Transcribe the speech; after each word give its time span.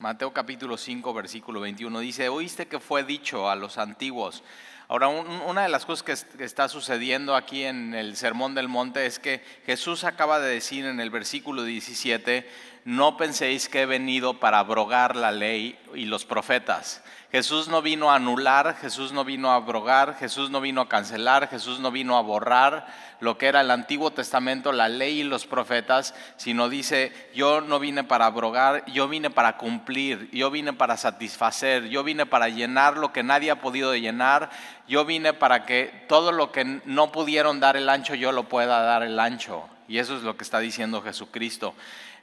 Mateo 0.00 0.32
capítulo 0.32 0.76
5, 0.76 1.12
versículo 1.12 1.58
21 1.58 1.98
dice, 1.98 2.28
oíste 2.28 2.68
que 2.68 2.78
fue 2.78 3.02
dicho 3.02 3.50
a 3.50 3.56
los 3.56 3.78
antiguos. 3.78 4.44
Ahora, 4.86 5.08
una 5.08 5.64
de 5.64 5.68
las 5.68 5.84
cosas 5.86 6.04
que, 6.36 6.44
está 6.44 6.68
sucediendo 6.68 7.34
aquí 7.34 7.64
en 7.64 7.92
el 7.94 8.14
Sermón 8.14 8.54
del 8.54 8.68
Monte 8.68 9.06
es 9.06 9.18
que 9.18 9.42
Jesús 9.66 10.04
acaba 10.04 10.38
de 10.38 10.50
decir 10.50 10.84
en 10.84 11.00
el 11.00 11.10
versículo 11.10 11.64
17, 11.64 12.48
no 12.88 13.18
penséis 13.18 13.68
que 13.68 13.82
he 13.82 13.86
venido 13.86 14.40
para 14.40 14.60
abrogar 14.60 15.14
la 15.14 15.30
ley 15.30 15.78
y 15.94 16.06
los 16.06 16.24
profetas. 16.24 17.04
Jesús 17.30 17.68
no 17.68 17.82
vino 17.82 18.10
a 18.10 18.14
anular, 18.14 18.76
Jesús 18.80 19.12
no 19.12 19.26
vino 19.26 19.50
a 19.50 19.56
abrogar, 19.56 20.16
Jesús 20.16 20.48
no 20.48 20.62
vino 20.62 20.80
a 20.80 20.88
cancelar, 20.88 21.50
Jesús 21.50 21.80
no 21.80 21.90
vino 21.90 22.16
a 22.16 22.22
borrar 22.22 22.86
lo 23.20 23.36
que 23.36 23.48
era 23.48 23.60
el 23.60 23.70
Antiguo 23.70 24.10
Testamento, 24.10 24.72
la 24.72 24.88
ley 24.88 25.20
y 25.20 25.24
los 25.24 25.44
profetas, 25.44 26.14
sino 26.38 26.70
dice, 26.70 27.12
yo 27.34 27.60
no 27.60 27.78
vine 27.78 28.04
para 28.04 28.24
abrogar, 28.24 28.86
yo 28.86 29.06
vine 29.06 29.28
para 29.28 29.58
cumplir, 29.58 30.30
yo 30.32 30.50
vine 30.50 30.72
para 30.72 30.96
satisfacer, 30.96 31.90
yo 31.90 32.02
vine 32.04 32.24
para 32.24 32.48
llenar 32.48 32.96
lo 32.96 33.12
que 33.12 33.22
nadie 33.22 33.50
ha 33.50 33.60
podido 33.60 33.94
llenar, 33.96 34.48
yo 34.88 35.04
vine 35.04 35.34
para 35.34 35.66
que 35.66 36.06
todo 36.08 36.32
lo 36.32 36.52
que 36.52 36.64
no 36.86 37.12
pudieron 37.12 37.60
dar 37.60 37.76
el 37.76 37.90
ancho, 37.90 38.14
yo 38.14 38.32
lo 38.32 38.48
pueda 38.48 38.80
dar 38.80 39.02
el 39.02 39.20
ancho. 39.20 39.68
Y 39.88 39.98
eso 39.98 40.16
es 40.16 40.22
lo 40.22 40.36
que 40.36 40.44
está 40.44 40.60
diciendo 40.60 41.02
Jesucristo. 41.02 41.74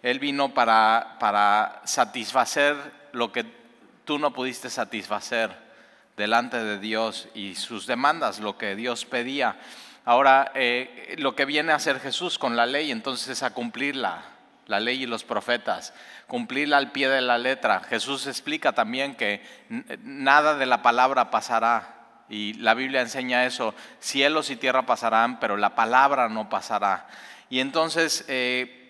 Él 0.05 0.19
vino 0.19 0.53
para, 0.53 1.15
para 1.19 1.81
satisfacer 1.83 2.75
lo 3.11 3.31
que 3.31 3.43
tú 4.03 4.19
no 4.19 4.33
pudiste 4.33 4.69
satisfacer 4.69 5.49
delante 6.15 6.63
de 6.63 6.77
Dios 6.77 7.27
y 7.33 7.55
sus 7.55 7.87
demandas, 7.87 8.39
lo 8.39 8.55
que 8.55 8.75
Dios 8.75 9.03
pedía. 9.03 9.57
Ahora, 10.05 10.51
eh, 10.53 11.15
lo 11.17 11.35
que 11.35 11.45
viene 11.45 11.71
a 11.71 11.77
hacer 11.77 11.99
Jesús 11.99 12.37
con 12.37 12.55
la 12.55 12.67
ley, 12.67 12.91
entonces 12.91 13.29
es 13.29 13.41
a 13.41 13.55
cumplirla, 13.55 14.21
la 14.67 14.79
ley 14.79 15.01
y 15.01 15.07
los 15.07 15.23
profetas, 15.23 15.95
cumplirla 16.27 16.77
al 16.77 16.91
pie 16.91 17.09
de 17.09 17.21
la 17.21 17.39
letra. 17.39 17.79
Jesús 17.79 18.27
explica 18.27 18.73
también 18.73 19.15
que 19.15 19.41
nada 20.03 20.55
de 20.55 20.67
la 20.67 20.83
palabra 20.83 21.31
pasará. 21.31 21.95
Y 22.29 22.53
la 22.53 22.75
Biblia 22.75 23.01
enseña 23.01 23.47
eso, 23.47 23.73
cielos 23.99 24.51
y 24.51 24.55
tierra 24.55 24.85
pasarán, 24.85 25.39
pero 25.39 25.57
la 25.57 25.73
palabra 25.73 26.29
no 26.29 26.47
pasará. 26.47 27.07
Y 27.49 27.59
entonces 27.59 28.23
eh, 28.27 28.84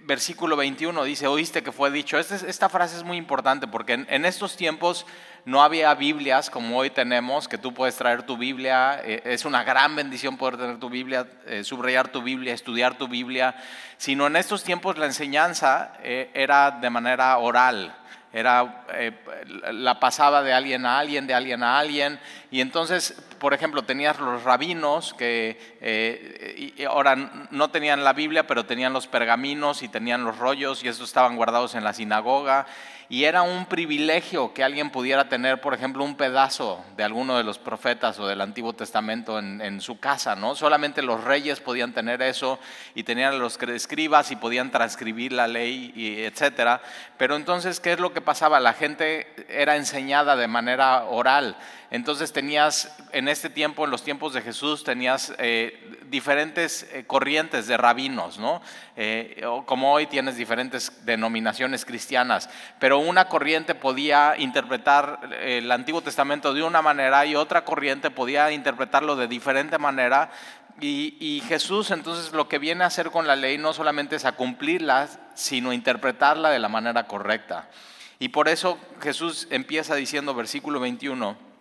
versículo 0.00 0.56
21 0.56 1.04
dice, 1.04 1.26
oíste 1.26 1.62
que 1.62 1.72
fue 1.72 1.90
dicho. 1.90 2.18
Esta, 2.18 2.68
frase 2.68 2.96
es 2.96 3.04
muy 3.04 3.16
importante 3.16 3.66
porque 3.66 4.04
en, 4.08 4.24
estos 4.24 4.56
tiempos 4.56 5.06
no 5.44 5.62
había 5.62 5.94
Biblias 5.94 6.50
como 6.50 6.78
hoy 6.78 6.90
tenemos, 6.90 7.48
que 7.48 7.58
tú 7.58 7.74
puedes 7.74 7.96
traer 7.96 8.24
tu 8.24 8.36
Biblia. 8.36 9.00
Eh, 9.04 9.22
es 9.24 9.44
una 9.44 9.64
gran 9.64 9.96
bendición 9.96 10.36
poder 10.36 10.56
tener 10.56 10.78
tu 10.78 10.90
Biblia, 10.90 11.26
eh, 11.46 11.64
subrayar 11.64 12.08
tu 12.08 12.22
Biblia, 12.22 12.54
estudiar 12.54 12.96
tu 12.98 13.08
Biblia. 13.08 13.54
Sino 13.96 14.26
en 14.26 14.36
estos 14.36 14.64
tiempos 14.64 14.98
la 14.98 15.06
enseñanza 15.06 15.94
eh, 16.02 16.30
era 16.34 16.70
de 16.70 16.90
manera 16.90 17.38
oral 17.38 17.94
era 18.32 18.86
la 19.72 20.00
pasaba 20.00 20.42
de 20.42 20.52
alguien 20.52 20.86
a 20.86 20.98
alguien, 20.98 21.26
de 21.26 21.34
alguien 21.34 21.62
a 21.62 21.78
alguien, 21.78 22.18
y 22.50 22.60
entonces 22.60 23.14
por 23.42 23.54
ejemplo, 23.54 23.82
tenías 23.82 24.20
los 24.20 24.44
rabinos 24.44 25.14
que 25.14 25.58
eh, 25.80 26.86
ahora 26.88 27.48
no 27.50 27.70
tenían 27.72 28.04
la 28.04 28.12
Biblia, 28.12 28.46
pero 28.46 28.66
tenían 28.66 28.92
los 28.92 29.08
pergaminos 29.08 29.82
y 29.82 29.88
tenían 29.88 30.22
los 30.22 30.38
rollos 30.38 30.84
y 30.84 30.88
esos 30.88 31.08
estaban 31.08 31.34
guardados 31.34 31.74
en 31.74 31.82
la 31.82 31.92
sinagoga 31.92 32.66
y 33.12 33.26
era 33.26 33.42
un 33.42 33.66
privilegio 33.66 34.54
que 34.54 34.64
alguien 34.64 34.88
pudiera 34.88 35.28
tener, 35.28 35.60
por 35.60 35.74
ejemplo, 35.74 36.02
un 36.02 36.16
pedazo 36.16 36.82
de 36.96 37.04
alguno 37.04 37.36
de 37.36 37.44
los 37.44 37.58
profetas 37.58 38.18
o 38.18 38.26
del 38.26 38.40
Antiguo 38.40 38.72
Testamento 38.72 39.38
en, 39.38 39.82
su 39.82 40.00
casa, 40.00 40.34
¿no? 40.34 40.54
Solamente 40.54 41.02
los 41.02 41.22
reyes 41.22 41.60
podían 41.60 41.92
tener 41.92 42.22
eso 42.22 42.58
y 42.94 43.02
tenían 43.02 43.38
los 43.38 43.60
escribas 43.64 44.30
y 44.30 44.36
podían 44.36 44.70
transcribir 44.70 45.34
la 45.34 45.46
ley, 45.46 45.92
y 45.94 46.22
etcétera. 46.22 46.80
Pero 47.18 47.36
entonces, 47.36 47.80
¿qué 47.80 47.92
es 47.92 48.00
lo 48.00 48.14
que 48.14 48.22
pasaba? 48.22 48.60
La 48.60 48.72
gente 48.72 49.26
era 49.46 49.76
enseñada 49.76 50.34
de 50.34 50.48
manera 50.48 51.04
oral. 51.04 51.58
Entonces 51.92 52.32
tenías, 52.32 52.96
en 53.12 53.28
este 53.28 53.50
tiempo, 53.50 53.84
en 53.84 53.90
los 53.90 54.02
tiempos 54.02 54.32
de 54.32 54.40
Jesús, 54.40 54.82
tenías 54.82 55.34
eh, 55.36 55.98
diferentes 56.06 56.88
eh, 56.90 57.04
corrientes 57.06 57.66
de 57.66 57.76
rabinos, 57.76 58.38
¿no? 58.38 58.62
Eh, 58.96 59.44
como 59.66 59.92
hoy 59.92 60.06
tienes 60.06 60.36
diferentes 60.36 61.04
denominaciones 61.04 61.84
cristianas, 61.84 62.48
pero 62.78 62.98
una 62.98 63.28
corriente 63.28 63.74
podía 63.74 64.36
interpretar 64.38 65.20
el 65.42 65.70
Antiguo 65.70 66.00
Testamento 66.00 66.54
de 66.54 66.62
una 66.62 66.80
manera 66.80 67.26
y 67.26 67.36
otra 67.36 67.62
corriente 67.66 68.10
podía 68.10 68.50
interpretarlo 68.52 69.14
de 69.14 69.28
diferente 69.28 69.76
manera. 69.76 70.30
Y, 70.80 71.42
Jesús 71.46 71.90
entonces 71.90 72.32
lo 72.32 72.48
que 72.48 72.58
viene 72.58 72.84
a 72.84 72.86
hacer 72.86 73.10
con 73.10 73.26
la 73.26 73.36
ley 73.36 73.58
no 73.58 73.74
solamente 73.74 74.16
es 74.16 74.24
a 74.24 74.32
cumplirla, 74.32 75.10
sino 75.34 75.74
interpretarla 75.74 76.48
de 76.48 76.58
la 76.58 76.70
manera 76.70 77.06
correcta. 77.06 77.68
Y 78.18 78.30
por 78.30 78.48
eso 78.48 78.78
Jesús 79.02 79.46
empieza 79.50 79.94
diciendo, 79.94 80.34
versículo 80.34 80.80
21, 80.80 81.51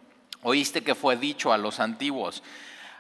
oíste 0.43 0.83
que 0.83 0.95
fue 0.95 1.15
dicho 1.15 1.53
a 1.53 1.57
los 1.57 1.79
antiguos. 1.79 2.43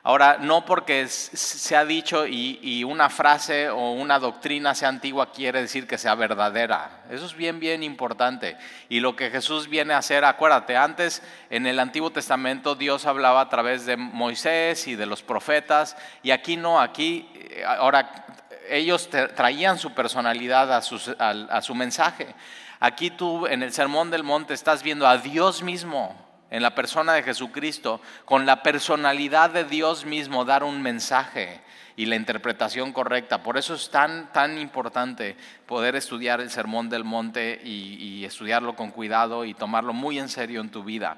Ahora, 0.03 0.37
no 0.39 0.65
porque 0.65 1.07
se 1.07 1.75
ha 1.75 1.85
dicho 1.85 2.25
y, 2.25 2.83
una 2.83 3.07
frase 3.09 3.69
o 3.69 3.91
una 3.91 4.17
doctrina 4.17 4.73
sea 4.73 4.89
antigua 4.89 5.31
quiere 5.31 5.61
decir 5.61 5.85
que 5.85 5.99
sea 5.99 6.15
verdadera. 6.15 7.03
Eso 7.11 7.27
es 7.27 7.35
bien, 7.35 7.59
bien 7.59 7.83
importante. 7.83 8.57
Y 8.89 8.99
lo 8.99 9.15
que 9.15 9.29
Jesús 9.29 9.67
viene 9.67 9.93
a 9.93 9.99
hacer, 9.99 10.25
acuérdate, 10.25 10.75
antes 10.75 11.21
en 11.51 11.67
el 11.67 11.79
Antiguo 11.79 12.09
Testamento 12.09 12.73
Dios 12.73 13.05
hablaba 13.05 13.41
a 13.41 13.49
través 13.49 13.85
de 13.85 13.95
Moisés 13.95 14.87
y 14.87 14.95
de 14.95 15.05
los 15.05 15.21
profetas, 15.21 15.95
y 16.23 16.31
aquí 16.31 16.57
no, 16.57 16.81
aquí, 16.81 17.29
eh, 17.35 17.63
ahora 17.63 18.25
ellos 18.69 19.07
traían 19.35 19.77
su 19.77 19.93
personalidad 19.93 20.73
a, 20.73 20.77
a 20.77 21.61
su 21.61 21.75
mensaje. 21.75 22.33
Aquí 22.79 23.11
tú 23.11 23.45
en 23.45 23.61
el 23.61 23.71
Sermón 23.71 24.09
del 24.09 24.23
Monte 24.23 24.55
estás 24.55 24.81
viendo 24.81 25.07
a 25.07 25.17
Dios 25.17 25.61
mismo 25.61 26.30
en 26.51 26.61
la 26.61 26.75
persona 26.75 27.13
de 27.13 27.23
Jesucristo, 27.23 28.01
con 28.25 28.45
la 28.45 28.61
personalidad 28.61 29.49
de 29.49 29.63
Dios 29.63 30.05
mismo, 30.05 30.45
dar 30.45 30.63
un 30.63 30.81
mensaje 30.81 31.61
y 31.95 32.05
la 32.05 32.17
interpretación 32.17 32.91
correcta. 32.91 33.41
Por 33.41 33.57
eso 33.57 33.73
es 33.73 33.89
tan, 33.89 34.31
tan 34.33 34.57
importante 34.57 35.37
poder 35.65 35.95
estudiar 35.95 36.41
el 36.41 36.51
Sermón 36.51 36.89
del 36.89 37.05
Monte 37.05 37.61
y, 37.63 37.95
y 37.95 38.25
estudiarlo 38.25 38.75
con 38.75 38.91
cuidado 38.91 39.45
y 39.45 39.53
tomarlo 39.53 39.93
muy 39.93 40.19
en 40.19 40.29
serio 40.29 40.61
en 40.61 40.69
tu 40.69 40.83
vida. 40.83 41.17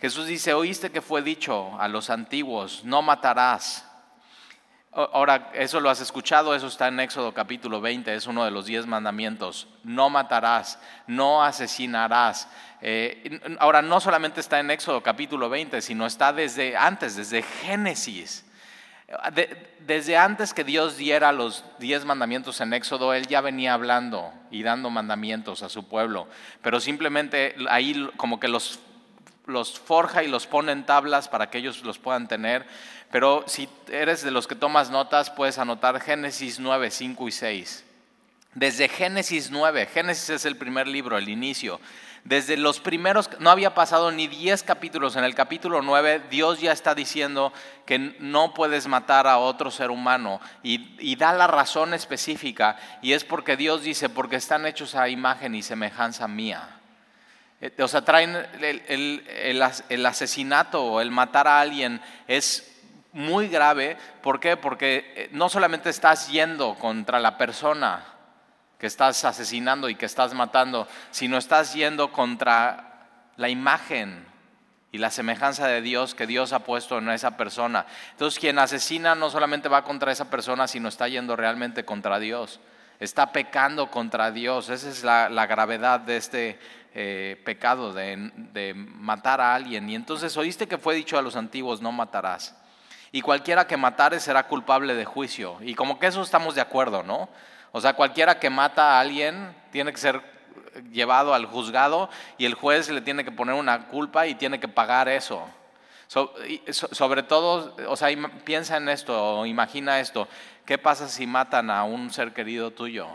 Jesús 0.00 0.26
dice, 0.26 0.52
oíste 0.52 0.90
que 0.90 1.00
fue 1.00 1.22
dicho 1.22 1.80
a 1.80 1.88
los 1.88 2.10
antiguos, 2.10 2.84
no 2.84 3.02
matarás. 3.02 3.86
Ahora, 4.96 5.50
eso 5.52 5.78
lo 5.78 5.90
has 5.90 6.00
escuchado, 6.00 6.54
eso 6.54 6.68
está 6.68 6.88
en 6.88 7.00
Éxodo 7.00 7.34
capítulo 7.34 7.82
20, 7.82 8.14
es 8.14 8.26
uno 8.26 8.46
de 8.46 8.50
los 8.50 8.64
diez 8.64 8.86
mandamientos. 8.86 9.68
No 9.84 10.08
matarás, 10.08 10.78
no 11.06 11.44
asesinarás. 11.44 12.48
Eh, 12.80 13.40
ahora, 13.58 13.82
no 13.82 14.00
solamente 14.00 14.40
está 14.40 14.60
en 14.60 14.70
Éxodo 14.70 15.02
capítulo 15.02 15.48
20, 15.48 15.80
sino 15.80 16.06
está 16.06 16.32
desde 16.32 16.76
antes, 16.76 17.16
desde 17.16 17.42
Génesis. 17.42 18.44
desde 19.80 20.16
antes 20.16 20.52
que 20.52 20.64
Dios 20.64 20.96
diera 20.96 21.32
los 21.32 21.64
diez 21.78 22.04
mandamientos 22.04 22.60
en 22.60 22.72
Éxodo, 22.72 23.14
Él 23.14 23.26
ya 23.26 23.40
venía 23.40 23.74
hablando 23.74 24.32
y 24.50 24.62
dando 24.62 24.90
mandamientos 24.90 25.62
a 25.62 25.68
su 25.68 25.88
pueblo. 25.88 26.28
Pero 26.62 26.80
simplemente 26.80 27.54
ahí 27.68 28.08
como 28.16 28.40
que 28.40 28.48
los, 28.48 28.80
los 29.46 29.78
forja 29.78 30.22
y 30.22 30.28
los 30.28 30.46
pone 30.46 30.72
en 30.72 30.84
tablas 30.84 31.28
para 31.28 31.50
que 31.50 31.58
ellos 31.58 31.82
los 31.84 31.98
puedan 31.98 32.28
tener 32.28 32.66
pero 33.10 33.44
si 33.46 33.68
eres 33.88 34.22
de 34.22 34.30
los 34.30 34.46
que 34.46 34.54
tomas 34.54 34.90
notas, 34.90 35.30
puedes 35.30 35.58
anotar 35.58 36.00
Génesis 36.00 36.58
9, 36.58 36.90
5 36.90 37.28
y 37.28 37.32
6. 37.32 37.84
Desde 38.54 38.88
Génesis 38.88 39.50
9, 39.50 39.86
Génesis 39.86 40.30
es 40.30 40.44
el 40.44 40.56
primer 40.56 40.88
libro, 40.88 41.16
el 41.16 41.28
inicio. 41.28 41.80
Desde 42.26 42.56
los 42.56 42.80
primeros, 42.80 43.30
no 43.38 43.50
había 43.50 43.72
pasado 43.72 44.10
ni 44.10 44.26
10 44.26 44.64
capítulos. 44.64 45.14
En 45.14 45.22
el 45.22 45.36
capítulo 45.36 45.80
9, 45.80 46.22
Dios 46.28 46.60
ya 46.60 46.72
está 46.72 46.92
diciendo 46.92 47.52
que 47.84 48.16
no 48.18 48.52
puedes 48.52 48.88
matar 48.88 49.28
a 49.28 49.38
otro 49.38 49.70
ser 49.70 49.92
humano 49.92 50.40
y, 50.64 51.14
da 51.14 51.32
la 51.32 51.46
razón 51.46 51.94
específica. 51.94 52.78
Y 53.00 53.12
es 53.12 53.22
porque 53.22 53.56
Dios 53.56 53.82
dice, 53.82 54.08
porque 54.08 54.34
están 54.34 54.66
hechos 54.66 54.96
a 54.96 55.08
imagen 55.08 55.54
y 55.54 55.62
semejanza 55.62 56.26
mía. 56.26 56.80
Eh, 57.60 57.70
o 57.80 57.86
sea, 57.86 58.02
traen 58.02 58.34
el, 58.60 58.82
el, 58.88 59.72
el 59.88 60.04
asesinato 60.04 60.82
o 60.84 61.00
el 61.00 61.12
matar 61.12 61.46
a 61.46 61.60
alguien 61.60 62.00
es 62.26 62.76
muy 63.12 63.46
grave. 63.46 63.96
¿Por 64.20 64.40
qué? 64.40 64.56
Porque 64.56 65.12
eh, 65.14 65.28
no 65.30 65.48
solamente 65.48 65.90
estás 65.90 66.28
yendo 66.28 66.74
contra 66.74 67.20
la 67.20 67.38
persona 67.38 68.15
que 68.78 68.86
estás 68.86 69.24
asesinando 69.24 69.88
y 69.88 69.94
que 69.94 70.06
estás 70.06 70.34
matando, 70.34 70.86
sino 71.10 71.38
estás 71.38 71.74
yendo 71.74 72.12
contra 72.12 73.32
la 73.36 73.48
imagen 73.48 74.26
y 74.92 74.98
la 74.98 75.10
semejanza 75.10 75.66
de 75.66 75.82
Dios 75.82 76.14
que 76.14 76.26
Dios 76.26 76.52
ha 76.52 76.60
puesto 76.60 76.98
en 76.98 77.08
esa 77.10 77.36
persona. 77.36 77.86
Entonces 78.12 78.38
quien 78.38 78.58
asesina 78.58 79.14
no 79.14 79.30
solamente 79.30 79.68
va 79.68 79.84
contra 79.84 80.12
esa 80.12 80.30
persona, 80.30 80.68
sino 80.68 80.88
está 80.88 81.08
yendo 81.08 81.36
realmente 81.36 81.84
contra 81.84 82.18
Dios. 82.18 82.60
Está 82.98 83.32
pecando 83.32 83.90
contra 83.90 84.30
Dios. 84.30 84.70
Esa 84.70 84.88
es 84.88 85.04
la, 85.04 85.46
gravedad 85.46 86.00
de 86.00 86.16
este 86.16 86.58
eh, 86.94 87.40
pecado, 87.44 87.92
de, 87.92 88.30
de 88.52 88.72
matar 88.74 89.40
a 89.40 89.54
alguien. 89.54 89.88
Y 89.90 89.94
entonces 89.94 90.34
oíste 90.36 90.66
que 90.66 90.78
fue 90.78 90.94
dicho 90.94 91.18
a 91.18 91.22
los 91.22 91.36
antiguos, 91.36 91.82
no 91.82 91.92
matarás 91.92 92.56
y 93.16 93.22
cualquiera 93.22 93.66
que 93.66 93.78
matare 93.78 94.20
será 94.20 94.46
culpable 94.46 94.94
de 94.94 95.06
juicio. 95.06 95.56
Y 95.62 95.74
como 95.74 95.98
que 95.98 96.06
eso 96.06 96.20
estamos 96.20 96.54
de 96.54 96.60
acuerdo, 96.60 97.02
¿no? 97.02 97.30
O 97.72 97.80
sea, 97.80 97.94
cualquiera 97.94 98.38
que 98.38 98.50
mata 98.50 98.98
a 98.98 99.00
alguien 99.00 99.56
tiene 99.72 99.90
que 99.90 99.96
ser 99.96 100.20
llevado 100.92 101.32
al 101.32 101.46
juzgado 101.46 102.10
y 102.36 102.44
el 102.44 102.52
juez 102.52 102.90
le 102.90 103.00
tiene 103.00 103.24
que 103.24 103.32
poner 103.32 103.54
una 103.54 103.88
culpa 103.88 104.26
y 104.26 104.34
tiene 104.34 104.60
que 104.60 104.68
pagar 104.68 105.08
eso. 105.08 105.48
sobre 106.70 107.22
todo, 107.22 107.74
o 107.88 107.96
sea, 107.96 108.10
piensa 108.44 108.76
en 108.76 108.90
esto, 108.90 109.46
imagina 109.46 109.98
esto, 109.98 110.28
¿qué 110.66 110.76
pasa 110.76 111.08
si 111.08 111.26
matan 111.26 111.70
a 111.70 111.84
un 111.84 112.12
ser 112.12 112.34
querido 112.34 112.70
tuyo? 112.70 113.08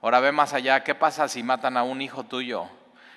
Ahora 0.00 0.20
ve 0.20 0.30
más 0.30 0.54
allá, 0.54 0.84
¿qué 0.84 0.94
pasa 0.94 1.26
si 1.26 1.42
matan 1.42 1.76
a 1.76 1.82
un 1.82 2.00
hijo 2.00 2.22
tuyo? 2.22 2.68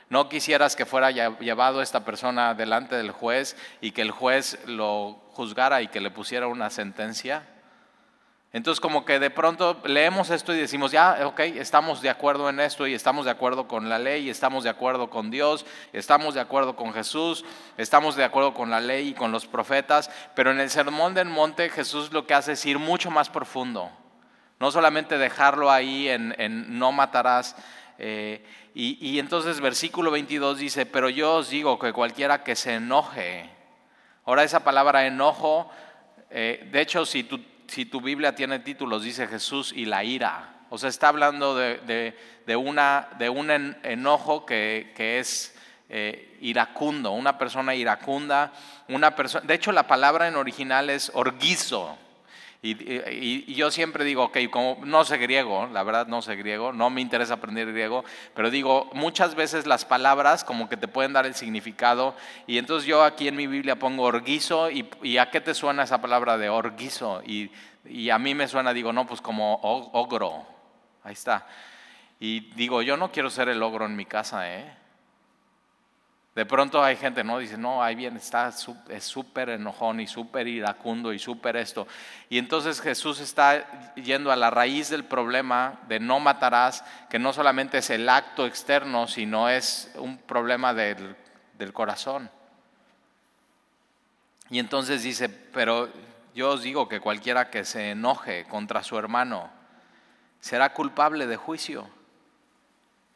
¿No 0.10 0.30
quisieras 0.30 0.76
que 0.76 0.86
fuera 0.86 1.12
llevado 1.12 1.82
esta 1.82 2.06
persona 2.06 2.54
delante 2.54 2.96
del 2.96 3.12
juez 3.12 3.58
y 3.82 3.92
que 3.92 4.02
el 4.02 4.12
juez 4.12 4.58
lo 4.66 5.20
juzgara 5.32 5.82
y 5.82 5.90
que 5.90 6.00
le 6.00 6.12
pusiera 6.12 6.48
una 6.48 6.70
sentencia? 6.70 7.44
Entonces 8.54 8.80
como 8.80 9.04
que 9.04 9.20
de 9.20 9.30
pronto 9.30 9.82
leemos 9.86 10.30
esto 10.30 10.54
y 10.54 10.58
decimos, 10.58 10.92
ya, 10.94 11.28
ok, 11.28 11.42
estamos 11.42 12.02
de 12.02 12.10
acuerdo 12.10 12.50
en 12.50 12.62
esto 12.62 12.88
y 12.88 12.94
estamos 12.94 13.26
de 13.26 13.32
acuerdo 13.32 13.68
con 13.68 13.90
la 13.90 14.00
ley, 14.00 14.30
estamos 14.30 14.64
de 14.64 14.70
acuerdo 14.70 15.10
con 15.10 15.30
Dios, 15.30 15.66
estamos 15.92 16.34
de 16.34 16.40
acuerdo 16.40 16.78
con 16.78 16.94
Jesús, 16.94 17.44
estamos 17.78 18.16
de 18.16 18.24
acuerdo 18.24 18.54
con 18.54 18.70
la 18.70 18.80
ley 18.80 19.10
y 19.10 19.14
con 19.14 19.34
los 19.34 19.46
profetas, 19.46 20.10
pero 20.34 20.52
en 20.52 20.62
el 20.62 20.70
Sermón 20.70 21.14
del 21.14 21.28
Monte 21.28 21.70
Jesús 21.70 22.14
lo 22.14 22.26
que 22.26 22.34
hace 22.34 22.54
es 22.54 22.66
ir 22.66 22.80
mucho 22.80 23.12
más 23.12 23.30
profundo. 23.30 23.92
No 24.60 24.72
solamente 24.72 25.18
dejarlo 25.18 25.70
ahí 25.70 26.08
en, 26.08 26.80
no 26.80 26.92
matarás. 26.92 27.56
Eh, 28.00 28.44
y, 28.80 29.18
entonces 29.18 29.60
versículo 29.60 30.12
22 30.12 30.60
dice, 30.60 30.86
pero 30.86 31.10
yo 31.10 31.38
os 31.38 31.50
digo 31.50 31.80
que 31.80 31.94
cualquiera 31.94 32.44
que 32.44 32.56
se 32.56 32.76
enoje, 32.76 33.50
ahora 34.24 34.44
esa 34.44 34.64
palabra 34.64 35.08
enojo, 35.08 35.72
eh, 36.30 36.70
de 36.72 36.82
hecho 36.82 37.04
si 37.04 37.24
tu, 37.24 37.40
si 37.66 37.86
tu 37.86 38.02
Biblia 38.02 38.36
tiene 38.36 38.60
títulos, 38.60 39.02
dice 39.02 39.26
Jesús 39.26 39.74
y 39.76 39.86
la 39.86 40.04
ira. 40.04 40.58
O 40.70 40.78
sea, 40.78 40.90
está 40.90 41.08
hablando 41.08 41.56
de, 41.56 42.14
una, 42.56 43.08
de 43.18 43.30
un 43.30 43.50
enojo 43.50 44.46
que, 44.46 44.94
es 44.98 45.58
eh, 45.90 46.38
iracundo, 46.42 47.14
una 47.14 47.40
persona 47.40 47.74
iracunda, 47.74 48.52
una 48.90 49.16
persona, 49.16 49.44
de 49.48 49.56
hecho 49.56 49.72
la 49.72 49.88
palabra 49.88 50.28
en 50.28 50.36
original 50.36 50.92
es 50.92 51.10
orguizo, 51.16 51.98
y, 52.62 53.54
yo 53.54 53.70
siempre 53.70 54.04
digo, 54.04 54.26
ok, 54.26 54.38
como 54.50 54.80
no 54.84 55.06
sé 55.06 55.18
griego, 55.18 55.68
la 55.68 55.84
verdad 55.84 56.08
no 56.08 56.22
sé 56.22 56.36
griego, 56.36 56.74
no 56.74 56.90
me 56.90 57.02
interesa 57.02 57.36
aprender 57.36 57.72
griego, 57.72 58.04
pero 58.34 58.50
digo, 58.50 58.90
muchas 58.94 59.36
veces 59.36 59.68
las 59.68 59.86
palabras 59.86 60.44
como 60.44 60.68
que 60.68 60.76
te 60.76 60.88
pueden 60.88 61.14
dar 61.14 61.26
el 61.26 61.36
significado. 61.36 62.16
Y 62.48 62.58
entonces 62.58 62.88
yo 62.88 63.04
aquí 63.04 63.28
en 63.28 63.36
mi 63.36 63.48
Biblia 63.48 63.78
pongo 63.78 64.04
orguizo, 64.04 64.72
y, 64.72 65.18
¿a 65.18 65.30
qué 65.30 65.40
te 65.40 65.54
suena 65.54 65.84
esa 65.84 66.02
palabra 66.02 66.38
de 66.38 66.50
orguizo? 66.50 67.22
Y, 67.26 67.52
y 67.86 68.10
a 68.10 68.18
mí 68.18 68.34
me 68.34 68.48
suena, 68.48 68.74
digo, 68.74 68.92
no, 68.92 69.06
pues 69.06 69.22
como 69.22 69.60
ogro, 69.62 70.46
ahí 71.04 71.14
está. 71.14 71.46
Y 72.20 72.52
digo, 72.56 72.82
yo 72.82 72.98
no 72.98 73.12
quiero 73.12 73.30
ser 73.30 73.50
el 73.50 73.62
ogro 73.62 73.86
en 73.86 73.96
mi 73.96 74.06
casa, 74.06 74.52
¿eh? 74.52 74.87
De 76.38 76.46
pronto 76.46 76.84
hay 76.84 76.96
gente, 76.98 77.24
¿no? 77.24 77.40
Dice, 77.40 77.58
no, 77.58 77.82
ahí 77.82 77.96
bien, 77.96 78.16
está, 78.16 78.54
es 78.90 79.04
súper 79.04 79.50
enojón 79.50 80.00
y 80.00 80.06
súper 80.06 80.48
iracundo 80.48 81.12
y 81.12 81.18
súper 81.18 81.58
esto. 81.58 81.88
Y 82.30 82.38
entonces 82.38 82.80
Jesús 82.80 83.20
está 83.20 83.96
yendo 83.96 84.32
a 84.32 84.36
la 84.36 84.52
raíz 84.52 84.90
del 84.90 85.04
problema 85.04 85.80
de 85.88 86.00
no 86.00 86.20
matarás, 86.20 86.84
que 87.10 87.18
no 87.18 87.34
solamente 87.34 87.80
es 87.80 87.90
el 87.90 88.08
acto 88.08 88.46
externo, 88.46 89.08
sino 89.08 89.50
es 89.50 89.92
un 89.96 90.20
problema 90.20 90.76
del, 90.76 91.16
del 91.58 91.74
corazón. 91.74 92.30
Y 94.52 94.60
entonces 94.60 95.02
dice, 95.02 95.30
pero 95.30 95.90
yo 96.36 96.52
os 96.52 96.62
digo 96.62 96.88
que 96.88 97.00
cualquiera 97.00 97.50
que 97.50 97.66
se 97.66 97.90
enoje 97.90 98.46
contra 98.46 98.84
su 98.84 98.96
hermano 98.96 99.50
será 100.40 100.72
culpable 100.72 101.26
de 101.26 101.36
juicio. 101.36 101.90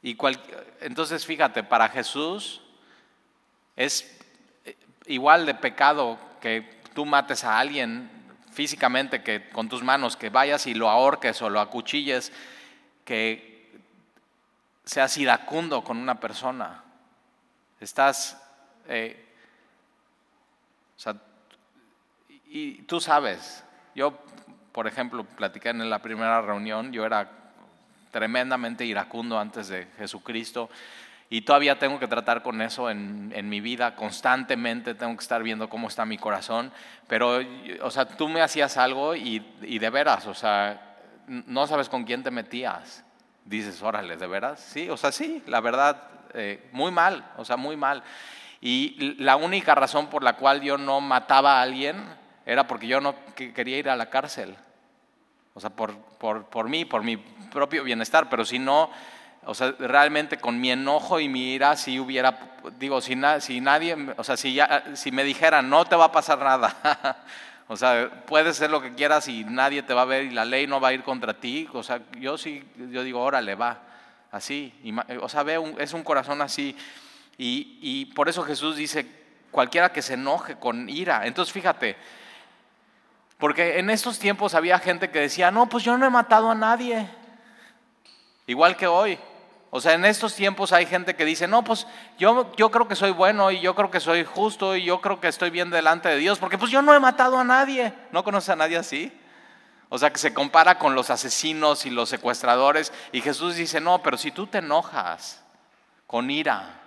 Y 0.01 0.17
entonces 0.79 1.24
fíjate, 1.24 1.62
para 1.62 1.88
Jesús 1.88 2.63
es 3.85 4.19
eh, 4.65 4.75
igual 5.07 5.45
de 5.45 5.55
pecado 5.55 6.17
que 6.39 6.81
tú 6.93 7.05
mates 7.05 7.43
a 7.43 7.59
alguien 7.59 8.09
físicamente, 8.51 9.23
que 9.23 9.49
con 9.49 9.69
tus 9.69 9.83
manos, 9.83 10.17
que 10.17 10.29
vayas 10.29 10.67
y 10.67 10.73
lo 10.73 10.89
ahorques 10.89 11.41
o 11.41 11.49
lo 11.49 11.59
acuchilles, 11.59 12.31
que 13.05 13.71
seas 14.85 15.17
iracundo 15.17 15.83
con 15.83 15.97
una 15.97 16.19
persona. 16.19 16.83
Estás, 17.79 18.39
eh, 18.87 19.25
y 22.47 22.81
tú 22.83 22.99
sabes, 22.99 23.63
yo, 23.95 24.19
por 24.73 24.85
ejemplo, 24.85 25.23
platiqué 25.23 25.69
en 25.69 25.89
la 25.89 25.99
primera 25.99 26.41
reunión, 26.41 26.91
yo 26.91 27.05
era 27.05 27.31
tremendamente 28.11 28.85
iracundo 28.85 29.39
antes 29.39 29.69
de 29.69 29.87
Jesucristo 29.97 30.69
y 31.33 31.43
todavía 31.43 31.79
tengo 31.79 31.97
que 31.97 32.09
tratar 32.09 32.43
con 32.43 32.61
eso 32.61 32.89
en, 32.89 33.49
mi 33.49 33.61
vida 33.61 33.95
constantemente, 33.95 34.95
tengo 34.95 35.15
que 35.15 35.21
estar 35.21 35.41
viendo 35.41 35.69
cómo 35.69 35.87
está 35.87 36.05
mi 36.05 36.17
corazón, 36.17 36.73
pero, 37.07 37.39
o 37.81 37.89
sea, 37.89 38.05
tú 38.05 38.27
me 38.27 38.41
hacías 38.41 38.75
algo 38.75 39.15
y, 39.15 39.39
de 39.39 39.89
veras, 39.89 40.27
o 40.27 40.33
sea, 40.33 40.97
no 41.27 41.65
sabes 41.67 41.87
con 41.87 42.03
quién 42.03 42.21
te 42.21 42.31
metías. 42.31 43.05
Dices, 43.45 43.81
órale, 43.81 44.17
¿de 44.17 44.27
veras? 44.27 44.59
Sí, 44.59 44.89
o 44.89 44.97
sea, 44.97 45.13
sí, 45.13 45.41
la 45.47 45.61
verdad, 45.61 46.03
eh, 46.33 46.67
muy 46.73 46.91
mal, 46.91 47.25
o 47.37 47.45
sea, 47.45 47.55
muy 47.55 47.77
mal. 47.77 48.03
Y 48.59 49.15
la 49.17 49.37
única 49.37 49.73
razón 49.73 50.07
por 50.07 50.23
la 50.23 50.33
cual 50.33 50.59
yo 50.59 50.77
no 50.77 50.99
mataba 50.99 51.59
a 51.59 51.61
alguien 51.61 51.95
era 52.45 52.67
porque 52.67 52.87
yo 52.87 52.99
no 52.99 53.15
quería 53.35 53.77
ir 53.77 53.89
a 53.89 53.95
la 53.95 54.09
cárcel. 54.09 54.57
O 55.53 55.61
sea, 55.61 55.69
por, 55.69 55.95
por, 55.95 56.47
por 56.47 56.67
mí, 56.67 56.83
por 56.83 57.03
mi 57.03 57.15
propio 57.15 57.85
bienestar, 57.85 58.29
pero 58.29 58.43
si 58.43 58.59
no, 58.59 58.91
o 59.43 59.55
sea, 59.55 59.73
realmente 59.79 60.38
con 60.38 60.59
mi 60.61 60.71
enojo 60.71 61.19
y 61.19 61.27
mi 61.27 61.53
ira, 61.53 61.75
si 61.75 61.99
hubiera, 61.99 62.38
digo, 62.77 63.01
si, 63.01 63.19
si 63.39 63.59
nadie, 63.59 63.97
o 64.17 64.23
sea, 64.23 64.38
si, 64.38 64.53
ya, 64.53 64.83
si 64.93 65.11
me 65.11 65.23
dijeran, 65.23 65.69
no 65.69 65.85
te 65.85 65.95
va 65.95 66.05
a 66.05 66.11
pasar 66.11 66.39
nada, 66.39 67.17
o 67.67 67.75
sea, 67.75 68.23
puedes 68.27 68.57
hacer 68.57 68.69
lo 68.69 68.81
que 68.81 68.93
quieras 68.93 69.27
y 69.27 69.43
nadie 69.43 69.81
te 69.81 69.95
va 69.95 70.03
a 70.03 70.05
ver 70.05 70.25
y 70.25 70.31
la 70.31 70.45
ley 70.45 70.67
no 70.67 70.79
va 70.79 70.89
a 70.89 70.93
ir 70.93 71.01
contra 71.01 71.33
ti, 71.33 71.67
o 71.73 71.81
sea, 71.81 72.01
yo 72.19 72.38
sí, 72.38 72.63
yo 72.91 73.03
digo, 73.03 73.19
órale, 73.21 73.55
va, 73.55 73.79
así, 74.31 74.73
o 75.19 75.27
sea, 75.27 75.41
ve, 75.41 75.59
es 75.79 75.93
un 75.93 76.03
corazón 76.03 76.41
así, 76.43 76.77
y, 77.38 77.79
y 77.81 78.05
por 78.13 78.29
eso 78.29 78.43
Jesús 78.43 78.75
dice, 78.75 79.07
cualquiera 79.49 79.91
que 79.91 80.03
se 80.03 80.13
enoje 80.13 80.57
con 80.57 80.88
ira, 80.88 81.25
entonces 81.25 81.51
fíjate, 81.51 81.97
porque 83.39 83.79
en 83.79 83.89
estos 83.89 84.19
tiempos 84.19 84.53
había 84.53 84.77
gente 84.77 85.09
que 85.09 85.17
decía, 85.17 85.49
no, 85.49 85.67
pues 85.67 85.83
yo 85.83 85.97
no 85.97 86.05
he 86.05 86.11
matado 86.11 86.51
a 86.51 86.53
nadie, 86.53 87.07
igual 88.45 88.77
que 88.77 88.85
hoy. 88.85 89.17
O 89.73 89.79
sea, 89.79 89.94
en 89.94 90.03
estos 90.03 90.35
tiempos 90.35 90.73
hay 90.73 90.85
gente 90.85 91.15
que 91.15 91.23
dice, 91.23 91.47
no, 91.47 91.63
pues 91.63 91.88
yo, 92.19 92.51
yo 92.57 92.69
creo 92.71 92.89
que 92.89 92.95
soy 92.98 93.12
bueno 93.12 93.51
y 93.51 93.62
yo 93.62 93.74
creo 93.74 93.89
que 93.89 94.01
soy 94.01 94.25
justo 94.25 94.75
y 94.75 94.84
yo 94.84 95.00
creo 95.00 95.22
que 95.22 95.29
estoy 95.29 95.50
bien 95.50 95.69
delante 95.69 96.10
de 96.10 96.17
Dios, 96.17 96.39
porque 96.39 96.57
pues 96.57 96.72
yo 96.72 96.81
no 96.81 96.93
he 96.93 97.00
matado 97.00 97.39
a 97.39 97.45
nadie. 97.45 97.93
¿No 98.12 98.22
conoce 98.25 98.51
a 98.51 98.57
nadie 98.57 98.75
así? 98.75 99.17
O 99.88 99.98
sea, 99.98 100.12
que 100.12 100.19
se 100.19 100.34
compara 100.34 100.77
con 100.77 100.93
los 100.93 101.10
asesinos 101.10 101.86
y 101.86 101.89
los 101.89 102.10
secuestradores 102.10 102.91
y 103.13 103.22
Jesús 103.22 103.55
dice, 103.55 103.79
no, 103.79 104.03
pero 104.03 104.17
si 104.17 104.31
tú 104.31 104.45
te 104.45 104.57
enojas 104.57 105.41
con 106.05 106.29
ira 106.29 106.81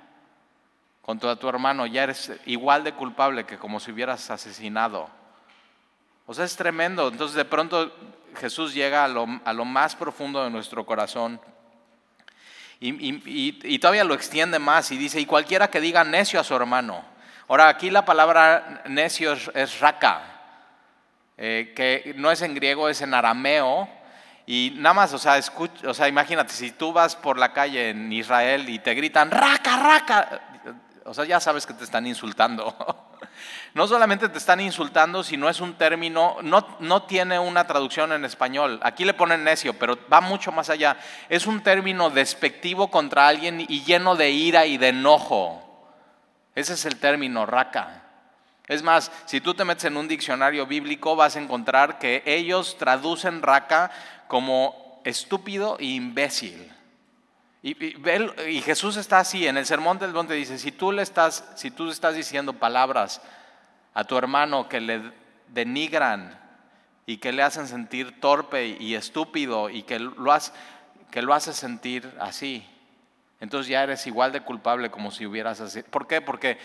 contra 1.00 1.37
tu 1.37 1.49
hermano, 1.49 1.87
ya 1.87 2.02
eres 2.02 2.32
igual 2.44 2.85
de 2.85 2.92
culpable 2.92 3.47
que 3.47 3.56
como 3.56 3.80
si 3.80 3.92
hubieras 3.92 4.30
asesinado. 4.30 5.08
O 6.26 6.35
sea, 6.35 6.44
es 6.44 6.54
tremendo. 6.54 7.08
Entonces 7.08 7.35
de 7.35 7.47
pronto 7.47 7.90
Jesús 8.37 8.75
llega 8.75 9.04
a 9.04 9.08
lo, 9.08 9.26
a 9.42 9.54
lo 9.54 9.64
más 9.64 9.97
profundo 9.97 10.44
de 10.44 10.50
nuestro 10.50 10.85
corazón 10.85 11.40
y, 12.86 13.78
todavía 13.78 14.04
lo 14.04 14.14
extiende 14.14 14.58
más 14.58 14.90
y 14.90 14.98
dice, 14.98 15.18
y 15.18 15.26
cualquiera 15.26 15.68
que 15.68 15.80
diga 15.80 16.04
necio 16.04 16.38
a 16.38 16.44
su 16.44 16.54
hermano. 16.54 17.02
Ahora, 17.48 17.68
aquí 17.68 17.90
la 17.90 18.04
palabra 18.04 18.82
necio 18.86 19.32
es, 19.32 19.80
raka, 19.80 20.22
eh, 21.38 21.72
que 21.74 22.14
no 22.16 22.30
es 22.30 22.42
en 22.42 22.54
griego, 22.54 22.88
es 22.88 23.00
en 23.00 23.14
arameo. 23.14 23.88
Y 24.46 24.74
nada 24.76 24.92
más, 24.92 25.12
o 25.14 25.18
sea, 25.18 25.40
o 25.86 25.94
sea, 25.94 26.08
imagínate, 26.08 26.52
si 26.52 26.72
tú 26.72 26.92
vas 26.92 27.16
por 27.16 27.38
la 27.38 27.52
calle 27.54 27.90
en 27.90 28.12
Israel 28.12 28.68
y 28.68 28.78
te 28.78 28.94
gritan, 28.94 29.30
raka, 29.30 29.76
raka, 29.78 30.40
o 31.04 31.14
sea, 31.14 31.24
ya 31.24 31.40
sabes 31.40 31.64
que 31.64 31.72
te 31.72 31.84
están 31.84 32.06
insultando. 32.06 32.76
no 33.75 33.88
solamente 33.88 34.28
te 34.28 34.38
están 34.38 34.61
insultando, 34.61 35.25
sino 35.25 35.49
es 35.49 35.61
un 35.61 35.75
término, 35.75 36.37
no, 36.43 36.64
no 36.78 37.02
tiene 37.02 37.40
una 37.40 37.66
traducción 37.66 38.12
en 38.12 38.25
español. 38.25 38.78
Aquí 38.85 39.04
le 39.04 39.14
ponen 39.14 39.43
necio, 39.43 39.75
pero 39.75 39.99
va 40.11 40.21
mucho 40.21 40.52
más 40.52 40.71
allá. 40.71 40.97
Es 41.28 41.49
un 41.49 41.61
término 41.61 42.09
despectivo 42.09 42.88
contra 42.88 43.26
alguien 43.26 43.61
y 43.61 43.83
lleno 43.83 44.14
de 44.14 44.31
ira 44.31 44.64
y 44.66 44.78
de 44.78 44.88
enojo. 44.88 45.61
Ese 46.54 46.75
es 46.75 46.85
el 46.85 47.00
término 47.00 47.47
raca. 47.47 48.02
Es 48.69 48.85
más, 48.85 49.11
si 49.26 49.40
tú 49.40 49.54
te 49.54 49.64
metes 49.64 49.87
en 49.87 49.97
un 49.97 50.07
diccionario 50.07 50.66
bíblico 50.66 51.16
vas 51.16 51.35
a 51.35 51.40
encontrar 51.40 51.99
que 51.99 52.23
ellos 52.26 52.78
traducen 52.78 53.43
raca 53.43 53.90
como 54.28 55.02
estúpido 55.04 55.78
e 55.81 55.87
imbécil. 55.87 56.71
Y, 57.61 58.61
Jesús 58.61 58.97
está 58.99 59.19
así, 59.19 59.49
en 59.49 59.57
el 59.57 59.66
sermón 59.66 59.99
del 59.99 60.12
monte 60.12 60.35
dice, 60.35 60.59
si 60.59 60.71
tú 60.71 60.93
le 60.93 61.02
estás, 61.02 61.45
si 61.57 61.71
tú 61.71 61.90
estás 61.90 62.14
diciendo 62.14 62.52
palabras 62.52 63.21
a 63.94 64.04
tu 64.04 64.18
hermano 64.18 64.68
que 64.68 64.80
le 64.80 65.00
denigran 65.48 66.38
y 67.06 67.18
que 67.18 67.32
le 67.32 67.42
hacen 67.42 67.68
sentir 67.68 68.20
torpe 68.20 68.66
y 68.66 68.94
estúpido 68.94 69.70
y 69.70 69.82
que 69.84 69.98
lo, 69.98 70.12
que 71.10 71.22
lo 71.22 71.32
hace 71.32 71.52
sentir 71.52 72.12
así, 72.20 72.66
entonces 73.40 73.68
ya 73.68 73.82
eres 73.82 74.06
igual 74.06 74.32
de 74.32 74.40
culpable 74.40 74.90
como 74.90 75.10
si 75.10 75.26
hubieras... 75.26 75.60
¿Por 75.90 76.06
qué? 76.06 76.20
Porque 76.20 76.58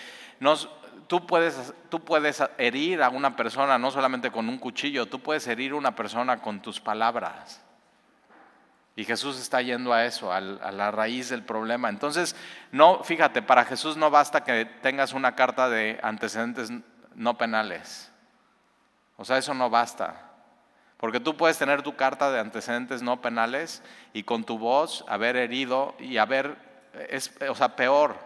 tú, 1.08 1.26
puedes, 1.26 1.74
tú 1.90 2.00
puedes 2.00 2.42
herir 2.58 3.04
a 3.04 3.10
una 3.10 3.36
persona 3.36 3.78
no 3.78 3.92
solamente 3.92 4.32
con 4.32 4.48
un 4.48 4.58
cuchillo, 4.58 5.06
tú 5.06 5.20
puedes 5.20 5.46
herir 5.48 5.74
a 5.74 5.76
una 5.76 5.96
persona 5.96 6.42
con 6.42 6.62
tus 6.62 6.80
palabras. 6.80 7.62
Y 8.96 9.06
Jesús 9.06 9.40
está 9.40 9.62
yendo 9.62 9.94
a 9.94 10.06
eso, 10.06 10.32
a 10.32 10.42
la 10.42 10.92
raíz 10.92 11.30
del 11.30 11.44
problema. 11.44 11.90
Entonces, 11.90 12.36
no, 12.72 13.04
fíjate, 13.04 13.42
para 13.42 13.66
Jesús 13.66 13.98
no 13.98 14.10
basta 14.10 14.44
que 14.44 14.66
tengas 14.66 15.14
una 15.14 15.36
carta 15.36 15.70
de 15.70 16.00
antecedentes 16.02 16.72
no 17.16 17.38
penales. 17.38 18.12
O 19.18 19.26
sea, 19.26 19.38
eso 19.38 19.54
no 19.54 19.70
basta. 19.70 20.30
Porque 20.98 21.20
tú 21.20 21.38
puedes 21.38 21.58
tener 21.58 21.82
tu 21.82 21.96
carta 21.96 22.30
de 22.32 22.40
antecedentes 22.40 23.02
no 23.02 23.22
penales 23.22 23.82
y 24.14 24.24
con 24.24 24.44
tu 24.44 24.58
voz 24.58 25.06
haber 25.08 25.38
herido 25.38 25.96
y 26.00 26.18
haber, 26.18 26.58
es, 27.10 27.32
o 27.50 27.56
sea, 27.56 27.76
peor, 27.76 28.18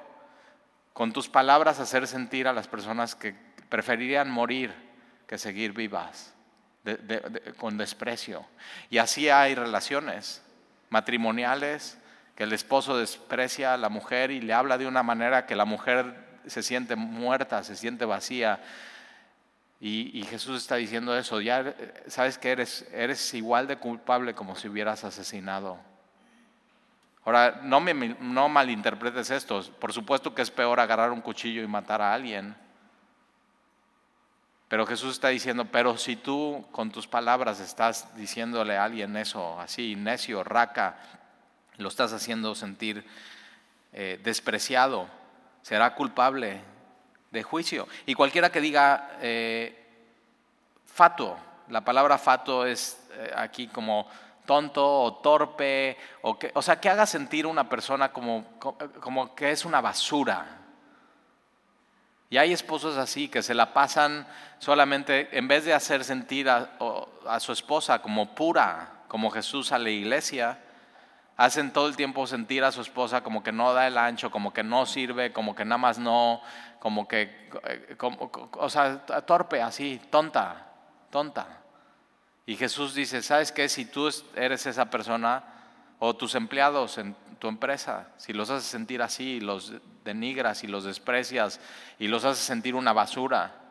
con 0.94 1.14
tus 1.14 1.30
palabras 1.30 1.80
hacer 1.80 2.08
sentir 2.08 2.48
a 2.48 2.54
las 2.54 2.68
personas 2.68 3.16
que 3.16 3.36
preferirían 3.70 4.30
morir 4.30 4.74
que 5.28 5.38
seguir 5.38 5.74
vivas, 5.74 6.34
con 7.58 7.78
desprecio. 7.78 8.46
Y 8.90 9.00
así 9.00 9.30
hay 9.30 9.56
relaciones 9.56 10.44
matrimoniales, 10.90 11.98
que 12.36 12.44
el 12.44 12.54
esposo 12.54 12.98
desprecia 12.98 13.74
a 13.74 13.78
la 13.78 13.90
mujer 13.90 14.32
y 14.32 14.42
le 14.42 14.54
habla 14.54 14.78
de 14.78 14.88
una 14.88 15.04
manera 15.04 15.46
que 15.46 15.56
la 15.56 15.66
mujer 15.66 16.23
se 16.48 16.64
siente 16.64 16.96
muerta, 16.96 17.64
se 17.64 17.76
siente 17.76 18.06
vacía. 18.06 18.62
Y, 19.80 20.24
Jesús 20.30 20.62
está 20.62 20.76
diciendo 20.76 21.18
eso, 21.18 21.42
ya 21.42 21.76
sabes 22.08 22.38
que 22.38 22.52
eres, 22.52 22.88
eres 22.94 23.34
igual 23.34 23.68
de 23.68 23.76
culpable 23.76 24.34
como 24.34 24.56
si 24.56 24.70
hubieras 24.70 25.04
asesinado. 25.04 25.78
Ahora, 27.26 27.60
no, 27.64 27.82
me, 27.82 27.94
no 27.94 28.48
malinterpretes 28.48 29.30
esto, 29.30 29.62
por 29.80 29.92
supuesto 29.92 30.34
que 30.34 30.42
es 30.42 30.52
peor 30.52 30.80
agarrar 30.80 31.12
un 31.12 31.20
cuchillo 31.20 31.62
y 31.62 31.68
matar 31.68 32.02
a 32.02 32.14
alguien. 32.14 32.56
Pero 34.70 34.86
Jesús 34.86 35.12
está 35.12 35.28
diciendo, 35.28 35.66
pero 35.66 35.98
si 35.98 36.16
tú 36.16 36.66
con 36.72 36.90
tus 36.90 37.06
palabras 37.06 37.60
estás 37.60 38.16
diciéndole 38.16 38.78
a 38.78 38.86
alguien 38.86 39.16
eso, 39.18 39.60
así, 39.60 39.96
necio, 39.96 40.44
raca, 40.44 40.98
lo 41.78 41.90
estás 41.90 42.14
haciendo 42.14 42.56
sentir 42.56 43.06
eh, 43.92 44.20
despreciado, 44.24 45.08
será 45.64 45.96
culpable 45.96 46.62
de 47.32 47.42
juicio. 47.42 47.88
Y 48.06 48.14
cualquiera 48.14 48.52
que 48.52 48.62
diga 48.62 49.18
eh, 49.20 49.84
fato, 50.86 51.36
la 51.70 51.82
palabra 51.82 52.20
fato 52.20 52.68
es 52.68 53.04
eh, 53.14 53.32
aquí 53.36 53.68
como 53.68 54.08
tonto 54.46 54.86
o 54.86 55.16
torpe, 55.16 55.98
o, 56.22 56.38
que, 56.38 56.52
o 56.54 56.62
sea, 56.62 56.80
que 56.80 56.90
haga 56.90 57.08
sentir 57.08 57.48
una 57.48 57.68
persona 57.68 58.14
como, 58.14 58.46
como 58.60 59.34
que 59.34 59.50
es 59.50 59.66
una 59.66 59.82
basura, 59.82 60.60
y 62.34 62.40
hay 62.40 62.52
esposos 62.52 62.98
así 62.98 63.28
que 63.28 63.44
se 63.44 63.54
la 63.54 63.74
pasan 63.74 64.26
solamente, 64.58 65.38
en 65.38 65.48
vez 65.48 65.66
de 65.66 65.74
hacer 65.76 66.04
sentir 66.04 66.50
a, 66.50 67.40
su 67.40 67.52
esposa 67.52 68.02
como 68.02 68.34
pura, 68.34 69.04
como 69.08 69.30
Jesús 69.30 69.72
a 69.72 69.78
la 69.78 69.92
iglesia, 69.92 70.58
hacen 71.38 71.72
todo 71.72 71.88
el 71.88 71.96
tiempo 71.96 72.28
sentir 72.28 72.64
a 72.64 72.72
su 72.72 72.82
esposa 72.82 73.22
como 73.22 73.44
que 73.44 73.52
no 73.52 73.74
da 73.74 73.88
el 73.88 73.98
ancho, 73.98 74.32
como 74.32 74.54
que 74.54 74.64
no 74.64 74.86
sirve, 74.86 75.34
como 75.34 75.56
que 75.56 75.66
nada 75.66 75.78
más 75.78 75.98
no, 75.98 76.42
como 76.80 77.08
que, 77.08 77.50
eh, 77.68 77.98
o 78.00 78.70
sea, 78.70 79.06
torpe 79.06 79.62
así, 79.62 80.00
tonta, 80.10 80.68
tonta. 81.10 81.62
Y 82.46 82.56
Jesús 82.56 82.94
dice, 82.94 83.22
¿sabes 83.22 83.52
qué? 83.52 83.70
Si 83.70 83.86
tú 83.86 84.10
eres 84.36 84.66
esa 84.66 84.90
persona 84.90 85.44
o 86.00 86.16
tus 86.16 86.36
empleados 86.36 86.98
en 86.98 87.16
tu 87.40 87.48
empresa, 87.48 88.10
si 88.18 88.34
los 88.34 88.50
haces 88.50 88.70
sentir 88.70 89.02
así, 89.02 89.40
los 89.40 89.74
denigras 90.04 90.64
y 90.64 90.68
los 90.68 90.84
desprecias 90.84 91.60
y 92.00 92.08
los 92.08 92.26
haces 92.26 92.44
sentir 92.44 92.76
una 92.76 92.94
basura. 92.94 93.63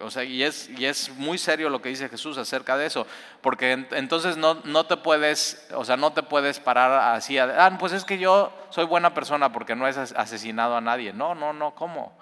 O 0.00 0.10
sea, 0.10 0.24
y 0.24 0.42
es, 0.42 0.70
y 0.70 0.86
es 0.86 1.10
muy 1.10 1.36
serio 1.36 1.68
lo 1.68 1.82
que 1.82 1.90
dice 1.90 2.08
Jesús 2.08 2.38
acerca 2.38 2.78
de 2.78 2.86
eso, 2.86 3.06
porque 3.42 3.72
entonces 3.72 4.38
no, 4.38 4.54
no, 4.64 4.86
te 4.86 4.96
puedes, 4.96 5.68
o 5.74 5.84
sea, 5.84 5.98
no 5.98 6.14
te 6.14 6.22
puedes 6.22 6.58
parar 6.58 7.14
así, 7.14 7.36
ah, 7.38 7.76
pues 7.78 7.92
es 7.92 8.04
que 8.04 8.18
yo 8.18 8.50
soy 8.70 8.86
buena 8.86 9.12
persona 9.12 9.52
porque 9.52 9.76
no 9.76 9.86
he 9.86 9.90
asesinado 9.90 10.76
a 10.76 10.80
nadie. 10.80 11.12
No, 11.12 11.34
no, 11.34 11.52
no, 11.52 11.74
¿cómo? 11.74 12.16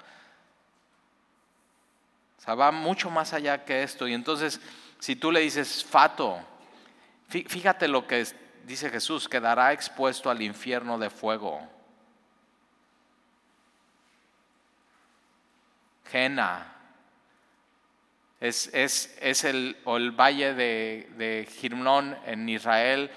O 2.36 2.42
sea, 2.42 2.56
va 2.56 2.72
mucho 2.72 3.10
más 3.10 3.32
allá 3.32 3.64
que 3.64 3.84
esto. 3.84 4.08
Y 4.08 4.14
entonces, 4.14 4.60
si 4.98 5.14
tú 5.14 5.30
le 5.30 5.40
dices 5.40 5.84
fato, 5.84 6.40
fíjate 7.28 7.86
lo 7.86 8.08
que 8.08 8.26
dice 8.64 8.90
Jesús, 8.90 9.28
quedará 9.28 9.72
expuesto 9.72 10.30
al 10.30 10.42
infierno 10.42 10.98
de 10.98 11.10
fuego. 11.10 11.60
Jena. 16.10 16.79
Es, 18.40 18.70
es, 18.72 19.44
el, 19.44 19.76
el, 19.86 20.10
valle 20.12 20.54
de, 20.54 21.10
de 21.18 22.20
en 22.26 22.48
Israel. 22.48 23.10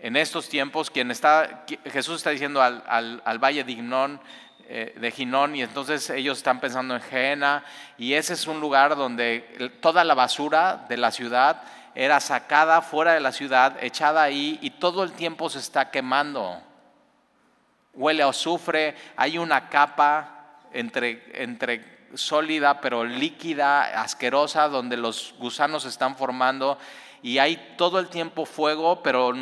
En 0.00 0.16
estos 0.16 0.48
tiempos, 0.48 0.90
quien 0.90 1.12
está, 1.12 1.64
Jesús 1.84 2.16
está 2.16 2.30
diciendo 2.30 2.60
al, 2.60 2.82
al, 3.24 3.38
valle 3.38 3.62
de 3.62 3.74
Ginón, 3.74 4.20
eh, 4.68 4.92
de 4.96 5.10
Ginón, 5.12 5.54
y 5.54 5.62
entonces 5.62 6.10
ellos 6.10 6.38
están 6.38 6.58
pensando 6.58 6.96
en 6.96 7.00
Jena, 7.00 7.64
y 7.96 8.14
ese 8.14 8.32
es 8.32 8.48
un 8.48 8.60
lugar 8.60 8.96
donde 8.96 9.70
toda 9.80 10.02
la 10.02 10.14
basura 10.14 10.84
de 10.88 10.96
la 10.96 11.12
ciudad 11.12 11.62
era 11.94 12.18
sacada 12.18 12.82
fuera 12.82 13.14
de 13.14 13.20
la 13.20 13.30
ciudad, 13.30 13.76
echada 13.80 14.24
ahí, 14.24 14.58
y 14.62 14.70
todo 14.70 15.04
el 15.04 15.12
tiempo 15.12 15.48
se 15.48 15.60
está 15.60 15.92
quemando. 15.92 16.60
Huele 17.94 18.24
a 18.24 18.28
azufre, 18.28 18.96
hay 19.16 19.38
una 19.38 19.68
capa 19.68 20.58
entre, 20.72 21.22
entre 21.40 21.95
sólida 22.14 22.80
pero 22.80 23.04
líquida, 23.04 24.02
asquerosa, 24.02 24.68
donde 24.68 24.96
los 24.96 25.34
gusanos 25.38 25.82
se 25.84 25.88
están 25.88 26.16
formando 26.16 26.78
y 27.22 27.38
hay 27.38 27.74
todo 27.76 27.98
el 27.98 28.08
tiempo 28.08 28.46
fuego, 28.46 29.02
pero 29.02 29.34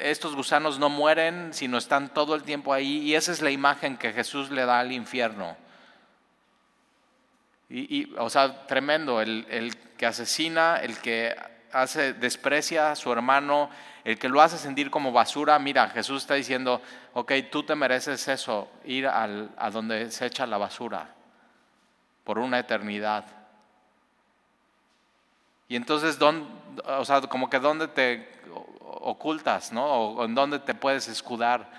estos 0.00 0.36
gusanos 0.36 0.78
no 0.78 0.88
mueren, 0.88 1.52
sino 1.52 1.78
están 1.78 2.12
todo 2.12 2.34
el 2.34 2.42
tiempo 2.42 2.72
ahí 2.72 2.98
y 2.98 3.14
esa 3.14 3.32
es 3.32 3.42
la 3.42 3.50
imagen 3.50 3.96
que 3.96 4.12
Jesús 4.12 4.50
le 4.50 4.64
da 4.64 4.80
al 4.80 4.92
infierno. 4.92 5.56
Y, 7.68 8.12
o 8.18 8.28
sea, 8.28 8.66
tremendo, 8.66 9.22
el, 9.22 9.46
el 9.48 9.76
que 9.96 10.04
asesina, 10.04 10.76
el 10.76 10.98
que 10.98 11.34
hace, 11.72 12.12
desprecia 12.12 12.90
a 12.92 12.96
su 12.96 13.10
hermano, 13.10 13.70
el 14.04 14.18
que 14.18 14.28
lo 14.28 14.42
hace 14.42 14.58
sentir 14.58 14.90
como 14.90 15.10
basura, 15.10 15.58
mira, 15.58 15.88
Jesús 15.88 16.22
está 16.22 16.34
diciendo, 16.34 16.82
ok, 17.14 17.32
tú 17.50 17.62
te 17.62 17.74
mereces 17.74 18.28
eso, 18.28 18.68
ir 18.84 19.06
al, 19.06 19.50
a 19.56 19.70
donde 19.70 20.10
se 20.10 20.26
echa 20.26 20.46
la 20.46 20.58
basura 20.58 21.08
por 22.24 22.38
una 22.38 22.58
eternidad. 22.58 23.24
Y 25.68 25.76
entonces, 25.76 26.18
o 26.20 27.04
sea, 27.04 27.20
como 27.22 27.48
que 27.48 27.58
dónde 27.58 27.88
te 27.88 28.28
ocultas, 28.84 29.72
¿no? 29.72 29.84
O 29.84 30.24
en 30.24 30.34
dónde 30.34 30.58
te 30.58 30.74
puedes 30.74 31.08
escudar. 31.08 31.70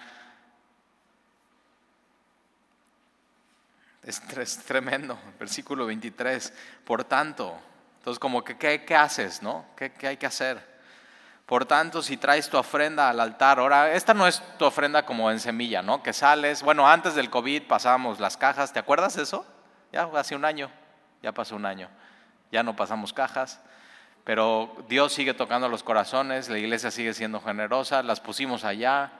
Es, 4.03 4.19
tremendo, 4.65 5.17
versículo 5.39 5.85
23. 5.85 6.53
Por 6.83 7.03
tanto, 7.03 7.57
entonces 7.99 8.19
como 8.19 8.43
que, 8.43 8.57
¿qué, 8.57 8.95
haces, 8.95 9.41
no? 9.41 9.65
¿Qué, 9.77 9.93
¿Qué 9.93 10.07
hay 10.07 10.17
que 10.17 10.25
hacer? 10.25 10.73
Por 11.45 11.65
tanto, 11.65 12.01
si 12.01 12.17
traes 12.17 12.49
tu 12.49 12.57
ofrenda 12.57 13.09
al 13.09 13.19
altar, 13.19 13.59
ahora, 13.59 13.93
esta 13.93 14.13
no 14.13 14.27
es 14.27 14.41
tu 14.57 14.65
ofrenda 14.65 15.05
como 15.05 15.29
en 15.29 15.39
semilla, 15.39 15.81
¿no? 15.81 16.01
Que 16.01 16.13
sales, 16.13 16.63
bueno, 16.63 16.89
antes 16.89 17.15
del 17.15 17.29
COVID 17.29 17.67
pasábamos 17.67 18.19
las 18.19 18.37
cajas, 18.37 18.73
¿te 18.73 18.79
acuerdas 18.79 19.17
eso? 19.17 19.45
Ya 19.93 20.09
hace 20.15 20.35
un 20.35 20.43
año, 20.43 20.71
ya 21.21 21.31
pasó 21.31 21.55
un 21.55 21.67
año. 21.67 21.87
Ya 22.51 22.63
no 22.63 22.75
pasamos 22.75 23.13
cajas, 23.13 23.61
pero 24.23 24.75
Dios 24.89 25.13
sigue 25.13 25.35
tocando 25.35 25.69
los 25.69 25.83
corazones, 25.83 26.49
la 26.49 26.57
iglesia 26.57 26.89
sigue 26.89 27.13
siendo 27.13 27.39
generosa, 27.39 28.01
las 28.01 28.19
pusimos 28.19 28.63
allá. 28.63 29.11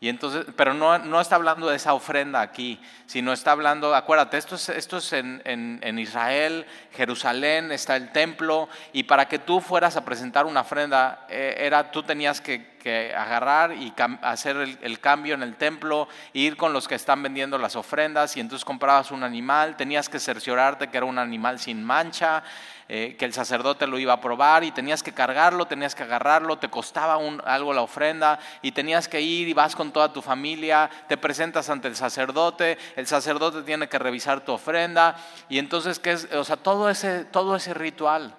Y 0.00 0.08
entonces, 0.08 0.46
pero 0.56 0.74
no, 0.74 0.98
no, 0.98 1.20
está 1.20 1.36
hablando 1.36 1.68
de 1.68 1.76
esa 1.76 1.94
ofrenda 1.94 2.40
aquí, 2.40 2.80
sino 3.06 3.32
está 3.32 3.52
hablando, 3.52 3.94
acuérdate, 3.94 4.38
esto 4.38 4.56
es, 4.56 4.68
esto 4.68 4.98
es 4.98 5.12
en, 5.12 5.40
en, 5.44 5.98
Israel, 5.98 6.66
Jerusalén, 6.92 7.70
está 7.72 7.96
el 7.96 8.10
templo, 8.10 8.68
y 8.92 9.04
para 9.04 9.28
que 9.28 9.38
tú 9.40 9.60
fueras 9.60 9.96
a 9.96 10.04
presentar 10.04 10.46
una 10.46 10.60
ofrenda, 10.60 11.26
eh, 11.28 11.56
era, 11.58 11.90
tú 11.90 12.04
tenías 12.04 12.40
que, 12.40 12.77
agarrar 13.14 13.72
y 13.72 13.92
hacer 14.22 14.56
el, 14.56 15.00
cambio 15.00 15.34
en 15.34 15.42
el 15.42 15.56
templo, 15.56 16.08
ir 16.32 16.56
con 16.56 16.72
los 16.72 16.88
que 16.88 16.94
están 16.94 17.22
vendiendo 17.22 17.58
las 17.58 17.76
ofrendas, 17.76 18.36
y 18.36 18.40
entonces 18.40 18.64
comprabas 18.64 19.10
un 19.10 19.22
animal, 19.22 19.76
tenías 19.76 20.08
que 20.08 20.18
cerciorarte 20.18 20.88
que 20.88 20.96
era 20.96 21.06
un 21.06 21.18
animal 21.18 21.58
sin 21.58 21.82
mancha, 21.82 22.42
eh, 22.90 23.16
que 23.18 23.26
el 23.26 23.34
sacerdote 23.34 23.86
lo 23.86 23.98
iba 23.98 24.14
a 24.14 24.20
probar 24.20 24.64
y 24.64 24.70
tenías 24.70 25.02
que 25.02 25.12
cargarlo, 25.12 25.66
tenías 25.66 25.94
que 25.94 26.04
agarrarlo, 26.04 26.56
te 26.56 26.70
costaba 26.70 27.18
algo 27.44 27.74
la 27.74 27.82
ofrenda 27.82 28.38
y 28.62 28.72
tenías 28.72 29.08
que 29.08 29.20
ir 29.20 29.46
y 29.46 29.52
vas 29.52 29.76
con 29.76 29.92
toda 29.92 30.10
tu 30.10 30.22
familia, 30.22 30.88
te 31.06 31.18
presentas 31.18 31.68
ante 31.68 31.88
el 31.88 31.96
sacerdote, 31.96 32.78
el 32.96 33.06
sacerdote 33.06 33.62
tiene 33.62 33.88
que 33.88 33.98
revisar 33.98 34.40
tu 34.40 34.52
ofrenda 34.52 35.16
y 35.50 35.58
entonces, 35.58 35.98
¿qué 35.98 36.12
es? 36.12 36.32
O 36.32 36.44
sea, 36.44 36.56
todo 36.56 36.88
ese, 36.88 37.26
todo 37.26 37.56
ese 37.56 37.74
ritual 37.74 38.34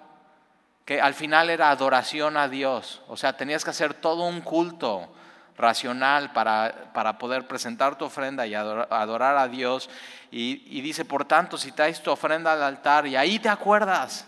que 0.90 1.00
al 1.00 1.14
final 1.14 1.50
era 1.50 1.70
adoración 1.70 2.36
a 2.36 2.48
Dios, 2.48 3.00
o 3.06 3.16
sea, 3.16 3.36
tenías 3.36 3.62
que 3.62 3.70
hacer 3.70 3.94
todo 3.94 4.24
un 4.24 4.40
culto 4.40 5.08
racional 5.56 6.32
para, 6.32 6.90
para 6.92 7.16
poder 7.16 7.46
presentar 7.46 7.96
tu 7.96 8.06
ofrenda 8.06 8.44
y 8.44 8.56
adorar, 8.56 9.36
a 9.36 9.46
Dios. 9.46 9.88
Y, 10.32 10.64
y 10.66 10.80
dice, 10.80 11.04
por 11.04 11.24
tanto, 11.26 11.56
si 11.56 11.70
traes 11.70 12.02
tu 12.02 12.10
ofrenda 12.10 12.54
al 12.54 12.64
altar 12.64 13.06
y 13.06 13.14
ahí 13.14 13.38
te 13.38 13.48
acuerdas 13.48 14.26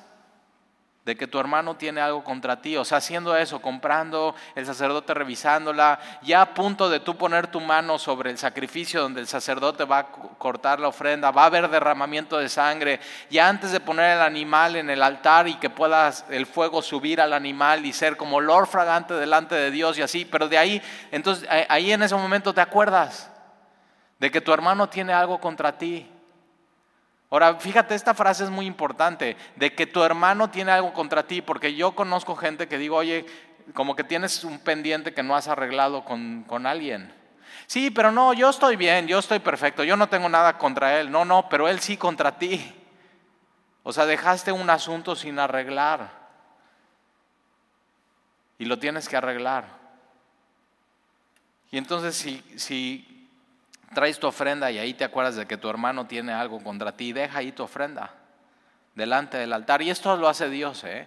de 1.04 1.16
que 1.16 1.26
tu 1.26 1.40
hermano 1.40 1.74
tiene 1.74 2.00
algo 2.00 2.22
contra 2.22 2.62
ti, 2.62 2.76
o 2.76 2.84
sea, 2.84 2.98
haciendo 2.98 3.36
eso, 3.36 3.60
comprando, 3.60 4.36
el 4.54 4.64
sacerdote 4.64 5.12
revisándola, 5.14 5.98
ya 6.22 6.42
a 6.42 6.54
punto 6.54 6.88
de 6.88 7.00
tú 7.00 7.16
poner 7.16 7.48
tu 7.48 7.60
mano 7.60 7.98
sobre 7.98 8.30
el 8.30 8.38
sacrificio 8.38 9.00
donde 9.02 9.20
el 9.20 9.26
sacerdote 9.26 9.84
va 9.84 9.98
a 9.98 10.06
cortar 10.12 10.78
la 10.78 10.86
ofrenda, 10.86 11.32
va 11.32 11.42
a 11.42 11.46
haber 11.46 11.68
derramamiento 11.68 12.38
de 12.38 12.48
sangre, 12.48 13.00
ya 13.30 13.48
antes 13.48 13.72
de 13.72 13.80
poner 13.80 14.16
el 14.16 14.22
animal 14.22 14.76
en 14.76 14.90
el 14.90 15.02
altar 15.02 15.48
y 15.48 15.56
que 15.56 15.70
pueda 15.70 16.12
el 16.30 16.46
fuego 16.46 16.80
subir 16.82 17.20
al 17.20 17.32
animal 17.32 17.84
y 17.84 17.92
ser 17.92 18.16
como 18.16 18.36
olor 18.36 18.68
fragante 18.68 19.14
delante 19.14 19.56
de 19.56 19.72
Dios 19.72 19.98
y 19.98 20.02
así, 20.02 20.24
pero 20.24 20.48
de 20.48 20.58
ahí, 20.58 20.80
entonces 21.10 21.48
ahí 21.68 21.90
en 21.90 22.04
ese 22.04 22.14
momento 22.14 22.54
te 22.54 22.60
acuerdas 22.60 23.28
de 24.20 24.30
que 24.30 24.40
tu 24.40 24.52
hermano 24.52 24.88
tiene 24.88 25.12
algo 25.12 25.40
contra 25.40 25.76
ti, 25.76 26.08
Ahora, 27.32 27.54
fíjate, 27.54 27.94
esta 27.94 28.12
frase 28.12 28.44
es 28.44 28.50
muy 28.50 28.66
importante, 28.66 29.38
de 29.56 29.74
que 29.74 29.86
tu 29.86 30.02
hermano 30.04 30.50
tiene 30.50 30.70
algo 30.70 30.92
contra 30.92 31.22
ti, 31.22 31.40
porque 31.40 31.74
yo 31.74 31.94
conozco 31.94 32.36
gente 32.36 32.68
que 32.68 32.76
digo, 32.76 32.96
oye, 32.96 33.24
como 33.72 33.96
que 33.96 34.04
tienes 34.04 34.44
un 34.44 34.58
pendiente 34.58 35.14
que 35.14 35.22
no 35.22 35.34
has 35.34 35.48
arreglado 35.48 36.04
con, 36.04 36.44
con 36.46 36.66
alguien. 36.66 37.10
Sí, 37.66 37.90
pero 37.90 38.12
no, 38.12 38.34
yo 38.34 38.50
estoy 38.50 38.76
bien, 38.76 39.06
yo 39.06 39.18
estoy 39.18 39.38
perfecto, 39.38 39.82
yo 39.82 39.96
no 39.96 40.10
tengo 40.10 40.28
nada 40.28 40.58
contra 40.58 41.00
él. 41.00 41.10
No, 41.10 41.24
no, 41.24 41.48
pero 41.48 41.68
él 41.68 41.80
sí 41.80 41.96
contra 41.96 42.36
ti. 42.36 42.70
O 43.82 43.94
sea, 43.94 44.04
dejaste 44.04 44.52
un 44.52 44.68
asunto 44.68 45.16
sin 45.16 45.38
arreglar. 45.38 46.10
Y 48.58 48.66
lo 48.66 48.78
tienes 48.78 49.08
que 49.08 49.16
arreglar. 49.16 49.64
Y 51.70 51.78
entonces 51.78 52.14
si, 52.14 52.44
si 52.56 53.11
traes 53.94 54.18
tu 54.18 54.26
ofrenda 54.26 54.70
y 54.70 54.78
ahí 54.78 54.94
te 54.94 55.04
acuerdas 55.04 55.36
de 55.36 55.46
que 55.46 55.56
tu 55.56 55.68
hermano 55.68 56.06
tiene 56.06 56.32
algo 56.32 56.62
contra 56.62 56.92
ti, 56.92 57.12
deja 57.12 57.38
ahí 57.38 57.52
tu 57.52 57.62
ofrenda 57.62 58.14
delante 58.94 59.38
del 59.38 59.52
altar. 59.52 59.82
Y 59.82 59.90
esto 59.90 60.16
lo 60.16 60.28
hace 60.28 60.48
Dios, 60.48 60.84
¿eh? 60.84 61.06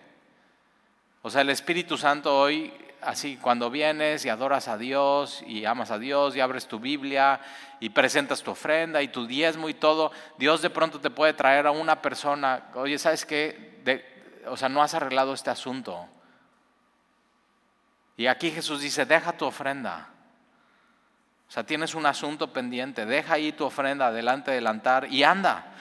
O 1.22 1.30
sea, 1.30 1.42
el 1.42 1.50
Espíritu 1.50 1.98
Santo 1.98 2.38
hoy, 2.38 2.72
así, 3.02 3.38
cuando 3.38 3.70
vienes 3.70 4.26
y 4.26 4.30
adoras 4.30 4.68
a 4.68 4.78
Dios 4.78 5.44
y 5.48 5.66
amas 5.66 5.92
a 5.92 5.98
Dios 5.98 6.36
y 6.36 6.40
abres 6.40 6.68
tu 6.68 6.80
Biblia 6.80 7.40
y 7.80 7.90
presentas 7.90 8.44
tu 8.44 8.52
ofrenda 8.52 9.02
y 9.02 9.08
tu 9.08 9.26
diezmo 9.26 9.68
y 9.70 9.74
todo, 9.74 10.12
Dios 10.38 10.62
de 10.62 10.70
pronto 10.70 11.00
te 11.00 11.10
puede 11.10 11.34
traer 11.34 11.66
a 11.68 11.72
una 11.72 12.02
persona, 12.02 12.66
oye, 12.76 13.00
¿sabes 13.00 13.26
qué? 13.26 13.74
o 14.48 14.58
sea, 14.58 14.70
no 14.70 14.84
has 14.84 14.94
arreglado 14.94 15.34
este 15.34 15.50
asunto. 15.50 16.08
Y 18.18 18.28
aquí 18.28 18.52
Jesús 18.52 18.82
dice, 18.82 19.06
deja 19.06 19.34
tu 19.34 19.46
ofrenda. 19.46 20.10
O 21.48 21.52
sea, 21.52 21.64
tienes 21.64 21.96
un 21.96 22.06
asunto 22.06 22.52
pendiente, 22.52 23.06
deja 23.06 23.36
ahí 23.36 23.52
tu 23.52 23.66
ofrenda 23.66 24.12
delante 24.12 24.52
del 24.52 24.68
altar 24.68 25.08
y 25.12 25.24
anda, 25.24 25.74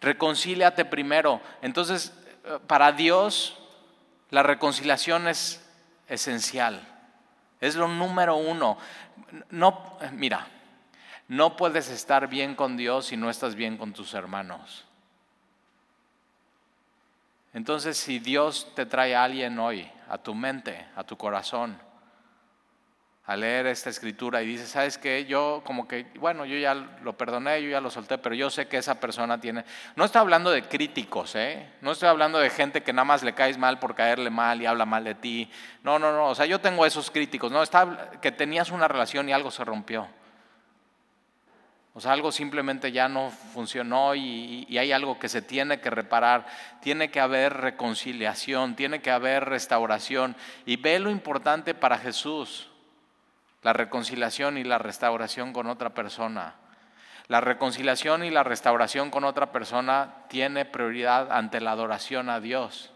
reconcíliate 0.00 0.84
primero. 0.84 1.40
Entonces, 1.60 2.14
eh, 2.44 2.58
para 2.66 2.92
Dios, 2.92 3.58
la 4.30 4.42
reconciliación 4.42 5.28
es 5.28 5.64
esencial, 6.08 6.86
es 7.60 7.74
lo 7.74 7.88
número 7.88 8.36
uno. 8.36 8.78
No, 9.50 9.98
mira, 10.12 10.46
no 11.26 11.56
puedes 11.56 11.90
estar 11.90 12.28
bien 12.28 12.54
con 12.54 12.76
Dios 12.76 13.06
si 13.06 13.16
no 13.16 13.28
estás 13.28 13.54
bien 13.54 13.76
con 13.76 13.92
tus 13.92 14.14
hermanos. 14.14 14.84
Entonces, 17.52 17.96
si 17.98 18.18
Dios 18.18 18.72
te 18.74 18.86
trae 18.86 19.16
a 19.16 19.24
alguien 19.24 19.58
hoy, 19.58 19.90
a 20.08 20.18
tu 20.18 20.34
mente, 20.34 20.86
a 20.94 21.04
tu 21.04 21.16
corazón, 21.16 21.78
a 23.28 23.36
leer 23.36 23.66
esta 23.66 23.90
escritura 23.90 24.42
y 24.42 24.46
dice, 24.46 24.66
¿sabes 24.66 24.96
qué? 24.96 25.26
Yo 25.26 25.60
como 25.66 25.86
que, 25.86 26.06
bueno, 26.18 26.46
yo 26.46 26.56
ya 26.56 26.72
lo 26.72 27.12
perdoné, 27.18 27.62
yo 27.62 27.68
ya 27.68 27.78
lo 27.78 27.90
solté, 27.90 28.16
pero 28.16 28.34
yo 28.34 28.48
sé 28.48 28.68
que 28.68 28.78
esa 28.78 28.98
persona 28.98 29.38
tiene... 29.38 29.66
No 29.96 30.06
estoy 30.06 30.20
hablando 30.20 30.50
de 30.50 30.62
críticos, 30.62 31.34
¿eh? 31.34 31.68
No 31.82 31.92
estoy 31.92 32.08
hablando 32.08 32.38
de 32.38 32.48
gente 32.48 32.82
que 32.82 32.94
nada 32.94 33.04
más 33.04 33.22
le 33.22 33.34
caes 33.34 33.58
mal 33.58 33.78
por 33.78 33.94
caerle 33.94 34.30
mal 34.30 34.62
y 34.62 34.66
habla 34.66 34.86
mal 34.86 35.04
de 35.04 35.14
ti. 35.14 35.50
No, 35.82 35.98
no, 35.98 36.10
no, 36.10 36.28
o 36.28 36.34
sea, 36.34 36.46
yo 36.46 36.58
tengo 36.58 36.86
esos 36.86 37.10
críticos, 37.10 37.52
¿no? 37.52 37.62
Está 37.62 38.12
que 38.22 38.32
tenías 38.32 38.70
una 38.70 38.88
relación 38.88 39.28
y 39.28 39.34
algo 39.34 39.50
se 39.50 39.62
rompió. 39.62 40.08
O 41.92 42.00
sea, 42.00 42.12
algo 42.12 42.32
simplemente 42.32 42.92
ya 42.92 43.10
no 43.10 43.28
funcionó 43.28 44.14
y, 44.14 44.64
y, 44.70 44.78
hay 44.78 44.90
algo 44.90 45.18
que 45.18 45.28
se 45.28 45.42
tiene 45.42 45.80
que 45.80 45.90
reparar. 45.90 46.46
Tiene 46.80 47.10
que 47.10 47.20
haber 47.20 47.52
reconciliación, 47.52 48.74
tiene 48.74 49.02
que 49.02 49.10
haber 49.10 49.44
restauración. 49.44 50.34
Y 50.64 50.76
ve 50.76 50.98
lo 50.98 51.10
importante 51.10 51.74
para 51.74 51.98
Jesús 51.98 52.70
la 53.62 53.72
reconciliación 53.72 54.58
y 54.58 54.64
la 54.64 54.78
restauración 54.78 55.52
con 55.52 55.66
otra 55.66 55.90
persona. 55.90 56.54
La 57.28 57.40
reconciliación 57.42 58.24
y 58.24 58.30
la 58.30 58.42
restauración 58.42 59.10
con 59.10 59.24
otra 59.24 59.52
persona 59.52 60.24
tiene 60.28 60.64
prioridad 60.64 61.30
ante 61.30 61.60
la 61.60 61.72
adoración 61.72 62.30
a 62.30 62.40
Dios. 62.40 62.92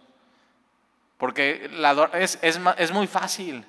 Porque 1.18 1.70
es, 2.14 2.90
muy 2.92 3.06
fácil. 3.06 3.64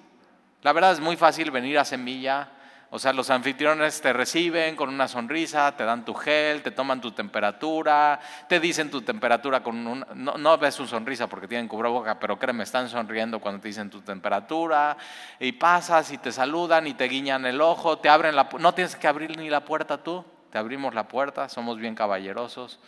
La 0.62 0.72
verdad 0.72 0.94
es 0.94 1.02
muy 1.02 1.18
fácil 1.18 1.52
venir 1.52 1.78
a 1.78 1.86
Semilla 1.86 2.50
o 2.96 3.00
sea, 3.00 3.12
los 3.12 3.32
anfitriones 3.32 4.02
te 4.02 4.14
reciben 4.14 4.76
con 4.76 4.88
una 4.88 5.08
sonrisa, 5.08 5.76
te 5.76 5.84
dan 5.84 6.06
tu 6.06 6.14
gel, 6.14 6.62
te 6.62 6.70
toman 6.70 7.02
tu 7.02 7.12
temperatura, 7.12 8.20
te 8.48 8.60
dicen 8.60 8.92
tu 8.92 9.02
temperatura 9.02 9.64
con 9.64 9.88
un... 9.88 10.06
No, 10.14 10.58
ves 10.60 10.76
su 10.76 10.86
sonrisa 10.86 11.26
porque 11.26 11.48
tienen 11.48 11.68
cubreboca, 11.68 12.20
pero 12.20 12.38
créeme, 12.38 12.62
están 12.64 12.88
sonriendo 12.90 13.40
cuando 13.40 13.60
te 13.60 13.70
dicen 13.70 13.90
tu 13.90 14.02
temperatura. 14.02 14.96
Y 15.40 15.54
pasas 15.54 16.12
y 16.12 16.20
te 16.20 16.32
saludan 16.32 16.86
y 16.86 16.94
te 16.94 17.06
guiñan 17.06 17.48
el 17.48 17.62
ojo, 17.62 17.98
te 17.98 18.10
abren 18.10 18.36
la... 18.36 18.48
No 18.60 18.76
tienes 18.76 18.96
que 18.96 19.08
abrir 19.08 19.40
ni 19.40 19.50
la 19.50 19.66
puerta 19.66 20.04
tú, 20.04 20.24
te 20.52 20.60
abrimos 20.60 20.94
la 20.94 21.08
puerta, 21.08 21.50
somos 21.50 21.80
bien 21.80 21.96
caballerosos. 21.96 22.80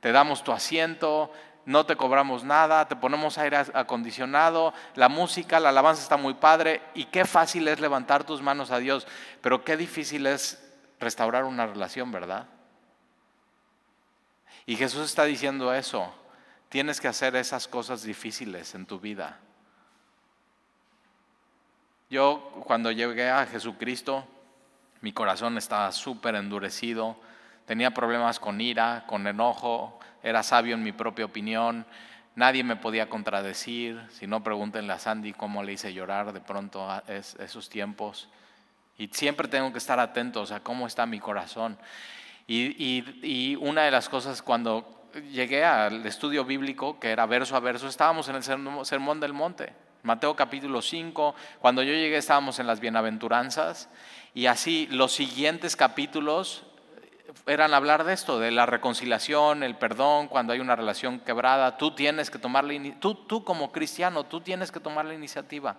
Te 0.00 0.10
damos 0.10 0.42
tu 0.42 0.50
asiento, 0.50 1.30
no 1.66 1.86
te 1.86 1.96
cobramos 1.96 2.44
nada, 2.44 2.86
te 2.86 2.96
ponemos 2.96 3.38
aire 3.38 3.56
acondicionado, 3.74 4.74
la 4.94 5.08
música, 5.08 5.60
la 5.60 5.70
alabanza 5.70 6.02
está 6.02 6.16
muy 6.16 6.34
padre 6.34 6.82
y 6.94 7.06
qué 7.06 7.24
fácil 7.24 7.68
es 7.68 7.80
levantar 7.80 8.24
tus 8.24 8.42
manos 8.42 8.70
a 8.70 8.78
Dios, 8.78 9.06
pero 9.40 9.64
qué 9.64 9.76
difícil 9.76 10.26
es 10.26 10.62
restaurar 11.00 11.44
una 11.44 11.66
relación, 11.66 12.12
¿verdad? 12.12 12.46
Y 14.66 14.76
Jesús 14.76 15.06
está 15.06 15.24
diciendo 15.24 15.74
eso, 15.74 16.12
tienes 16.68 17.00
que 17.00 17.08
hacer 17.08 17.36
esas 17.36 17.68
cosas 17.68 18.02
difíciles 18.02 18.74
en 18.74 18.86
tu 18.86 18.98
vida. 18.98 19.38
Yo 22.10 22.62
cuando 22.64 22.90
llegué 22.90 23.30
a 23.30 23.46
Jesucristo, 23.46 24.26
mi 25.00 25.12
corazón 25.12 25.58
estaba 25.58 25.92
súper 25.92 26.34
endurecido, 26.34 27.16
tenía 27.66 27.92
problemas 27.92 28.38
con 28.38 28.60
ira, 28.60 29.04
con 29.06 29.26
enojo, 29.26 29.98
era 30.22 30.42
sabio 30.42 30.74
en 30.74 30.82
mi 30.82 30.92
propia 30.92 31.24
opinión, 31.24 31.86
nadie 32.34 32.64
me 32.64 32.76
podía 32.76 33.08
contradecir, 33.08 34.00
si 34.10 34.26
no 34.26 34.42
pregúntenle 34.42 34.92
a 34.92 34.98
Sandy 34.98 35.32
cómo 35.32 35.62
le 35.62 35.72
hice 35.72 35.92
llorar 35.92 36.32
de 36.32 36.40
pronto 36.40 36.90
a 36.90 37.02
esos 37.08 37.68
tiempos. 37.68 38.28
Y 38.96 39.08
siempre 39.08 39.48
tengo 39.48 39.72
que 39.72 39.78
estar 39.78 39.98
atentos 39.98 40.52
a 40.52 40.60
cómo 40.60 40.86
está 40.86 41.06
mi 41.06 41.18
corazón. 41.18 41.76
Y, 42.46 43.56
una 43.60 43.82
de 43.82 43.90
las 43.90 44.08
cosas 44.08 44.42
cuando 44.42 45.08
llegué 45.32 45.64
al 45.64 46.04
estudio 46.06 46.44
bíblico, 46.44 46.98
que 47.00 47.10
era 47.10 47.26
verso 47.26 47.56
a 47.56 47.60
verso, 47.60 47.88
estábamos 47.88 48.28
en 48.28 48.36
el 48.36 48.42
Sermón 48.42 49.20
del 49.20 49.32
Monte, 49.32 49.72
Mateo 50.02 50.36
capítulo 50.36 50.82
5, 50.82 51.34
cuando 51.60 51.82
yo 51.82 51.92
llegué 51.92 52.18
estábamos 52.18 52.58
en 52.58 52.66
las 52.66 52.80
bienaventuranzas, 52.80 53.88
y 54.34 54.46
así 54.46 54.86
los 54.90 55.12
siguientes 55.12 55.76
capítulos 55.76 56.64
eran 57.46 57.74
hablar 57.74 58.04
de 58.04 58.12
esto, 58.12 58.38
de 58.38 58.50
la 58.50 58.66
reconciliación, 58.66 59.62
el 59.62 59.76
perdón, 59.76 60.28
cuando 60.28 60.52
hay 60.52 60.60
una 60.60 60.76
relación 60.76 61.20
quebrada. 61.20 61.76
Tú 61.76 61.94
tienes 61.94 62.30
que 62.30 62.38
tomar 62.38 62.64
la 62.64 62.74
tú, 63.00 63.14
tú 63.14 63.44
como 63.44 63.72
cristiano, 63.72 64.24
tú 64.24 64.40
tienes 64.40 64.72
que 64.72 64.80
tomar 64.80 65.04
la 65.04 65.14
iniciativa. 65.14 65.76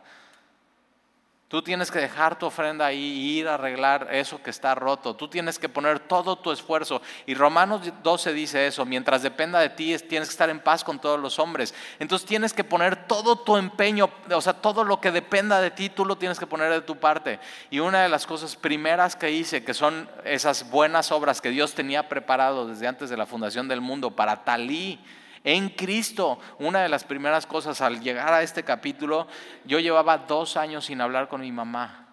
Tú 1.55 1.61
tienes 1.61 1.89
que 1.89 1.99
dejar 1.99 2.37
tu 2.37 2.47
ofrenda 2.47 2.85
ahí 2.85 2.99
y 2.99 3.39
ir 3.39 3.47
a 3.47 3.53
arreglar 3.53 4.09
eso 4.11 4.43
que 4.43 4.49
está 4.49 4.75
roto. 4.75 5.15
Tú 5.15 5.29
tienes 5.29 5.57
que 5.57 5.69
poner 5.69 6.01
todo 6.01 6.35
tu 6.35 6.51
esfuerzo. 6.51 7.01
Y 7.25 7.33
Romanos 7.33 7.93
12 8.03 8.33
dice 8.33 8.67
eso, 8.67 8.83
mientras 8.83 9.21
dependa 9.21 9.61
de 9.61 9.69
ti, 9.69 9.97
tienes 9.99 10.27
que 10.27 10.33
estar 10.33 10.49
en 10.49 10.59
paz 10.59 10.83
con 10.83 10.99
todos 10.99 11.17
los 11.17 11.39
hombres. 11.39 11.73
Entonces 11.97 12.27
tienes 12.27 12.51
que 12.51 12.65
poner 12.65 13.07
todo 13.07 13.37
tu 13.37 13.55
empeño, 13.55 14.09
o 14.29 14.41
sea, 14.41 14.51
todo 14.51 14.83
lo 14.83 14.99
que 14.99 15.11
dependa 15.11 15.61
de 15.61 15.71
ti, 15.71 15.87
tú 15.87 16.03
lo 16.03 16.17
tienes 16.17 16.39
que 16.39 16.45
poner 16.45 16.69
de 16.73 16.81
tu 16.81 16.97
parte. 16.97 17.39
Y 17.69 17.79
una 17.79 18.03
de 18.03 18.09
las 18.09 18.25
cosas 18.25 18.57
primeras 18.57 19.15
que 19.15 19.31
hice, 19.31 19.63
que 19.63 19.73
son 19.73 20.09
esas 20.25 20.69
buenas 20.69 21.13
obras 21.13 21.39
que 21.39 21.51
Dios 21.51 21.73
tenía 21.73 22.09
preparado 22.09 22.67
desde 22.67 22.85
antes 22.85 23.09
de 23.09 23.15
la 23.15 23.25
fundación 23.25 23.69
del 23.69 23.79
mundo 23.79 24.11
para 24.11 24.43
Talí, 24.43 24.99
en 25.45 25.69
Cristo. 25.69 26.39
Una 26.59 26.81
de 26.81 26.89
las 26.89 27.05
primeras 27.05 27.45
cosas 27.45 27.79
al 27.79 28.01
llegar 28.01 28.33
a 28.33 28.41
este 28.41 28.63
capítulo, 28.63 29.27
yo 29.63 29.79
llevaba 29.79 30.17
dos 30.17 30.57
años 30.57 30.85
sin 30.85 30.99
hablar 30.99 31.29
con 31.29 31.39
mi 31.39 31.53
mamá. 31.53 32.09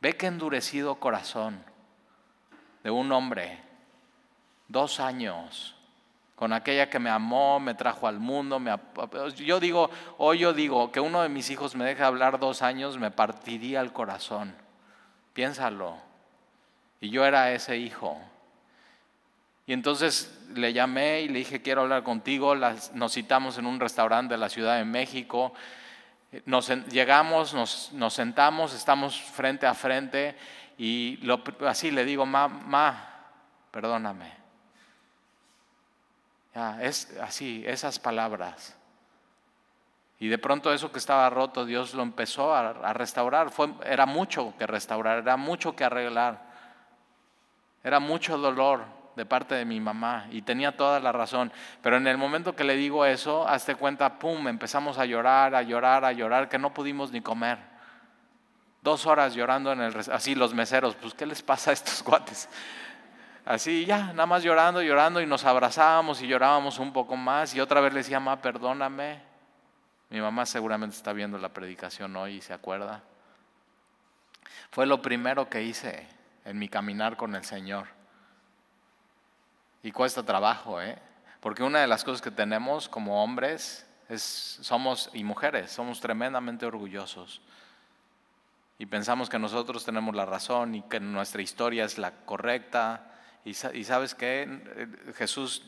Ve 0.00 0.16
qué 0.16 0.28
endurecido 0.28 0.94
corazón 0.94 1.62
de 2.82 2.90
un 2.90 3.12
hombre, 3.12 3.62
dos 4.68 4.98
años 4.98 5.76
con 6.40 6.54
aquella 6.54 6.88
que 6.88 6.98
me 6.98 7.10
amó, 7.10 7.60
me 7.60 7.74
trajo 7.74 8.08
al 8.08 8.18
mundo. 8.18 8.58
Me, 8.58 8.74
yo 9.36 9.60
digo, 9.60 9.90
hoy 10.16 10.38
yo 10.38 10.54
digo, 10.54 10.90
que 10.90 10.98
uno 10.98 11.20
de 11.20 11.28
mis 11.28 11.50
hijos 11.50 11.76
me 11.76 11.84
deje 11.84 12.02
hablar 12.02 12.40
dos 12.40 12.62
años, 12.62 12.96
me 12.96 13.10
partiría 13.10 13.82
el 13.82 13.92
corazón. 13.92 14.54
Piénsalo. 15.34 15.98
Y 16.98 17.10
yo 17.10 17.26
era 17.26 17.52
ese 17.52 17.76
hijo. 17.76 18.16
Y 19.70 19.72
entonces 19.72 20.36
le 20.52 20.72
llamé 20.72 21.20
y 21.20 21.28
le 21.28 21.38
dije, 21.38 21.62
quiero 21.62 21.82
hablar 21.82 22.02
contigo. 22.02 22.56
nos 22.56 23.12
citamos 23.12 23.56
en 23.56 23.66
un 23.66 23.78
restaurante 23.78 24.34
de 24.34 24.38
la 24.38 24.48
Ciudad 24.48 24.76
de 24.78 24.84
México. 24.84 25.52
Nos, 26.44 26.70
llegamos, 26.88 27.54
nos, 27.54 27.92
nos, 27.92 28.12
sentamos, 28.12 28.74
estamos 28.74 29.20
frente 29.20 29.68
a 29.68 29.74
frente 29.74 30.36
y 30.76 31.20
así 31.68 31.92
le 31.92 32.04
digo, 32.04 32.26
ma, 32.26 32.48
ma, 32.48 33.28
perdóname. 33.70 34.32
Ya, 36.52 36.82
es 36.82 37.16
así, 37.22 37.62
esas 37.64 38.00
palabras. 38.00 38.76
Y 40.18 40.26
de 40.26 40.38
pronto 40.38 40.72
eso 40.72 40.90
que 40.90 40.98
estaba 40.98 41.30
roto, 41.30 41.64
Dios 41.64 41.94
lo 41.94 42.02
empezó 42.02 42.52
a, 42.52 42.92
restaurar. 42.92 43.50
Fue, 43.52 43.68
era 43.84 44.04
mucho 44.04 44.52
que 44.58 44.66
restaurar, 44.66 45.18
era 45.18 45.36
mucho 45.36 45.76
que 45.76 45.84
arreglar. 45.84 46.42
Era 47.84 48.00
mucho 48.00 48.36
dolor 48.36 48.98
de 49.20 49.26
parte 49.26 49.54
de 49.54 49.66
mi 49.66 49.80
mamá 49.80 50.26
y 50.30 50.40
tenía 50.40 50.74
toda 50.74 50.98
la 50.98 51.12
razón. 51.12 51.52
Pero 51.82 51.98
en 51.98 52.06
el 52.06 52.16
momento 52.16 52.56
que 52.56 52.64
le 52.64 52.74
digo 52.74 53.04
eso, 53.04 53.46
hazte 53.46 53.74
cuenta, 53.74 54.18
pum, 54.18 54.48
empezamos 54.48 54.96
a 54.96 55.04
llorar, 55.04 55.54
a 55.54 55.60
llorar, 55.60 56.06
a 56.06 56.12
llorar, 56.12 56.48
que 56.48 56.58
no 56.58 56.72
pudimos 56.72 57.12
ni 57.12 57.20
comer. 57.20 57.58
Dos 58.80 59.04
horas 59.04 59.34
llorando 59.34 59.72
en 59.72 59.82
el... 59.82 59.94
Así 60.10 60.34
los 60.34 60.54
meseros, 60.54 60.96
pues 60.96 61.12
¿qué 61.12 61.26
les 61.26 61.42
pasa 61.42 61.68
a 61.68 61.74
estos 61.74 62.02
cuates? 62.02 62.48
Así 63.44 63.84
ya, 63.84 64.06
nada 64.06 64.24
más 64.24 64.42
llorando, 64.42 64.80
llorando 64.80 65.20
y 65.20 65.26
nos 65.26 65.44
abrazábamos 65.44 66.22
y 66.22 66.26
llorábamos 66.26 66.78
un 66.78 66.94
poco 66.94 67.14
más 67.14 67.54
y 67.54 67.60
otra 67.60 67.82
vez 67.82 67.92
le 67.92 68.00
decía, 68.00 68.20
mamá, 68.20 68.40
perdóname. 68.40 69.20
Mi 70.08 70.18
mamá 70.22 70.46
seguramente 70.46 70.96
está 70.96 71.12
viendo 71.12 71.36
la 71.36 71.50
predicación 71.50 72.16
hoy 72.16 72.36
y 72.36 72.40
se 72.40 72.54
acuerda. 72.54 73.02
Fue 74.70 74.86
lo 74.86 75.02
primero 75.02 75.50
que 75.50 75.62
hice 75.62 76.08
en 76.46 76.58
mi 76.58 76.70
caminar 76.70 77.18
con 77.18 77.34
el 77.34 77.44
Señor. 77.44 77.99
Y 79.82 79.92
cuesta 79.92 80.22
trabajo, 80.22 80.80
¿eh? 80.80 80.98
Porque 81.40 81.62
una 81.62 81.80
de 81.80 81.86
las 81.86 82.04
cosas 82.04 82.20
que 82.20 82.30
tenemos 82.30 82.88
como 82.88 83.22
hombres 83.22 83.86
es, 84.08 84.58
somos, 84.60 85.10
y 85.14 85.24
mujeres, 85.24 85.70
somos 85.70 86.00
tremendamente 86.00 86.66
orgullosos. 86.66 87.40
Y 88.78 88.86
pensamos 88.86 89.28
que 89.28 89.38
nosotros 89.38 89.84
tenemos 89.84 90.14
la 90.14 90.26
razón 90.26 90.74
y 90.74 90.82
que 90.82 91.00
nuestra 91.00 91.42
historia 91.42 91.84
es 91.84 91.98
la 91.98 92.12
correcta 92.24 93.10
y, 93.44 93.54
sabes 93.54 94.14
que 94.14 94.86
Jesús 95.16 95.64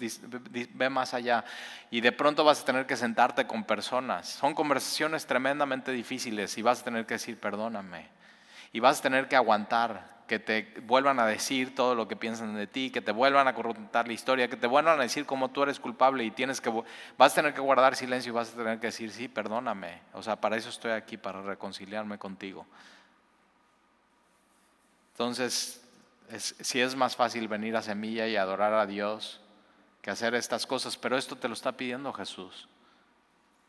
ve 0.75 0.91
más 0.91 1.15
allá. 1.15 1.45
Y 1.91 2.03
de 2.03 2.13
pronto 2.13 2.45
vas 2.45 2.63
a 2.63 2.65
tener 2.65 2.87
que 2.87 2.97
sentarte 2.97 3.47
con 3.47 3.65
personas. 3.65 4.29
Son 4.29 4.55
conversaciones 4.55 5.27
tremendamente 5.27 5.91
difíciles 5.91 6.57
y 6.59 6.63
vas 6.63 6.83
a 6.83 6.85
tener 6.85 7.07
que 7.07 7.15
decir, 7.15 7.41
perdóname. 7.41 8.09
Y 8.73 8.81
vas 8.81 8.99
a 8.99 9.03
tener 9.03 9.27
que 9.27 9.37
aguantar 9.37 10.22
que 10.33 10.39
te 10.39 10.81
vuelvan 10.87 11.21
a 11.21 11.27
decir 11.27 11.75
todo 11.75 11.95
lo 11.95 12.09
que 12.09 12.17
piensan 12.17 12.55
de 12.55 12.67
ti, 12.67 12.91
que 12.91 13.03
te 13.03 13.13
vuelvan 13.13 13.49
a 13.49 13.55
contar 13.55 14.07
la 14.07 14.15
historia, 14.15 14.49
que 14.49 14.57
te 14.57 14.67
vuelvan 14.67 14.99
a 14.99 15.03
decir 15.03 15.27
cómo 15.27 15.51
tú 15.51 15.63
eres 15.63 15.79
culpable 15.79 16.25
y 16.25 16.31
tienes 16.31 16.59
que, 16.59 16.71
vas 17.19 17.33
a 17.33 17.35
tener 17.35 17.53
que 17.53 17.61
guardar 17.61 17.97
silencio 17.97 18.33
y 18.33 18.35
vas 18.35 18.49
a 18.49 18.57
tener 18.57 18.81
que 18.81 18.87
decir, 18.87 19.11
sí, 19.11 19.29
perdóname. 19.29 20.01
O 20.15 20.23
sea, 20.23 20.37
para 20.37 20.57
eso 20.57 20.71
estoy 20.71 20.93
aquí, 20.93 21.19
para 21.19 21.43
reconciliarme 21.43 22.17
contigo. 22.17 22.65
Entonces, 25.11 25.87
si 26.39 26.81
es 26.81 26.97
más 26.97 27.15
fácil 27.15 27.47
venir 27.47 27.77
a 27.77 27.83
Semilla 27.83 28.27
y 28.27 28.37
adorar 28.37 28.73
a 28.73 28.87
Dios 28.87 29.39
que 30.01 30.11
hacer 30.11 30.35
estas 30.35 30.67
cosas, 30.67 30.97
pero 30.97 31.19
esto 31.19 31.37
te 31.37 31.47
lo 31.47 31.53
está 31.53 31.73
pidiendo 31.73 32.11
Jesús. 32.15 32.71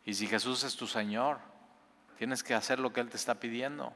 Y 0.06 0.14
si 0.14 0.28
Jesús 0.28 0.64
es 0.64 0.78
tu 0.78 0.88
Señor, 0.88 1.40
tienes 2.18 2.42
que 2.42 2.54
hacer 2.54 2.80
lo 2.80 2.94
que 2.94 3.02
Él 3.02 3.10
te 3.10 3.18
está 3.18 3.36
pidiendo. 3.36 3.92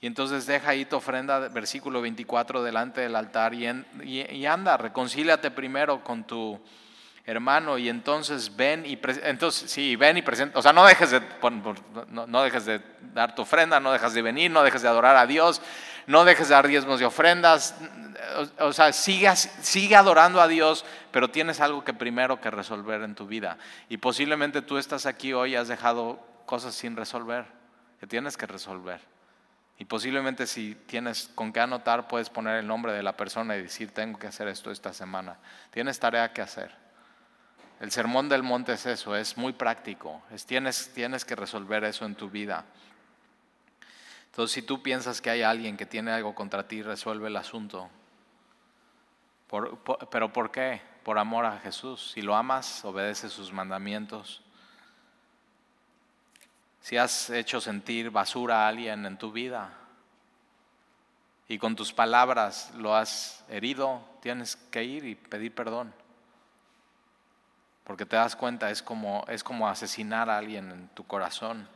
Y 0.00 0.06
entonces 0.06 0.46
deja 0.46 0.70
ahí 0.70 0.84
tu 0.86 0.96
ofrenda, 0.96 1.48
versículo 1.48 2.00
24, 2.00 2.62
delante 2.62 3.02
del 3.02 3.16
altar 3.16 3.52
y, 3.52 4.46
anda, 4.46 4.76
reconcíliate 4.76 5.50
primero 5.50 6.02
con 6.02 6.24
tu, 6.24 6.58
hermano, 7.26 7.78
y 7.78 7.88
entonces 7.88 8.56
ven 8.56 8.84
y 8.86 8.98
entonces 9.22 9.70
sí, 9.70 9.94
ven 9.96 10.16
y 10.16 10.22
presenta, 10.22 10.58
o 10.58 10.62
sea, 10.62 10.72
no 10.72 10.84
dejes 10.84 11.10
de 11.10 11.22
no, 12.08 12.42
dejes 12.42 12.64
de 12.64 12.80
dar 13.14 13.34
tu 13.34 13.42
ofrenda, 13.42 13.78
no 13.78 13.92
dejes 13.92 14.14
de 14.14 14.22
venir, 14.22 14.50
no 14.50 14.62
dejes 14.62 14.82
de 14.82 14.88
adorar 14.88 15.16
a 15.16 15.26
Dios, 15.26 15.60
no 16.06 16.24
dejes 16.24 16.48
de 16.48 16.54
dar 16.54 16.66
diezmos 16.66 17.00
y 17.00 17.04
ofrendas, 17.04 17.76
o, 18.58 18.72
sea, 18.72 18.92
sigue, 18.92 19.34
sigue 19.36 19.96
adorando 19.96 20.40
a 20.40 20.48
Dios, 20.48 20.84
pero 21.10 21.30
tienes 21.30 21.60
algo 21.60 21.84
que 21.84 21.94
primero 21.94 22.40
que 22.40 22.50
resolver 22.50 23.02
en 23.02 23.14
tu 23.14 23.26
vida. 23.26 23.58
Y 23.88 23.98
posiblemente 23.98 24.62
tú 24.62 24.78
estás 24.78 25.06
aquí 25.06 25.32
hoy 25.32 25.52
y 25.52 25.56
has 25.56 25.68
dejado 25.68 26.18
cosas 26.46 26.74
sin 26.74 26.96
resolver, 26.96 27.44
que 28.00 28.06
tienes 28.06 28.36
que 28.36 28.46
resolver. 28.46 29.00
Y 29.80 29.86
posiblemente 29.86 30.46
si 30.46 30.74
tienes 30.74 31.30
con 31.34 31.54
qué 31.54 31.60
anotar, 31.60 32.06
puedes 32.06 32.28
poner 32.28 32.58
el 32.58 32.66
nombre 32.66 32.92
de 32.92 33.02
la 33.02 33.16
persona 33.16 33.56
y 33.56 33.62
decir, 33.62 33.92
tengo 33.92 34.18
que 34.18 34.26
hacer 34.26 34.46
esto 34.46 34.70
esta 34.70 34.92
semana. 34.92 35.38
Tienes 35.70 35.98
tarea 35.98 36.34
que 36.34 36.42
hacer. 36.42 36.70
El 37.80 37.90
sermón 37.90 38.28
del 38.28 38.42
monte 38.42 38.74
es 38.74 38.84
eso, 38.84 39.16
es 39.16 39.38
muy 39.38 39.54
práctico, 39.54 40.20
es, 40.32 40.44
tienes, 40.44 40.92
tienes 40.92 41.24
que 41.24 41.34
resolver 41.34 41.82
eso 41.84 42.04
en 42.04 42.14
tu 42.14 42.28
vida. 42.28 42.66
Entonces, 44.26 44.52
si 44.52 44.60
tú 44.60 44.82
piensas 44.82 45.22
que 45.22 45.30
hay 45.30 45.40
alguien 45.40 45.78
que 45.78 45.86
tiene 45.86 46.10
algo 46.10 46.34
contra 46.34 46.68
ti, 46.68 46.82
resuelve 46.82 47.28
el 47.28 47.36
asunto. 47.38 47.88
¿Pero 50.10 50.30
por 50.30 50.50
qué? 50.50 50.82
Por 51.02 51.18
amor 51.18 51.46
a 51.46 51.58
Jesús. 51.58 52.10
Si 52.12 52.20
lo 52.20 52.36
amas, 52.36 52.84
obedece 52.84 53.30
sus 53.30 53.50
mandamientos. 53.50 54.42
Si 56.80 56.96
has 56.96 57.30
hecho 57.30 57.60
sentir 57.60 58.10
basura 58.10 58.64
a 58.64 58.68
alguien 58.68 59.06
en 59.06 59.18
tu 59.18 59.32
vida 59.32 59.72
y 61.48 61.58
con 61.58 61.76
tus 61.76 61.92
palabras 61.92 62.72
lo 62.76 62.94
has 62.94 63.44
herido, 63.48 64.02
tienes 64.20 64.56
que 64.56 64.84
ir 64.84 65.04
y 65.04 65.14
pedir 65.14 65.54
perdón 65.54 65.92
porque 67.90 68.06
te 68.06 68.14
das 68.14 68.36
cuenta, 68.36 68.70
es 68.70 68.84
como, 68.84 69.24
es 69.26 69.42
como 69.42 69.66
asesinar 69.66 70.30
a 70.30 70.38
alguien 70.38 70.70
en 70.70 70.88
tu 70.90 71.04
corazón. 71.04 71.66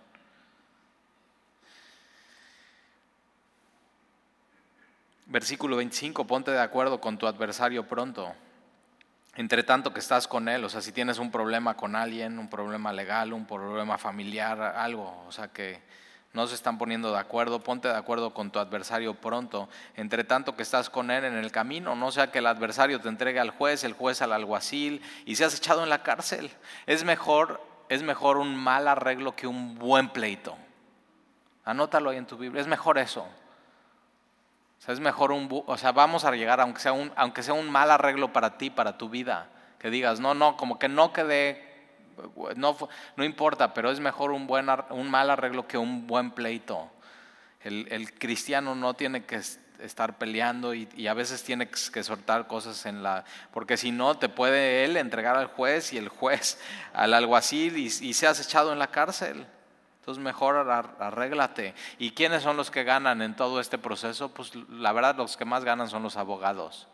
Versículo 5.26 5.76
25, 5.78 6.24
ponte 6.24 6.52
de 6.52 6.60
acuerdo 6.60 7.00
con 7.00 7.18
tu 7.18 7.26
adversario 7.26 7.88
pronto. 7.88 8.32
Entre 9.36 9.64
tanto 9.64 9.92
que 9.92 9.98
estás 9.98 10.28
con 10.28 10.48
él, 10.48 10.64
o 10.64 10.68
sea, 10.68 10.80
si 10.80 10.92
tienes 10.92 11.18
un 11.18 11.30
problema 11.32 11.76
con 11.76 11.96
alguien, 11.96 12.38
un 12.38 12.48
problema 12.48 12.92
legal, 12.92 13.32
un 13.32 13.46
problema 13.46 13.98
familiar, 13.98 14.60
algo, 14.60 15.24
o 15.26 15.32
sea, 15.32 15.48
que 15.48 15.82
no 16.34 16.46
se 16.46 16.54
están 16.54 16.78
poniendo 16.78 17.12
de 17.12 17.18
acuerdo, 17.18 17.60
ponte 17.60 17.88
de 17.88 17.96
acuerdo 17.96 18.34
con 18.34 18.50
tu 18.50 18.58
adversario 18.58 19.14
pronto, 19.14 19.68
entre 19.96 20.24
tanto 20.24 20.54
que 20.54 20.62
estás 20.62 20.90
con 20.90 21.10
él 21.10 21.24
en 21.24 21.34
el 21.34 21.50
camino, 21.50 21.94
no 21.94 22.12
sea 22.12 22.30
que 22.30 22.38
el 22.40 22.46
adversario 22.46 23.00
te 23.00 23.08
entregue 23.08 23.40
al 23.40 23.50
juez, 23.50 23.84
el 23.84 23.92
juez 23.92 24.20
al 24.20 24.32
alguacil 24.32 25.00
y 25.26 25.36
seas 25.36 25.56
echado 25.56 25.82
en 25.82 25.88
la 25.88 26.02
cárcel. 26.02 26.50
Es 26.86 27.04
mejor, 27.04 27.60
es 27.88 28.02
mejor 28.02 28.36
un 28.36 28.56
mal 28.56 28.88
arreglo 28.88 29.34
que 29.34 29.46
un 29.46 29.78
buen 29.78 30.08
pleito. 30.08 30.56
Anótalo 31.64 32.10
ahí 32.10 32.18
en 32.18 32.26
tu 32.26 32.36
Biblia, 32.36 32.60
es 32.60 32.68
mejor 32.68 32.98
eso. 32.98 33.26
O 34.78 34.82
sea, 34.82 34.94
es 34.94 35.00
mejor 35.00 35.32
un, 35.32 35.48
o 35.66 35.76
sea, 35.78 35.92
vamos 35.92 36.24
a 36.24 36.30
llegar 36.32 36.60
aunque 36.60 36.80
sea 36.80 36.92
un, 36.92 37.12
aunque 37.16 37.42
sea 37.42 37.54
un 37.54 37.70
mal 37.70 37.90
arreglo 37.90 38.32
para 38.32 38.58
ti, 38.58 38.70
para 38.70 38.98
tu 38.98 39.08
vida, 39.08 39.48
que 39.78 39.90
digas, 39.90 40.20
no, 40.20 40.34
no, 40.34 40.56
como 40.56 40.78
que 40.78 40.88
no 40.88 41.12
quede 41.12 41.74
no, 42.56 42.76
no 43.16 43.24
importa, 43.24 43.74
pero 43.74 43.90
es 43.90 44.00
mejor 44.00 44.32
un, 44.32 44.46
buen, 44.46 44.66
un 44.90 45.10
mal 45.10 45.30
arreglo 45.30 45.66
que 45.66 45.78
un 45.78 46.06
buen 46.06 46.30
pleito. 46.30 46.90
El, 47.60 48.12
cristiano 48.18 48.74
no 48.74 48.92
tiene 48.92 49.24
que 49.24 49.40
estar 49.80 50.18
peleando 50.18 50.74
y, 50.74 51.06
a 51.06 51.14
veces 51.14 51.42
tiene 51.42 51.68
que 51.68 52.02
soltar 52.02 52.46
cosas 52.46 52.84
en 52.84 53.02
la... 53.02 53.24
Porque 53.52 53.76
si 53.76 53.90
no, 53.90 54.18
te 54.18 54.28
puede 54.28 54.84
él 54.84 54.96
entregar 54.98 55.37
al 55.37 55.46
juez 55.46 55.92
y 55.92 55.98
el 55.98 56.08
juez 56.08 56.58
al 56.92 57.14
alguacil 57.14 57.78
y, 57.78 57.87
y 57.87 58.14
seas 58.14 58.38
echado 58.40 58.72
en 58.72 58.78
la 58.78 58.88
cárcel. 58.88 59.46
Entonces 60.04 60.22
mejor 60.22 60.68
arréglate. 60.68 61.74
¿Y 61.98 62.10
quiénes 62.10 62.42
son 62.42 62.58
los 62.58 62.70
que 62.70 62.84
ganan 62.84 63.22
en 63.22 63.34
todo 63.34 63.58
este 63.58 63.78
proceso? 63.78 64.28
Pues 64.28 64.52
la 64.68 64.92
verdad 64.92 65.16
los 65.16 65.38
que 65.38 65.46
más 65.46 65.64
ganan 65.64 65.88
son 65.88 66.02
los 66.02 66.18
abogados. 66.18 66.88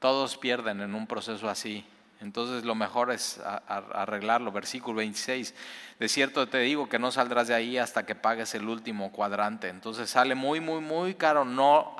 Todos 0.00 0.36
pierden 0.36 0.80
en 0.80 0.96
un 0.96 1.06
proceso 1.06 1.48
así. 1.48 1.86
Entonces 2.20 2.64
lo 2.64 2.74
mejor 2.74 3.12
es 3.12 3.40
arreglarlo. 3.68 4.50
Versículo 4.50 4.96
26. 4.96 5.54
De 6.00 6.08
cierto 6.08 6.48
te 6.48 6.58
digo 6.58 6.88
que 6.88 6.98
no 6.98 7.12
saldrás 7.12 7.46
de 7.46 7.54
ahí 7.54 7.78
hasta 7.78 8.04
que 8.04 8.16
pagues 8.16 8.56
el 8.56 8.68
último 8.68 9.12
cuadrante. 9.12 9.68
Entonces 9.68 10.10
sale 10.10 10.34
muy, 10.34 10.58
muy, 10.58 10.80
muy 10.80 11.14
caro. 11.14 11.44
No, 11.44 11.96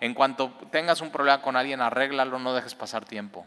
en 0.00 0.14
cuanto 0.14 0.52
tengas 0.72 1.02
un 1.02 1.10
problema 1.10 1.42
con 1.42 1.54
alguien, 1.54 1.82
arréglalo, 1.82 2.38
no 2.38 2.54
dejes 2.54 2.74
pasar 2.74 3.04
tiempo. 3.04 3.44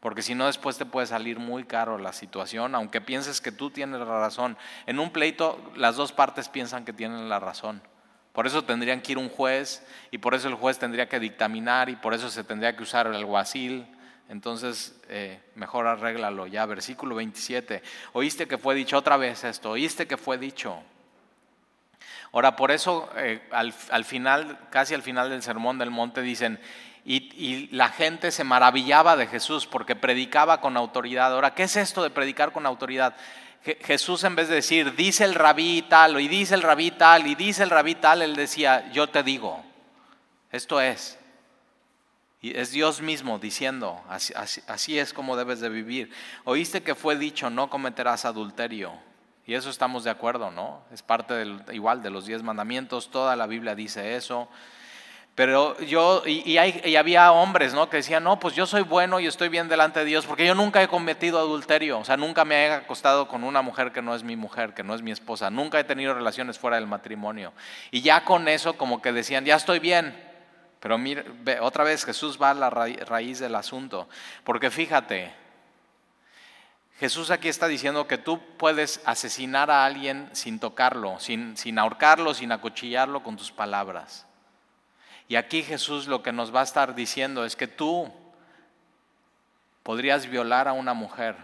Porque 0.00 0.22
si 0.22 0.34
no, 0.34 0.46
después 0.46 0.78
te 0.78 0.86
puede 0.86 1.06
salir 1.06 1.38
muy 1.38 1.64
caro 1.64 1.98
la 1.98 2.12
situación, 2.12 2.74
aunque 2.74 3.00
pienses 3.00 3.40
que 3.40 3.52
tú 3.52 3.70
tienes 3.70 3.98
la 3.98 4.20
razón. 4.20 4.56
En 4.86 5.00
un 5.00 5.10
pleito, 5.10 5.72
las 5.74 5.96
dos 5.96 6.12
partes 6.12 6.48
piensan 6.48 6.84
que 6.84 6.92
tienen 6.92 7.28
la 7.28 7.40
razón. 7.40 7.82
Por 8.32 8.46
eso 8.46 8.62
tendrían 8.62 9.00
que 9.00 9.12
ir 9.12 9.18
un 9.18 9.28
juez 9.28 9.84
y 10.10 10.18
por 10.18 10.34
eso 10.34 10.46
el 10.48 10.54
juez 10.54 10.78
tendría 10.78 11.08
que 11.08 11.18
dictaminar 11.18 11.88
y 11.88 11.96
por 11.96 12.14
eso 12.14 12.30
se 12.30 12.44
tendría 12.44 12.76
que 12.76 12.84
usar 12.84 13.08
el 13.08 13.16
alguacil 13.16 13.86
entonces 14.28 14.94
eh, 15.08 15.40
mejor 15.54 15.86
arréglalo 15.86 16.46
ya. 16.46 16.66
Versículo 16.66 17.14
27. 17.16 17.82
Oíste 18.12 18.46
que 18.46 18.58
fue 18.58 18.74
dicho 18.74 18.96
otra 18.96 19.16
vez 19.16 19.44
esto, 19.44 19.70
oíste 19.70 20.06
que 20.06 20.16
fue 20.16 20.38
dicho. 20.38 20.82
Ahora, 22.32 22.56
por 22.56 22.70
eso 22.70 23.08
eh, 23.16 23.40
al, 23.50 23.72
final, 24.04 24.58
casi 24.70 24.94
al 24.94 25.02
final 25.02 25.30
del 25.30 25.42
sermón 25.42 25.78
del 25.78 25.90
monte 25.90 26.20
dicen, 26.20 26.60
y, 27.04 27.68
la 27.72 27.88
gente 27.88 28.30
se 28.30 28.44
maravillaba 28.44 29.16
de 29.16 29.26
Jesús 29.26 29.66
porque 29.66 29.96
predicaba 29.96 30.60
con 30.60 30.76
autoridad. 30.76 31.32
Ahora, 31.32 31.54
¿qué 31.54 31.64
es 31.64 31.76
esto 31.76 32.02
de 32.02 32.10
predicar 32.10 32.52
con 32.52 32.66
autoridad? 32.66 33.16
Jesús 33.62 34.24
en 34.24 34.36
vez 34.36 34.48
de 34.48 34.56
decir, 34.56 34.94
dice 34.94 35.24
el 35.24 35.34
rabí 35.34 35.82
tal, 35.82 36.20
y 36.20 36.28
dice 36.28 36.54
el 36.54 36.62
rabí 36.62 36.90
tal, 36.90 37.26
y 37.26 37.34
dice 37.34 37.62
el 37.62 37.70
rabí 37.70 37.94
tal, 37.94 38.22
él 38.22 38.36
decía, 38.36 38.90
yo 38.92 39.08
te 39.08 39.22
digo, 39.22 39.62
esto 40.52 40.80
es. 40.80 41.18
Y 42.40 42.56
es 42.56 42.70
Dios 42.70 43.00
mismo 43.00 43.38
diciendo, 43.38 44.00
así, 44.08 44.32
así, 44.68 44.98
es 44.98 45.12
como 45.12 45.36
debes 45.36 45.60
de 45.60 45.68
vivir. 45.68 46.12
Oíste 46.44 46.82
que 46.82 46.94
fue 46.94 47.16
dicho, 47.16 47.50
no 47.50 47.68
cometerás 47.68 48.24
adulterio. 48.24 48.92
Y 49.44 49.54
eso 49.54 49.70
estamos 49.70 50.04
de 50.04 50.10
acuerdo, 50.10 50.50
¿no? 50.50 50.82
Es 50.92 51.02
parte 51.02 51.34
del, 51.34 51.62
igual 51.72 52.02
de 52.02 52.10
los 52.10 52.26
diez 52.26 52.42
mandamientos, 52.42 53.10
toda 53.10 53.34
la 53.34 53.46
Biblia 53.46 53.74
dice 53.74 54.14
eso. 54.14 54.48
Pero 55.38 55.78
yo, 55.82 56.24
y, 56.26 56.56
había 56.96 57.30
hombres, 57.30 57.72
¿no? 57.72 57.88
Que 57.88 57.98
decían, 57.98 58.24
no, 58.24 58.40
pues 58.40 58.56
yo 58.56 58.66
soy 58.66 58.82
bueno 58.82 59.20
y 59.20 59.28
estoy 59.28 59.48
bien 59.48 59.68
delante 59.68 60.00
de 60.00 60.04
Dios, 60.04 60.26
porque 60.26 60.44
yo 60.44 60.52
nunca 60.56 60.82
he 60.82 60.88
cometido 60.88 61.38
adulterio, 61.38 62.00
o 62.00 62.04
sea, 62.04 62.16
nunca 62.16 62.44
me 62.44 62.66
he 62.66 62.72
acostado 62.72 63.28
con 63.28 63.44
una 63.44 63.62
mujer 63.62 63.92
que 63.92 64.02
no 64.02 64.16
es 64.16 64.24
mi 64.24 64.34
mujer, 64.34 64.74
que 64.74 64.82
no 64.82 64.96
es 64.96 65.02
mi 65.02 65.12
esposa, 65.12 65.48
nunca 65.48 65.78
he 65.78 65.84
tenido 65.84 66.12
relaciones 66.12 66.58
fuera 66.58 66.74
del 66.74 66.88
matrimonio. 66.88 67.52
Y 67.92 68.02
ya 68.02 68.24
con 68.24 68.48
eso 68.48 68.76
como 68.76 69.00
que 69.00 69.12
decían, 69.12 69.44
ya 69.44 69.54
estoy 69.54 69.78
bien. 69.78 70.20
Pero 70.80 70.98
mira, 70.98 71.22
otra 71.60 71.84
vez 71.84 72.04
Jesús 72.04 72.36
va 72.42 72.50
a 72.50 72.54
la 72.54 72.68
raíz 72.68 73.38
del 73.38 73.54
asunto, 73.54 74.08
porque 74.42 74.72
fíjate, 74.72 75.32
Jesús 76.98 77.30
aquí 77.30 77.46
está 77.46 77.68
diciendo 77.68 78.08
que 78.08 78.18
tú 78.18 78.40
puedes 78.56 79.00
asesinar 79.04 79.70
a 79.70 79.86
alguien 79.86 80.30
sin 80.32 80.58
tocarlo, 80.58 81.20
sin, 81.20 81.56
sin 81.56 81.78
ahorcarlo, 81.78 82.34
sin 82.34 82.50
acuchillarlo 82.50 83.22
con 83.22 83.36
tus 83.36 83.52
palabras. 83.52 84.27
Y 85.28 85.36
aquí 85.36 85.62
Jesús 85.62 86.06
lo 86.06 86.22
que 86.22 86.32
nos 86.32 86.54
va 86.54 86.60
a 86.60 86.64
estar 86.64 86.94
diciendo 86.94 87.44
es 87.44 87.54
que 87.54 87.68
tú 87.68 88.10
podrías 89.82 90.26
violar 90.26 90.68
a 90.68 90.72
una 90.72 90.94
mujer 90.94 91.36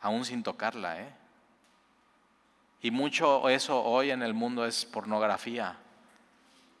aún 0.00 0.24
sin 0.24 0.44
tocarla. 0.44 1.00
¿eh? 1.00 1.12
Y 2.82 2.92
mucho 2.92 3.48
eso 3.48 3.82
hoy 3.82 4.12
en 4.12 4.22
el 4.22 4.32
mundo 4.32 4.64
es 4.64 4.84
pornografía. 4.84 5.76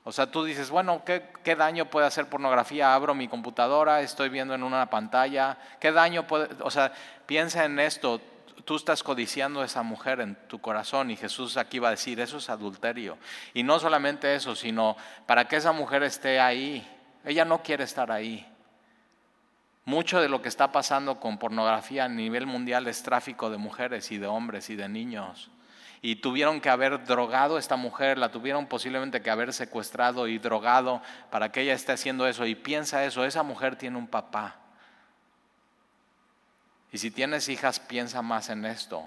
O 0.04 0.12
sea, 0.12 0.30
tú 0.30 0.44
dices, 0.44 0.70
bueno, 0.70 1.02
¿qué, 1.04 1.30
¿qué, 1.44 1.56
daño 1.56 1.86
puede 1.86 2.06
hacer 2.06 2.28
pornografía? 2.28 2.94
Abro 2.94 3.14
mi 3.14 3.28
computadora, 3.28 4.00
estoy 4.00 4.30
viendo 4.30 4.54
en 4.54 4.62
una 4.62 4.88
pantalla. 4.88 5.58
¿Qué 5.78 5.92
daño 5.92 6.26
puede...? 6.26 6.48
O 6.62 6.70
sea, 6.70 6.92
piensa 7.26 7.64
en 7.64 7.78
esto 7.78 8.20
tú 8.70 8.76
estás 8.76 9.02
codiciando 9.02 9.62
a 9.62 9.64
esa 9.64 9.82
mujer 9.82 10.20
en 10.20 10.36
tu 10.46 10.60
corazón 10.60 11.10
y 11.10 11.16
Jesús 11.16 11.56
aquí 11.56 11.80
va 11.80 11.88
a 11.88 11.90
decir, 11.90 12.20
eso 12.20 12.36
es 12.36 12.48
adulterio. 12.50 13.18
Y 13.52 13.64
no 13.64 13.80
solamente 13.80 14.32
eso, 14.36 14.54
sino 14.54 14.96
para 15.26 15.48
que 15.48 15.56
esa 15.56 15.72
mujer 15.72 16.04
esté 16.04 16.38
ahí, 16.38 16.88
ella 17.24 17.44
no 17.44 17.64
quiere 17.64 17.82
estar 17.82 18.12
ahí. 18.12 18.46
Mucho 19.84 20.20
de 20.20 20.28
lo 20.28 20.40
que 20.40 20.48
está 20.48 20.70
pasando 20.70 21.18
con 21.18 21.36
pornografía 21.36 22.04
a 22.04 22.08
nivel 22.08 22.46
mundial 22.46 22.86
es 22.86 23.02
tráfico 23.02 23.50
de 23.50 23.56
mujeres 23.56 24.12
y 24.12 24.18
de 24.18 24.28
hombres 24.28 24.70
y 24.70 24.76
de 24.76 24.88
niños. 24.88 25.50
Y 26.00 26.20
tuvieron 26.20 26.60
que 26.60 26.70
haber 26.70 27.04
drogado 27.04 27.56
a 27.56 27.58
esta 27.58 27.74
mujer, 27.74 28.18
la 28.18 28.30
tuvieron 28.30 28.68
posiblemente 28.68 29.20
que 29.20 29.30
haber 29.30 29.52
secuestrado 29.52 30.28
y 30.28 30.38
drogado 30.38 31.02
para 31.32 31.50
que 31.50 31.62
ella 31.62 31.74
esté 31.74 31.90
haciendo 31.90 32.24
eso. 32.28 32.46
Y 32.46 32.54
piensa 32.54 33.04
eso, 33.04 33.24
esa 33.24 33.42
mujer 33.42 33.74
tiene 33.74 33.98
un 33.98 34.06
papá 34.06 34.60
y 36.92 36.98
si 36.98 37.10
tienes 37.10 37.48
hijas, 37.48 37.78
piensa 37.80 38.22
más 38.22 38.48
en 38.48 38.64
esto. 38.64 39.04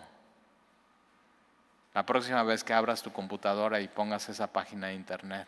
La 1.94 2.06
próxima 2.06 2.44
vez 2.44 2.64
que 2.64 2.74
abras 2.74 3.04
tu 3.04 3.12
computadora 3.12 3.80
y 3.82 3.88
pongas 3.88 4.30
esa 4.30 4.48
página 4.48 4.88
de 4.88 4.96
internet. 4.96 5.48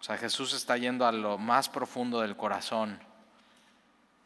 O 0.00 0.02
sea, 0.02 0.16
Jesús 0.16 0.52
está 0.54 0.76
yendo 0.76 1.06
a 1.06 1.12
lo 1.12 1.36
más 1.38 1.68
profundo 1.68 2.20
del 2.20 2.36
corazón. 2.36 2.98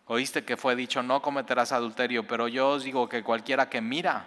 Oíste 0.07 0.45
que 0.45 0.57
fue 0.57 0.77
dicho, 0.77 1.03
no 1.03 1.23
cometerás 1.23 1.73
adulterio, 1.73 2.27
pero 2.27 2.49
yo 2.49 2.71
os 2.71 2.85
digo 2.85 3.09
que 3.09 3.23
cualquiera 3.23 3.71
que 3.71 3.81
mira. 3.81 4.27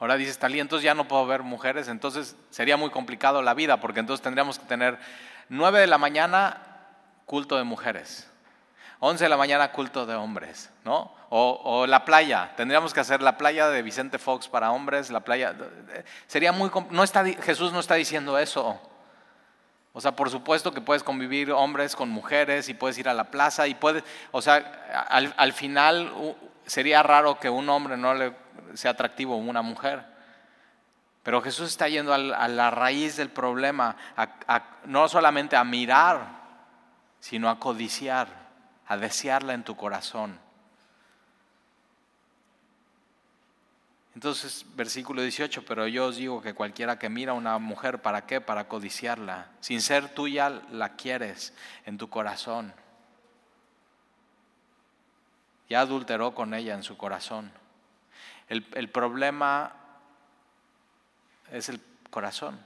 Ahora 0.00 0.16
dices, 0.16 0.38
tal 0.38 0.54
entonces 0.54 0.84
ya 0.84 0.94
no 0.94 1.06
puedo 1.06 1.26
ver 1.26 1.42
mujeres, 1.42 1.86
entonces 1.88 2.36
sería 2.48 2.78
muy 2.78 2.90
complicado 2.90 3.42
la 3.42 3.54
vida, 3.54 3.80
porque 3.80 4.00
entonces 4.00 4.22
tendríamos 4.22 4.58
que 4.58 4.64
tener 4.64 4.98
nueve 5.50 5.80
de 5.80 5.86
la 5.86 5.98
mañana 5.98 6.62
culto 7.26 7.56
de 7.56 7.64
mujeres. 7.64 8.29
11 9.02 9.24
de 9.24 9.30
la 9.30 9.38
mañana 9.38 9.72
culto 9.72 10.04
de 10.04 10.14
hombres, 10.14 10.70
¿no? 10.84 11.14
O, 11.30 11.86
la 11.86 12.04
playa, 12.04 12.52
tendríamos 12.56 12.92
que 12.92 13.00
hacer 13.00 13.22
la 13.22 13.38
playa 13.38 13.68
de 13.68 13.82
Vicente 13.82 14.18
Fox 14.18 14.48
para 14.48 14.72
hombres, 14.72 15.10
la 15.10 15.20
playa, 15.20 15.54
sería 16.26 16.52
muy, 16.52 16.70
no 16.90 17.04
está, 17.04 17.24
Jesús 17.24 17.72
no 17.72 17.80
está 17.80 17.94
diciendo 17.94 18.36
eso. 18.36 18.80
O 19.92 20.00
sea, 20.00 20.16
por 20.16 20.28
supuesto 20.28 20.72
que 20.72 20.80
puedes 20.80 21.02
convivir 21.02 21.50
hombres 21.52 21.96
con 21.96 22.10
mujeres 22.10 22.68
y 22.68 22.74
puedes 22.74 22.98
ir 22.98 23.08
a 23.08 23.14
la 23.14 23.30
plaza 23.30 23.68
y 23.68 23.74
puedes, 23.74 24.04
o 24.32 24.42
sea, 24.42 24.56
al, 25.08 25.52
final 25.52 26.36
sería 26.66 27.02
raro 27.02 27.38
que 27.38 27.48
un 27.48 27.68
hombre 27.68 27.96
no 27.96 28.12
le 28.14 28.34
sea 28.74 28.90
atractivo 28.90 29.34
a 29.34 29.38
una 29.38 29.62
mujer. 29.62 30.04
Pero 31.22 31.40
Jesús 31.42 31.68
está 31.68 31.88
yendo 31.88 32.12
a 32.12 32.48
la 32.48 32.70
raíz 32.70 33.16
del 33.16 33.30
problema, 33.30 33.96
no 34.84 35.08
solamente 35.08 35.56
a 35.56 35.64
mirar, 35.64 36.40
sino 37.20 37.48
a 37.48 37.58
codiciar 37.58 38.39
a 38.90 38.96
desearla 38.96 39.54
en 39.54 39.62
tu 39.62 39.76
corazón. 39.76 40.36
Entonces, 44.16 44.66
versículo 44.74 45.22
18, 45.22 45.64
pero 45.64 45.86
yo 45.86 46.06
os 46.06 46.16
digo 46.16 46.42
que 46.42 46.54
cualquiera 46.54 46.98
que 46.98 47.08
mira 47.08 47.30
a 47.30 47.36
una 47.36 47.56
mujer, 47.58 48.02
¿para 48.02 48.26
qué? 48.26 48.40
Para 48.40 48.66
codiciarla. 48.66 49.52
Sin 49.60 49.80
ser 49.80 50.12
tuya, 50.12 50.50
la 50.72 50.96
quieres 50.96 51.54
en 51.86 51.98
tu 51.98 52.10
corazón. 52.10 52.74
Ya 55.68 55.82
adulteró 55.82 56.34
con 56.34 56.52
ella 56.52 56.74
en 56.74 56.82
su 56.82 56.96
corazón. 56.96 57.52
El, 58.48 58.66
el 58.74 58.88
problema 58.88 59.72
es 61.52 61.68
el 61.68 61.80
corazón. 62.10 62.58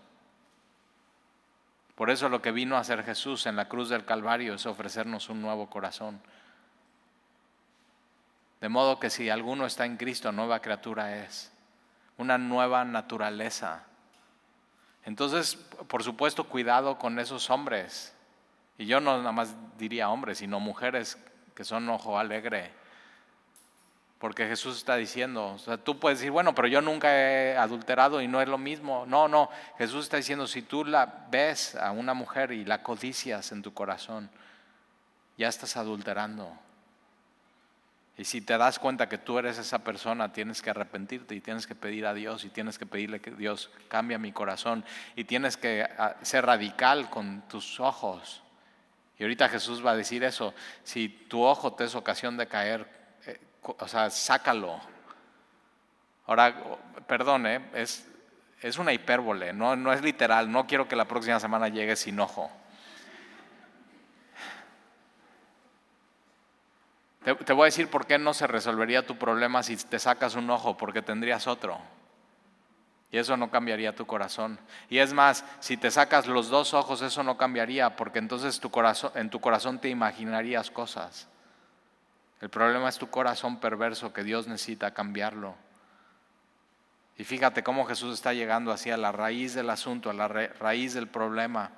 Por 1.94 2.10
eso 2.10 2.28
lo 2.28 2.42
que 2.42 2.50
vino 2.50 2.76
a 2.76 2.80
hacer 2.80 3.04
Jesús 3.04 3.46
en 3.46 3.56
la 3.56 3.68
cruz 3.68 3.88
del 3.88 4.04
Calvario 4.04 4.54
es 4.54 4.66
ofrecernos 4.66 5.28
un 5.28 5.40
nuevo 5.40 5.70
corazón. 5.70 6.20
De 8.60 8.68
modo 8.68 8.98
que 8.98 9.10
si 9.10 9.30
alguno 9.30 9.66
está 9.66 9.84
en 9.84 9.96
Cristo, 9.96 10.32
nueva 10.32 10.60
criatura 10.60 11.24
es, 11.24 11.52
una 12.16 12.38
nueva 12.38 12.84
naturaleza. 12.84 13.84
Entonces, 15.04 15.56
por 15.86 16.02
supuesto, 16.02 16.44
cuidado 16.44 16.98
con 16.98 17.18
esos 17.18 17.50
hombres. 17.50 18.14
Y 18.78 18.86
yo 18.86 19.00
no 19.00 19.18
nada 19.18 19.32
más 19.32 19.54
diría 19.78 20.08
hombres, 20.08 20.38
sino 20.38 20.58
mujeres 20.60 21.18
que 21.54 21.62
son 21.62 21.88
ojo 21.88 22.18
alegre 22.18 22.72
porque 24.24 24.46
Jesús 24.46 24.78
está 24.78 24.96
diciendo, 24.96 25.48
o 25.48 25.58
sea, 25.58 25.76
tú 25.76 25.98
puedes 25.98 26.18
decir, 26.18 26.30
bueno, 26.30 26.54
pero 26.54 26.66
yo 26.66 26.80
nunca 26.80 27.14
he 27.14 27.58
adulterado 27.58 28.22
y 28.22 28.26
no 28.26 28.40
es 28.40 28.48
lo 28.48 28.56
mismo. 28.56 29.04
No, 29.04 29.28
no, 29.28 29.50
Jesús 29.76 30.04
está 30.04 30.16
diciendo, 30.16 30.46
si 30.46 30.62
tú 30.62 30.82
la 30.82 31.26
ves 31.30 31.76
a 31.76 31.90
una 31.90 32.14
mujer 32.14 32.50
y 32.50 32.64
la 32.64 32.82
codicias 32.82 33.52
en 33.52 33.60
tu 33.60 33.74
corazón, 33.74 34.30
ya 35.36 35.48
estás 35.48 35.76
adulterando. 35.76 36.50
Y 38.16 38.24
si 38.24 38.40
te 38.40 38.56
das 38.56 38.78
cuenta 38.78 39.10
que 39.10 39.18
tú 39.18 39.38
eres 39.38 39.58
esa 39.58 39.80
persona, 39.80 40.32
tienes 40.32 40.62
que 40.62 40.70
arrepentirte 40.70 41.34
y 41.34 41.42
tienes 41.42 41.66
que 41.66 41.74
pedir 41.74 42.06
a 42.06 42.14
Dios 42.14 42.46
y 42.46 42.48
tienes 42.48 42.78
que 42.78 42.86
pedirle 42.86 43.20
que 43.20 43.30
Dios 43.30 43.70
cambie 43.88 44.16
mi 44.16 44.32
corazón 44.32 44.86
y 45.16 45.24
tienes 45.24 45.58
que 45.58 45.86
ah, 45.98 46.16
ser 46.22 46.46
radical 46.46 47.10
con 47.10 47.42
tus 47.42 47.78
ojos. 47.78 48.42
Y 49.18 49.24
ahorita 49.24 49.50
Jesús 49.50 49.84
va 49.84 49.90
a 49.90 49.96
decir 49.96 50.24
eso, 50.24 50.54
si 50.82 51.10
tu 51.10 51.42
ojo 51.42 51.74
te 51.74 51.84
es 51.84 51.94
ocasión 51.94 52.38
de 52.38 52.46
caer, 52.46 53.03
o 53.64 53.88
sea, 53.88 54.10
sácalo. 54.10 54.80
Ahora, 56.26 56.54
perdón, 57.06 57.46
¿eh? 57.46 57.70
es, 57.74 58.06
es 58.60 58.78
una 58.78 58.92
hipérbole, 58.92 59.52
no, 59.52 59.76
no 59.76 59.92
es 59.92 60.02
literal, 60.02 60.50
no 60.50 60.66
quiero 60.66 60.88
que 60.88 60.96
la 60.96 61.06
próxima 61.06 61.40
semana 61.40 61.68
llegue 61.68 61.96
sin 61.96 62.18
ojo. 62.20 62.50
Te, 67.24 67.34
te, 67.34 67.52
voy 67.54 67.62
a 67.62 67.66
decir 67.66 67.88
por 67.88 68.06
qué 68.06 68.18
no 68.18 68.34
se 68.34 68.46
resolvería 68.46 69.06
tu 69.06 69.16
problema 69.16 69.62
si 69.62 69.76
te 69.76 69.98
sacas 69.98 70.34
un 70.34 70.50
ojo, 70.50 70.76
porque 70.76 71.00
tendrías 71.00 71.46
otro. 71.46 71.78
Y 73.10 73.16
eso 73.16 73.36
no 73.36 73.50
cambiaría 73.50 73.94
tu 73.94 74.06
corazón. 74.06 74.58
Y 74.90 74.98
es 74.98 75.12
más, 75.12 75.44
si 75.60 75.76
te 75.76 75.90
sacas 75.90 76.26
los 76.26 76.48
dos 76.48 76.74
ojos, 76.74 77.00
eso 77.00 77.22
no 77.22 77.38
cambiaría, 77.38 77.96
porque 77.96 78.18
entonces 78.18 78.60
tu 78.60 78.70
corazón, 78.70 79.12
en 79.14 79.30
tu 79.30 79.40
corazón 79.40 79.78
te 79.78 79.88
imaginarías 79.88 80.70
cosas. 80.70 81.28
El 82.44 82.50
problema 82.50 82.90
es 82.90 82.98
tu 82.98 83.08
corazón 83.08 83.58
perverso 83.58 84.12
que 84.12 84.22
Dios 84.22 84.46
necesita 84.46 84.92
cambiarlo. 84.92 85.54
Y 87.16 87.24
fíjate 87.24 87.62
cómo 87.62 87.86
Jesús 87.86 88.12
está 88.12 88.34
llegando 88.34 88.70
hacia 88.70 88.98
la 88.98 89.12
raíz 89.12 89.54
del 89.54 89.70
asunto, 89.70 90.10
a 90.10 90.12
la 90.12 90.28
raíz 90.28 90.92
del 90.92 91.08
problema. 91.08 91.70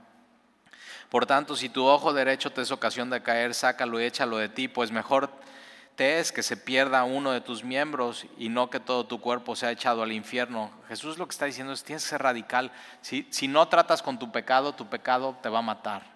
Por 1.08 1.24
tanto, 1.24 1.54
si 1.54 1.68
tu 1.68 1.86
ojo 1.86 2.12
derecho 2.12 2.50
te 2.50 2.62
es 2.62 2.72
ocasión 2.72 3.10
de 3.10 3.22
caer, 3.22 3.54
sácalo 3.54 4.00
y 4.00 4.06
échalo 4.06 4.38
de 4.38 4.48
ti, 4.48 4.66
pues 4.66 4.90
mejor 4.90 5.30
te 5.94 6.18
es 6.18 6.32
que 6.32 6.42
se 6.42 6.56
pierda 6.56 7.04
uno 7.04 7.30
de 7.30 7.40
tus 7.40 7.62
miembros 7.62 8.26
y 8.36 8.48
no 8.48 8.68
que 8.68 8.80
todo 8.80 9.06
tu 9.06 9.20
cuerpo 9.20 9.54
sea 9.54 9.70
echado 9.70 10.02
al 10.02 10.10
infierno. 10.10 10.72
Jesús 10.88 11.16
lo 11.16 11.28
que 11.28 11.32
está 11.32 11.44
diciendo 11.44 11.74
es, 11.74 11.84
tienes 11.84 12.02
que 12.02 12.10
ser 12.10 12.22
radical. 12.22 12.72
Si, 13.02 13.28
si 13.30 13.46
no 13.46 13.68
tratas 13.68 14.02
con 14.02 14.18
tu 14.18 14.32
pecado, 14.32 14.74
tu 14.74 14.88
pecado 14.88 15.38
te 15.40 15.48
va 15.48 15.60
a 15.60 15.62
matar. 15.62 16.15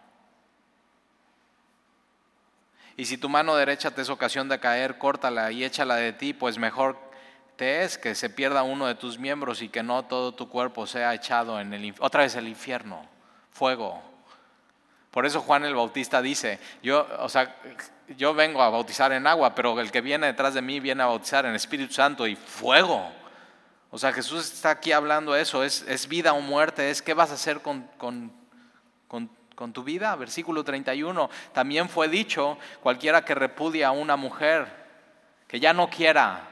Y 2.96 3.06
si 3.06 3.16
tu 3.16 3.28
mano 3.28 3.56
derecha 3.56 3.90
te 3.90 4.02
es 4.02 4.10
ocasión 4.10 4.48
de 4.48 4.60
caer, 4.60 4.98
córtala 4.98 5.50
y 5.52 5.64
échala 5.64 5.96
de 5.96 6.12
ti, 6.12 6.32
pues 6.32 6.58
mejor 6.58 6.98
te 7.56 7.84
es 7.84 7.98
que 7.98 8.14
se 8.14 8.30
pierda 8.30 8.62
uno 8.62 8.86
de 8.86 8.94
tus 8.94 9.18
miembros 9.18 9.62
y 9.62 9.68
que 9.68 9.82
no 9.82 10.04
todo 10.04 10.32
tu 10.32 10.48
cuerpo 10.48 10.86
sea 10.86 11.14
echado 11.14 11.60
en 11.60 11.74
el 11.74 11.94
otra 11.98 12.22
vez 12.22 12.34
el 12.36 12.48
infierno, 12.48 13.06
fuego. 13.52 14.02
Por 15.10 15.26
eso 15.26 15.40
Juan 15.40 15.64
el 15.64 15.74
Bautista 15.74 16.22
dice, 16.22 16.58
yo, 16.82 17.06
o 17.18 17.28
sea, 17.28 17.56
yo 18.16 18.32
vengo 18.32 18.62
a 18.62 18.70
bautizar 18.70 19.12
en 19.12 19.26
agua, 19.26 19.54
pero 19.54 19.78
el 19.80 19.90
que 19.90 20.00
viene 20.00 20.28
detrás 20.28 20.54
de 20.54 20.62
mí 20.62 20.80
viene 20.80 21.02
a 21.02 21.06
bautizar 21.06 21.46
en 21.46 21.54
Espíritu 21.54 21.92
Santo 21.92 22.26
y 22.26 22.36
fuego. 22.36 23.10
O 23.90 23.98
sea, 23.98 24.12
Jesús 24.12 24.52
está 24.52 24.70
aquí 24.70 24.92
hablando 24.92 25.34
eso, 25.34 25.64
es, 25.64 26.08
vida 26.08 26.32
o 26.32 26.40
muerte, 26.40 26.90
es 26.90 27.02
qué 27.02 27.12
vas 27.12 27.30
a 27.30 27.34
hacer 27.34 27.60
con, 27.60 27.82
con, 27.98 28.32
con, 29.08 29.28
tu 29.72 29.84
vida. 29.84 30.16
Versículo 30.16 30.64
31, 30.64 31.28
también 31.52 31.88
fue 31.88 32.08
dicho, 32.08 32.58
cualquiera 32.82 33.24
que 33.24 33.34
repudia 33.34 33.88
a 33.88 33.92
una 33.92 34.16
mujer, 34.16 34.66
que 35.46 35.60
ya 35.60 35.72
no 35.72 35.90
quiera 35.90 36.48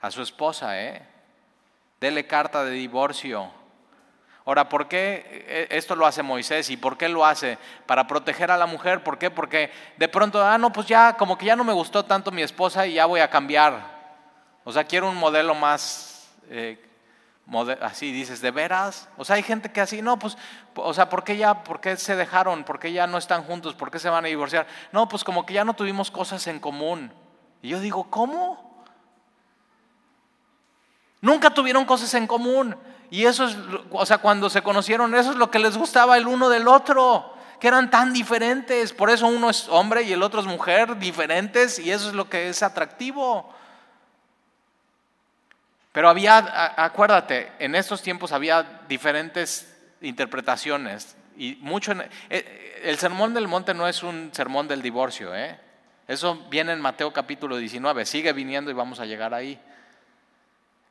a 0.00 0.10
su 0.10 0.22
esposa, 0.22 0.80
¿eh? 0.80 1.02
dele 2.00 2.26
carta 2.26 2.64
de 2.64 2.70
divorcio 2.70 3.52
Ahora, 4.50 4.68
¿por 4.68 4.88
qué 4.88 5.44
eh, 5.46 5.68
esto 5.70 5.94
lo 5.94 6.06
hace 6.06 6.24
Moisés 6.24 6.70
y 6.70 6.76
por 6.76 6.96
qué 6.96 7.08
lo 7.08 7.24
hace? 7.24 7.58
Para 7.86 8.06
proteger 8.06 8.50
a 8.50 8.56
la 8.56 8.66
mujer. 8.66 9.04
¿Por 9.04 9.18
qué? 9.18 9.30
Porque 9.30 9.70
de 9.96 10.08
pronto, 10.08 10.42
ah, 10.44 10.58
no, 10.58 10.72
pues 10.72 10.88
ya, 10.88 11.16
como 11.16 11.36
que 11.36 11.46
ya 11.46 11.54
no 11.54 11.62
me 11.62 11.72
gustó 11.72 12.04
tanto 12.04 12.30
mi 12.30 12.42
esposa 12.42 12.86
y 12.86 12.94
ya 12.94 13.06
voy 13.06 13.20
a 13.20 13.30
cambiar. 13.30 13.80
O 14.64 14.72
sea, 14.72 14.82
quiero 14.82 15.08
un 15.08 15.16
modelo 15.16 15.54
más, 15.54 16.32
eh, 16.48 16.82
así 17.80 18.12
dices, 18.12 18.40
¿de 18.40 18.50
veras? 18.50 19.08
O 19.16 19.24
sea, 19.24 19.36
hay 19.36 19.42
gente 19.42 19.72
que 19.72 19.80
así, 19.80 20.02
no, 20.02 20.18
pues, 20.18 20.36
o 20.76 20.94
sea, 20.94 21.08
¿por 21.08 21.24
qué 21.24 21.36
ya, 21.36 21.64
por 21.64 21.80
qué 21.80 21.96
se 21.96 22.14
dejaron? 22.14 22.64
¿Por 22.64 22.78
qué 22.78 22.92
ya 22.92 23.06
no 23.06 23.18
están 23.18 23.42
juntos? 23.42 23.74
¿Por 23.74 23.90
qué 23.90 23.98
se 23.98 24.08
van 24.08 24.24
a 24.24 24.28
divorciar? 24.28 24.66
No, 24.92 25.08
pues 25.08 25.24
como 25.24 25.44
que 25.44 25.54
ya 25.54 25.64
no 25.64 25.74
tuvimos 25.74 26.10
cosas 26.10 26.46
en 26.46 26.60
común. 26.60 27.12
Y 27.62 27.68
yo 27.68 27.80
digo, 27.80 28.08
¿cómo? 28.08 28.84
Nunca 31.20 31.50
tuvieron 31.50 31.84
cosas 31.84 32.14
en 32.14 32.26
común. 32.26 32.76
Y 33.10 33.24
eso 33.24 33.46
es, 33.46 33.56
o 33.90 34.06
sea, 34.06 34.18
cuando 34.18 34.48
se 34.48 34.62
conocieron, 34.62 35.14
eso 35.14 35.30
es 35.30 35.36
lo 35.36 35.50
que 35.50 35.58
les 35.58 35.76
gustaba 35.76 36.16
el 36.16 36.28
uno 36.28 36.48
del 36.48 36.68
otro, 36.68 37.34
que 37.58 37.66
eran 37.66 37.90
tan 37.90 38.12
diferentes. 38.12 38.92
Por 38.92 39.10
eso 39.10 39.26
uno 39.26 39.50
es 39.50 39.68
hombre 39.68 40.02
y 40.02 40.12
el 40.12 40.22
otro 40.22 40.40
es 40.40 40.46
mujer, 40.46 40.98
diferentes, 40.98 41.80
y 41.80 41.90
eso 41.90 42.08
es 42.08 42.14
lo 42.14 42.30
que 42.30 42.48
es 42.48 42.62
atractivo. 42.62 43.52
Pero 45.92 46.08
había, 46.08 46.82
acuérdate, 46.82 47.52
en 47.58 47.74
estos 47.74 48.02
tiempos 48.02 48.32
había 48.32 48.82
diferentes 48.88 49.76
interpretaciones. 50.00 51.16
Y 51.36 51.56
mucho 51.60 51.92
eh, 52.28 52.80
el 52.82 52.98
sermón 52.98 53.34
del 53.34 53.48
monte 53.48 53.74
no 53.74 53.88
es 53.88 54.02
un 54.02 54.30
sermón 54.32 54.68
del 54.68 54.82
divorcio, 54.82 55.34
¿eh? 55.34 55.58
Eso 56.06 56.36
viene 56.50 56.72
en 56.72 56.80
Mateo 56.80 57.12
capítulo 57.12 57.56
19, 57.56 58.04
sigue 58.04 58.32
viniendo 58.32 58.70
y 58.70 58.74
vamos 58.74 58.98
a 58.98 59.06
llegar 59.06 59.32
ahí. 59.32 59.60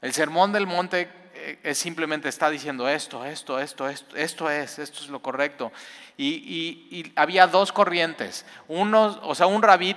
El 0.01 0.13
sermón 0.13 0.53
del 0.53 0.65
monte 0.65 1.09
eh, 1.33 1.75
simplemente 1.75 2.29
está 2.29 2.49
diciendo 2.49 2.87
esto, 2.87 3.25
esto, 3.25 3.59
esto, 3.59 3.87
esto, 3.89 4.15
esto 4.15 4.49
es, 4.49 4.79
esto 4.79 4.99
es 5.01 5.09
lo 5.09 5.21
correcto. 5.21 5.71
Y, 6.17 7.11
había 7.15 7.47
dos 7.47 7.71
corrientes, 7.71 8.45
uno, 8.67 9.19
o 9.23 9.35
sea, 9.35 9.47
un 9.47 9.61
rabí, 9.61 9.95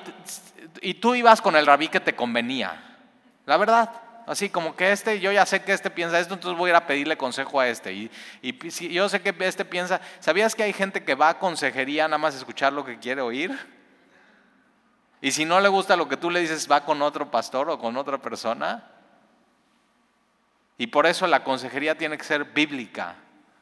y 0.80 0.94
tú 0.94 1.14
ibas 1.14 1.40
con 1.40 1.56
el 1.56 1.66
rabí 1.66 1.88
que 1.88 2.00
te 2.00 2.14
convenía, 2.14 2.98
la 3.46 3.56
verdad. 3.56 3.90
Así 4.26 4.48
como 4.48 4.76
que 4.76 4.92
este, 4.92 5.18
yo 5.20 5.32
ya 5.32 5.44
sé 5.44 5.62
que 5.62 5.72
este 5.72 5.90
piensa 5.90 6.18
esto, 6.20 6.34
entonces 6.34 6.56
voy 6.56 6.68
a 6.68 6.72
ir 6.72 6.76
a 6.76 6.86
pedirle 6.86 7.16
consejo 7.16 7.58
a 7.60 7.68
este. 7.68 7.92
Y, 7.92 8.10
y 8.42 8.70
si 8.70 8.88
yo 8.88 9.08
sé 9.08 9.20
que 9.20 9.34
este 9.40 9.64
piensa, 9.64 10.00
¿sabías 10.20 10.54
que 10.54 10.62
hay 10.62 10.72
gente 10.72 11.04
que 11.04 11.14
va 11.14 11.30
a 11.30 11.38
consejería 11.38 12.06
nada 12.06 12.18
más 12.18 12.34
escuchar 12.34 12.72
lo 12.72 12.84
que 12.84 12.98
quiere 12.98 13.20
oír? 13.20 13.58
Y 15.20 15.30
si 15.30 15.44
no 15.44 15.60
le 15.60 15.68
gusta 15.68 15.96
lo 15.96 16.08
que 16.08 16.16
tú 16.16 16.30
le 16.30 16.40
dices, 16.40 16.70
va 16.70 16.84
con 16.84 17.00
otro 17.00 17.30
pastor 17.30 17.70
o 17.70 17.78
con 17.78 17.96
otra 17.96 18.18
persona. 18.18 18.84
Y 20.78 20.88
por 20.88 21.06
eso 21.06 21.26
la 21.26 21.44
consejería 21.44 21.96
tiene 21.96 22.18
que 22.18 22.24
ser 22.24 22.44
bíblica. 22.44 23.14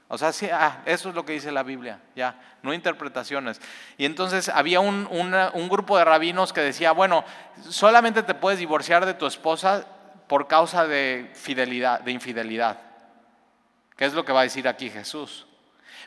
O 0.09 0.19
sea, 0.19 0.33
sí, 0.33 0.49
ah, 0.51 0.83
eso 0.87 1.11
es 1.11 1.15
lo 1.15 1.25
que 1.25 1.35
dice 1.35 1.53
la 1.53 1.63
Biblia, 1.63 2.01
ya, 2.17 2.35
no 2.63 2.75
interpretaciones. 2.75 3.61
Y 3.97 4.07
entonces 4.07 4.49
había 4.49 4.81
un, 4.81 5.07
un, 5.07 5.69
grupo 5.69 5.97
de 5.97 6.05
rabinos 6.05 6.53
que 6.53 6.61
decía, 6.63 6.91
bueno, 6.91 7.25
solamente 7.69 8.25
te 8.25 8.35
puedes 8.35 8.59
divorciar 8.59 9.07
de 9.07 9.15
tu 9.15 9.27
esposa 9.27 9.87
por 10.31 10.47
causa 10.47 10.87
de 10.87 11.29
fidelidad, 11.35 12.03
de 12.03 12.13
infidelidad. 12.13 12.79
¿Qué 13.97 14.05
es 14.05 14.13
lo 14.13 14.25
que 14.25 14.31
va 14.31 14.43
a 14.43 14.45
decir 14.45 14.69
aquí 14.69 14.89
Jesús? 14.89 15.45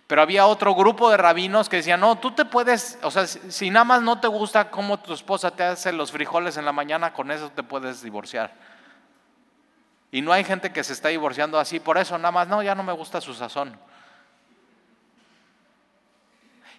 Pero 0.07 0.21
había 0.21 0.45
otro 0.45 0.73
grupo 0.75 1.11
de 1.11 1.17
rabinos 1.17 1.67
que 1.67 1.75
decían, 1.75 1.99
no, 1.99 2.17
tú 2.17 2.31
te 2.31 2.45
puedes, 2.45 2.97
o 3.01 3.11
sea, 3.11 3.27
si 3.27 3.69
nada 3.69 3.83
más 3.83 4.01
no 4.01 4.21
te 4.21 4.29
gusta 4.29 4.69
cómo 4.69 4.97
tu 4.97 5.11
esposa 5.11 5.51
te 5.51 5.63
hace 5.65 5.91
los 5.91 6.13
frijoles 6.13 6.55
en 6.55 6.63
la 6.63 6.71
mañana, 6.71 7.11
con 7.11 7.31
eso 7.31 7.49
te 7.49 7.63
puedes 7.63 8.01
divorciar. 8.01 8.53
Y 10.09 10.21
no 10.21 10.31
hay 10.31 10.45
gente 10.45 10.71
que 10.71 10.85
se 10.85 10.93
está 10.93 11.09
divorciando 11.09 11.59
así, 11.59 11.81
por 11.81 11.97
eso 11.97 12.17
nada 12.17 12.31
más, 12.31 12.47
no, 12.47 12.63
ya 12.63 12.75
no 12.75 12.83
me 12.83 12.93
gusta 12.93 13.19
su 13.19 13.33
sazón. 13.33 13.77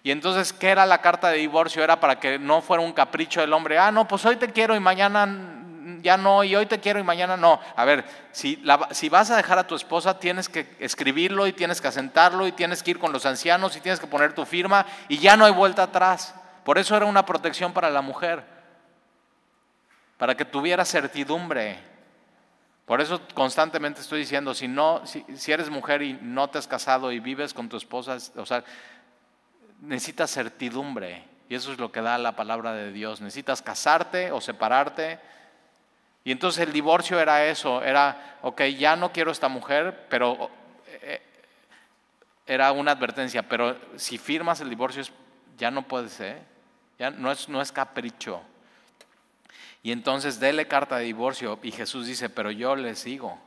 Y 0.01 0.09
entonces, 0.09 0.51
¿qué 0.51 0.69
era 0.69 0.87
la 0.87 0.99
carta 0.99 1.29
de 1.29 1.37
divorcio? 1.37 1.83
Era 1.83 1.99
para 1.99 2.19
que 2.19 2.39
no 2.39 2.63
fuera 2.63 2.81
un 2.81 2.93
capricho 2.93 3.41
del 3.41 3.53
hombre, 3.53 3.77
ah, 3.77 3.91
no, 3.91 4.07
pues 4.07 4.25
hoy 4.25 4.35
te 4.35 4.51
quiero 4.51 4.75
y 4.75 4.79
mañana 4.79 5.54
ya 6.01 6.17
no, 6.17 6.43
y 6.43 6.55
hoy 6.55 6.65
te 6.65 6.79
quiero 6.79 6.99
y 6.99 7.03
mañana 7.03 7.37
no. 7.37 7.59
A 7.75 7.85
ver, 7.85 8.05
si, 8.31 8.63
si 8.91 9.09
vas 9.09 9.31
a 9.31 9.37
dejar 9.37 9.59
a 9.59 9.67
tu 9.67 9.75
esposa, 9.75 10.19
tienes 10.19 10.49
que 10.49 10.75
escribirlo 10.79 11.47
y 11.47 11.53
tienes 11.53 11.81
que 11.81 11.87
asentarlo 11.87 12.47
y 12.47 12.51
tienes 12.51 12.81
que 12.81 12.91
ir 12.91 12.99
con 12.99 13.11
los 13.11 13.25
ancianos 13.25 13.75
y 13.75 13.81
tienes 13.81 13.99
que 13.99 14.07
poner 14.07 14.33
tu 14.33 14.45
firma 14.45 14.85
y 15.07 15.19
ya 15.19 15.37
no 15.37 15.45
hay 15.45 15.51
vuelta 15.51 15.83
atrás. 15.83 16.35
Por 16.63 16.77
eso 16.77 16.95
era 16.97 17.05
una 17.05 17.25
protección 17.25 17.73
para 17.73 17.89
la 17.89 18.01
mujer, 18.01 18.43
para 20.17 20.35
que 20.35 20.45
tuviera 20.45 20.83
certidumbre. 20.83 21.77
Por 22.85 23.01
eso 23.01 23.21
constantemente 23.33 24.01
estoy 24.01 24.19
diciendo, 24.19 24.53
si, 24.53 24.67
no, 24.67 25.03
si, 25.05 25.51
eres 25.51 25.69
mujer 25.69 26.01
y 26.01 26.13
no 26.21 26.49
te 26.49 26.57
has 26.57 26.67
casado 26.67 27.11
y 27.11 27.19
vives 27.19 27.53
con 27.53 27.69
tu 27.69 27.77
esposa, 27.77 28.17
o 28.35 28.45
sea, 28.45 28.63
necesitas 29.81 30.31
certidumbre. 30.31 31.23
Y 31.49 31.55
eso 31.55 31.71
es 31.71 31.79
lo 31.79 31.91
que 31.91 32.01
da 32.01 32.17
la 32.17 32.35
palabra 32.35 32.73
de 32.73 32.91
Dios. 32.91 33.21
Necesitas 33.21 33.61
casarte 33.61 34.31
o 34.31 34.41
separarte. 34.41 35.19
Y 36.25 36.31
entonces 36.31 36.67
el 36.67 36.73
divorcio 36.73 37.19
era 37.19 37.45
eso, 37.45 37.83
era, 37.83 38.39
ok, 38.41 38.63
ya 38.77 38.95
no 38.95 39.11
quiero 39.11 39.31
esta 39.31 39.47
mujer, 39.47 40.07
pero 40.09 40.49
eh, 40.87 41.21
era 42.47 42.71
una 42.71 42.93
advertencia, 42.93 43.43
pero 43.43 43.77
si 43.95 44.17
firmas 44.17 44.59
el 44.59 44.69
divorcio 44.71 45.03
ya 45.55 45.69
no 45.69 45.83
puede 45.83 46.09
ser, 46.09 46.41
ya 46.97 47.11
no 47.11 47.31
es, 47.31 47.47
no 47.47 47.61
es 47.61 47.71
capricho. 47.71 48.41
Y 49.83 49.91
entonces 49.91 50.39
dele 50.39 50.67
carta 50.67 50.97
de 50.97 51.05
divorcio 51.05 51.59
y 51.61 51.71
Jesús 51.71 52.07
dice, 52.07 52.27
pero 52.27 52.49
yo 52.49 52.75
les 52.75 53.03
digo 53.03 53.39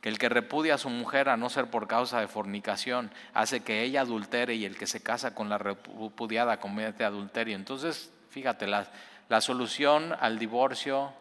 que 0.00 0.08
el 0.08 0.18
que 0.18 0.28
repudia 0.28 0.74
a 0.74 0.78
su 0.78 0.90
mujer 0.90 1.28
a 1.28 1.36
no 1.36 1.50
ser 1.50 1.66
por 1.66 1.88
causa 1.88 2.20
de 2.20 2.28
fornicación 2.28 3.10
hace 3.34 3.64
que 3.64 3.82
ella 3.82 4.02
adultere 4.02 4.54
y 4.54 4.64
el 4.64 4.78
que 4.78 4.86
se 4.86 5.02
casa 5.02 5.34
con 5.34 5.48
la 5.48 5.58
repudiada 5.58 6.60
comete 6.60 7.02
adulterio. 7.02 7.56
Entonces, 7.56 8.12
fíjate, 8.30 8.68
la, 8.68 8.86
la 9.28 9.40
solución 9.40 10.14
al 10.20 10.38
divorcio 10.38 11.12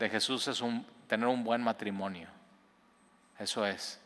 de 0.00 0.08
Jesús 0.08 0.48
es 0.48 0.62
un, 0.62 0.84
tener 1.06 1.28
un 1.28 1.44
buen 1.44 1.62
matrimonio. 1.62 2.26
Eso 3.38 3.66
es. 3.66 4.00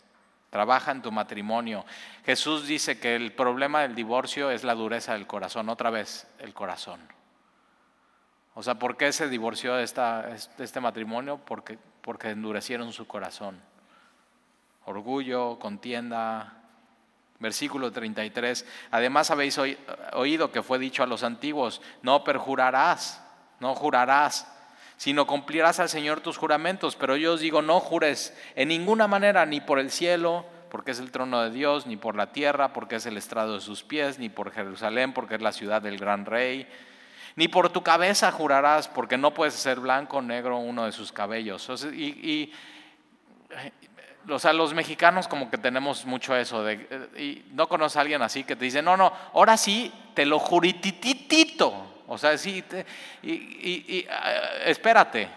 Trabaja 0.50 0.90
en 0.90 1.02
tu 1.02 1.12
matrimonio. 1.12 1.84
Jesús 2.26 2.66
dice 2.66 2.98
que 2.98 3.14
el 3.14 3.32
problema 3.32 3.82
del 3.82 3.94
divorcio 3.94 4.50
es 4.50 4.64
la 4.64 4.74
dureza 4.74 5.12
del 5.12 5.26
corazón. 5.26 5.68
Otra 5.68 5.90
vez, 5.90 6.26
el 6.40 6.52
corazón. 6.52 7.00
O 8.54 8.62
sea, 8.62 8.74
¿por 8.74 8.96
qué 8.96 9.12
se 9.12 9.28
divorció 9.28 9.78
esta, 9.78 10.34
este 10.34 10.80
matrimonio? 10.80 11.40
Porque, 11.44 11.78
porque 12.02 12.30
endurecieron 12.30 12.92
su 12.92 13.06
corazón. 13.06 13.60
Orgullo, 14.86 15.60
contienda. 15.60 16.60
Versículo 17.38 17.92
33. 17.92 18.66
Además 18.90 19.30
habéis 19.30 19.58
oído 20.12 20.50
que 20.50 20.62
fue 20.62 20.78
dicho 20.78 21.04
a 21.04 21.06
los 21.06 21.22
antiguos, 21.22 21.82
no 22.02 22.24
perjurarás, 22.24 23.22
no 23.60 23.74
jurarás, 23.74 24.53
sino 25.04 25.26
cumplirás 25.26 25.80
al 25.80 25.90
Señor 25.90 26.22
tus 26.22 26.38
juramentos. 26.38 26.96
Pero 26.96 27.14
yo 27.14 27.34
os 27.34 27.40
digo, 27.40 27.60
no 27.60 27.78
jures 27.78 28.34
en 28.56 28.68
ninguna 28.68 29.06
manera, 29.06 29.44
ni 29.44 29.60
por 29.60 29.78
el 29.78 29.90
cielo, 29.90 30.46
porque 30.70 30.92
es 30.92 30.98
el 30.98 31.10
trono 31.10 31.42
de 31.42 31.50
Dios, 31.50 31.86
ni 31.86 31.98
por 31.98 32.16
la 32.16 32.32
tierra, 32.32 32.72
porque 32.72 32.96
es 32.96 33.04
el 33.04 33.18
estrado 33.18 33.52
de 33.52 33.60
sus 33.60 33.82
pies, 33.82 34.18
ni 34.18 34.30
por 34.30 34.50
Jerusalén, 34.50 35.12
porque 35.12 35.34
es 35.34 35.42
la 35.42 35.52
ciudad 35.52 35.82
del 35.82 35.98
gran 35.98 36.24
rey 36.24 36.66
ni 37.36 37.48
por 37.48 37.68
tu 37.68 37.82
cabeza 37.82 38.30
jurarás, 38.32 38.86
porque 38.86 39.18
no 39.18 39.34
puedes 39.34 39.54
ser 39.54 39.80
blanco 39.80 40.18
o 40.18 40.22
negro 40.22 40.56
uno 40.56 40.84
de 40.84 40.92
sus 40.92 41.10
cabellos. 41.10 41.68
y, 41.92 42.50
o 44.30 44.38
sea, 44.38 44.52
los 44.52 44.72
mexicanos 44.72 45.28
como 45.28 45.50
que 45.50 45.58
tenemos 45.58 46.06
mucho 46.06 46.36
eso. 46.36 46.62
De, 46.62 46.74
y 47.18 47.44
no 47.50 47.68
conoces 47.68 47.96
a 47.96 48.02
alguien 48.02 48.22
así 48.22 48.44
que 48.44 48.56
te 48.56 48.64
dice, 48.64 48.82
no, 48.82 48.96
no, 48.96 49.12
ahora 49.34 49.56
sí, 49.56 49.92
te 50.14 50.24
lo 50.24 50.38
jurititito. 50.38 51.93
O 52.14 52.18
sea, 52.18 52.38
sí, 52.38 52.64
y, 53.22 53.32
y, 53.32 54.06
eh, 54.08 54.62
espérate. 54.66 55.28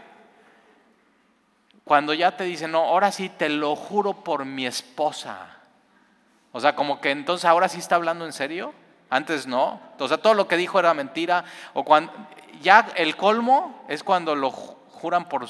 Cuando 1.83 2.13
ya 2.13 2.35
te 2.35 2.43
dicen, 2.43 2.71
no, 2.71 2.79
ahora 2.79 3.11
sí 3.11 3.29
te 3.29 3.49
lo 3.49 3.75
juro 3.75 4.13
por 4.23 4.45
mi 4.45 4.65
esposa. 4.65 5.57
O 6.51 6.59
sea, 6.59 6.75
como 6.75 7.01
que 7.01 7.11
entonces 7.11 7.45
ahora 7.45 7.67
sí 7.67 7.79
está 7.79 7.95
hablando 7.95 8.25
en 8.25 8.33
serio. 8.33 8.73
Antes 9.09 9.47
no. 9.47 9.79
O 9.97 10.07
sea, 10.07 10.17
todo 10.17 10.33
lo 10.33 10.47
que 10.47 10.57
dijo 10.57 10.79
era 10.79 10.93
mentira. 10.93 11.43
O 11.73 11.83
cuando 11.83 12.13
ya 12.61 12.87
el 12.95 13.15
colmo 13.15 13.85
es 13.87 14.03
cuando 14.03 14.35
lo 14.35 14.51
juran 14.51 15.27
por, 15.27 15.47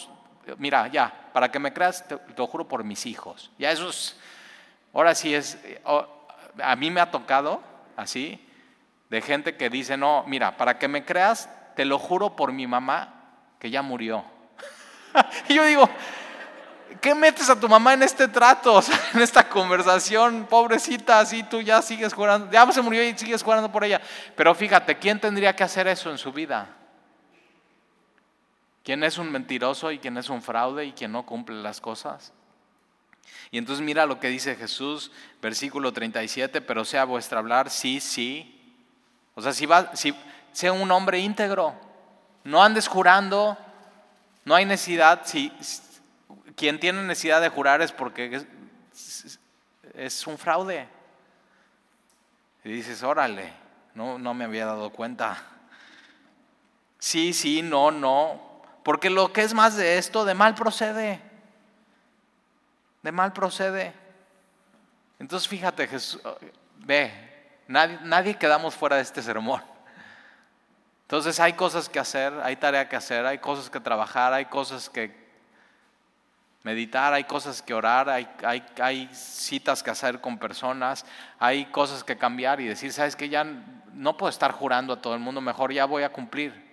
mira, 0.58 0.88
ya, 0.88 1.30
para 1.34 1.52
que 1.52 1.60
me 1.60 1.74
creas, 1.74 2.08
te, 2.08 2.18
lo 2.38 2.48
juro 2.48 2.68
por 2.68 2.84
mis 2.84 3.06
hijos. 3.06 3.52
Ya 3.58 3.72
eso 3.72 3.90
es, 3.90 4.18
ahora 4.94 5.16
sí 5.16 5.34
es, 5.34 5.58
a 6.62 6.76
mí 6.76 6.92
me 6.92 7.02
ha 7.02 7.12
tocado 7.12 7.62
así, 7.96 8.47
de 9.10 9.22
gente 9.22 9.56
que 9.56 9.70
dice, 9.70 9.98
no, 9.98 10.24
mira, 10.28 10.58
para 10.58 10.78
que 10.78 10.88
me 10.88 11.06
creas, 11.06 11.50
te 11.76 11.86
lo 11.86 12.00
juro 12.00 12.36
por 12.36 12.52
mi 12.52 12.68
mamá 12.68 13.14
que 13.60 13.70
ya 13.70 13.82
murió. 13.82 14.26
y 15.50 15.56
yo 15.56 15.64
digo, 15.66 15.90
¿qué 17.02 17.16
metes 17.16 17.50
a 17.50 17.60
tu 17.60 17.70
mamá 17.70 17.94
en 17.94 18.04
este 18.04 18.28
trato, 18.28 18.82
en 19.14 19.22
esta 19.22 19.48
conversación? 19.48 20.46
Pobrecita, 20.50 21.20
así 21.20 21.44
tú 21.44 21.62
ya 21.62 21.82
sigues 21.82 22.14
jurando, 22.14 22.52
ya 22.52 22.70
se 22.72 22.82
murió 22.82 23.04
y 23.08 23.18
sigues 23.18 23.44
jurando 23.44 23.72
por 23.72 23.84
ella. 23.84 24.02
Pero 24.36 24.54
fíjate, 24.54 24.98
¿quién 24.98 25.20
tendría 25.20 25.56
que 25.56 25.64
hacer 25.64 25.88
eso 25.88 26.12
en 26.12 26.18
su 26.18 26.32
vida? 26.32 26.70
¿Quién 28.84 29.04
es 29.04 29.18
un 29.18 29.32
mentiroso 29.32 29.92
y 29.92 30.00
quién 30.00 30.18
es 30.18 30.30
un 30.30 30.42
fraude 30.42 30.86
y 30.86 30.94
quién 30.94 31.12
no 31.12 31.26
cumple 31.26 31.62
las 31.62 31.82
cosas? 31.82 32.34
Y 33.52 33.58
entonces 33.58 33.84
mira 33.84 34.06
lo 34.06 34.20
que 34.20 34.30
dice 34.30 34.56
Jesús, 34.56 35.12
versículo 35.42 35.92
37, 35.92 36.62
pero 36.62 36.86
sea 36.86 37.04
vuestra 37.06 37.40
hablar, 37.40 37.70
sí, 37.70 38.00
sí, 38.00 38.57
o 39.38 39.42
sea, 39.42 39.54
si, 39.54 39.68
va, 39.68 39.96
si 39.96 40.16
sea 40.52 40.74
un 40.74 40.90
hombre 40.90 41.20
íntegro, 41.20 41.76
no 42.44 42.64
andes 42.64 42.88
jurando, 42.88 43.56
no 44.46 44.56
hay 44.56 44.66
necesidad, 44.66 45.22
si, 45.26 45.54
quien 46.56 46.80
tiene 46.80 47.04
necesidad 47.04 47.40
de 47.40 47.50
jurar 47.50 47.84
es 47.84 47.92
porque 47.92 48.44
es, 49.94 50.26
un 50.26 50.40
fraude. 50.40 50.88
Y 52.64 52.70
dices, 52.70 53.04
órale, 53.04 53.54
no, 53.94 54.18
no 54.18 54.34
me 54.34 54.46
había 54.46 54.66
dado 54.66 54.90
cuenta. 54.90 55.38
Sí, 56.98 57.32
sí, 57.32 57.62
no, 57.62 57.92
no, 57.92 58.64
porque 58.82 59.12
lo 59.12 59.32
que 59.32 59.44
es 59.44 59.54
más 59.54 59.78
de 59.78 60.00
esto, 60.00 60.26
de 60.26 60.34
mal 60.34 60.56
procede. 60.56 61.22
De 63.04 63.12
mal 63.12 63.34
procede. 63.34 63.94
Entonces 65.20 65.48
fíjate, 65.48 65.88
Jesús, 65.88 66.20
ve, 66.78 67.27
Nadie, 67.68 68.36
quedamos 68.38 68.76
fuera 68.76 68.96
de 68.96 69.02
este 69.02 69.22
sermón. 69.22 69.62
Entonces 71.04 71.40
hay 71.40 71.54
cosas 71.54 71.90
que 71.90 72.00
hacer, 72.00 72.34
hay 72.44 72.56
tarea 72.56 72.88
que 72.88 72.96
hacer, 72.96 73.26
hay 73.26 73.40
cosas 73.40 73.70
que 73.70 73.80
trabajar, 73.80 74.34
hay 74.34 74.46
cosas 74.46 74.90
que 74.90 75.28
meditar, 76.64 77.14
hay 77.14 77.24
cosas 77.24 77.62
que 77.62 77.74
orar, 77.74 78.10
hay, 78.10 78.28
hay, 78.82 79.10
citas 79.14 79.84
que 79.84 79.90
hacer 79.90 80.20
con 80.20 80.38
personas, 80.38 81.06
hay 81.40 81.66
cosas 81.68 82.04
que 82.04 82.18
cambiar 82.18 82.60
y 82.60 82.68
decir, 82.68 82.92
sabes 82.92 83.16
que 83.16 83.30
ya 83.30 83.46
no 83.94 84.18
puedo 84.18 84.30
estar 84.30 84.52
jurando 84.52 84.94
a 84.94 85.02
todo 85.02 85.14
el 85.14 85.22
mundo, 85.22 85.40
mejor 85.40 85.72
ya 85.72 85.86
voy 85.86 86.04
a 86.04 86.12
cumplir. 86.12 86.68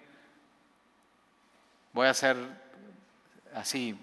Voy 1.92 2.08
a 2.08 2.10
hacer 2.10 2.36
así, 3.54 3.96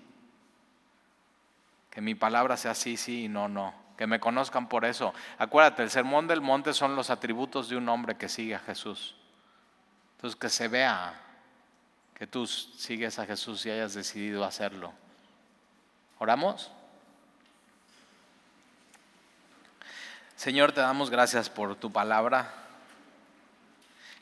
que 1.89 1.99
mi 1.99 2.15
palabra 2.15 2.55
sea 2.55 2.73
sí, 2.73 2.95
sí 2.95 3.25
y 3.25 3.27
no, 3.27 3.49
no 3.49 3.80
que 4.01 4.07
me 4.07 4.19
conozcan 4.19 4.67
por 4.67 4.83
eso. 4.83 5.13
Acuérdate, 5.37 5.83
el 5.83 5.91
sermón 5.91 6.25
del 6.25 6.41
monte 6.41 6.73
son 6.73 6.95
los 6.95 7.11
atributos 7.11 7.69
de 7.69 7.75
un 7.75 7.87
hombre 7.87 8.17
que 8.17 8.29
sigue 8.29 8.55
a 8.55 8.59
Jesús. 8.59 9.13
Entonces, 10.15 10.39
que 10.39 10.49
se 10.49 10.67
vea 10.67 11.13
que 12.15 12.25
tú 12.25 12.47
sigues 12.47 13.19
a 13.19 13.27
Jesús 13.27 13.63
y 13.63 13.69
hayas 13.69 13.93
decidido 13.93 14.43
hacerlo. 14.43 14.91
¿Oramos? 16.17 16.71
Señor, 20.35 20.71
te 20.71 20.81
damos 20.81 21.11
gracias 21.11 21.47
por 21.51 21.75
tu 21.75 21.91
palabra. 21.91 22.51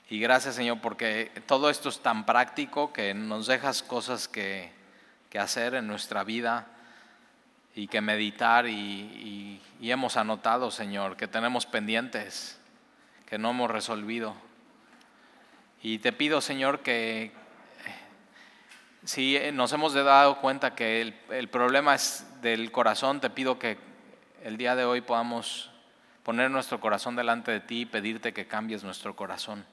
Y 0.10 0.20
gracias, 0.20 0.56
Señor, 0.56 0.82
porque 0.82 1.32
todo 1.48 1.70
esto 1.70 1.88
es 1.88 2.02
tan 2.02 2.26
práctico 2.26 2.92
que 2.92 3.14
nos 3.14 3.48
dejas 3.48 3.82
cosas 3.82 4.28
que, 4.28 4.74
que 5.30 5.40
hacer 5.40 5.74
en 5.74 5.88
nuestra 5.88 6.26
vida 6.26 6.68
y 7.80 7.88
que 7.88 8.02
meditar 8.02 8.68
y, 8.68 9.62
hemos 9.82 10.18
anotado, 10.18 10.70
Señor, 10.70 11.16
que 11.16 11.30
tenemos 11.30 11.66
pendientes, 11.66 12.60
que 13.26 13.38
no 13.38 13.52
hemos 13.52 13.72
resolvido. 13.72 14.36
Y 15.82 16.00
te 16.00 16.12
pido, 16.12 16.42
Señor, 16.42 16.82
que 16.82 17.24
eh, 17.24 17.32
si 19.06 19.40
nos 19.54 19.72
hemos 19.72 19.94
dado 19.94 20.42
cuenta 20.42 20.76
que 20.76 21.02
el, 21.02 21.16
el 21.30 21.48
problema 21.48 21.96
es 21.96 22.28
del 22.42 22.70
corazón, 22.74 23.22
te 23.22 23.30
pido 23.30 23.58
que 23.60 23.78
el 24.44 24.58
día 24.58 24.76
de 24.76 24.84
hoy 24.84 25.00
podamos 25.00 25.72
poner 26.24 26.52
nuestro 26.52 26.82
corazón 26.82 27.16
delante 27.16 27.52
de 27.52 27.62
ti 27.62 27.82
y 27.82 27.86
pedirte 27.86 28.34
que 28.34 28.46
cambies 28.46 28.84
nuestro 28.84 29.16
corazón. 29.16 29.66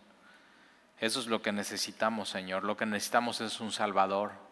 Eso 1.01 1.19
es 1.19 1.27
lo 1.27 1.43
que 1.43 1.51
necesitamos, 1.51 2.29
Señor. 2.29 2.63
Lo 2.63 2.77
que 2.77 2.87
necesitamos 2.87 3.41
es 3.41 3.61
un 3.61 3.73
Salvador 3.73 4.46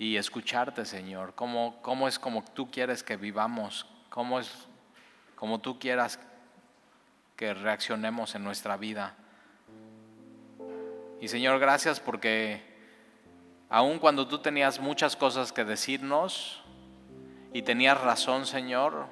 y 0.00 0.16
escucharte, 0.16 0.86
Señor. 0.86 1.34
¿Cómo, 1.34 1.76
cómo 1.82 2.08
es 2.08 2.18
como 2.18 2.42
tú 2.42 2.70
quieres 2.70 3.02
que 3.02 3.18
vivamos? 3.18 3.86
¿Cómo 4.08 4.40
es 4.40 4.50
como 5.36 5.60
tú 5.60 5.78
quieras 5.78 6.18
que 7.36 7.52
reaccionemos 7.52 8.34
en 8.34 8.42
nuestra 8.42 8.78
vida? 8.78 9.14
Y 11.20 11.28
Señor, 11.28 11.58
gracias 11.58 12.00
porque 12.00 12.62
aun 13.68 13.98
cuando 13.98 14.26
tú 14.26 14.38
tenías 14.38 14.80
muchas 14.80 15.16
cosas 15.16 15.52
que 15.52 15.66
decirnos 15.66 16.62
y 17.52 17.60
tenías 17.60 18.00
razón, 18.00 18.46
Señor, 18.46 19.06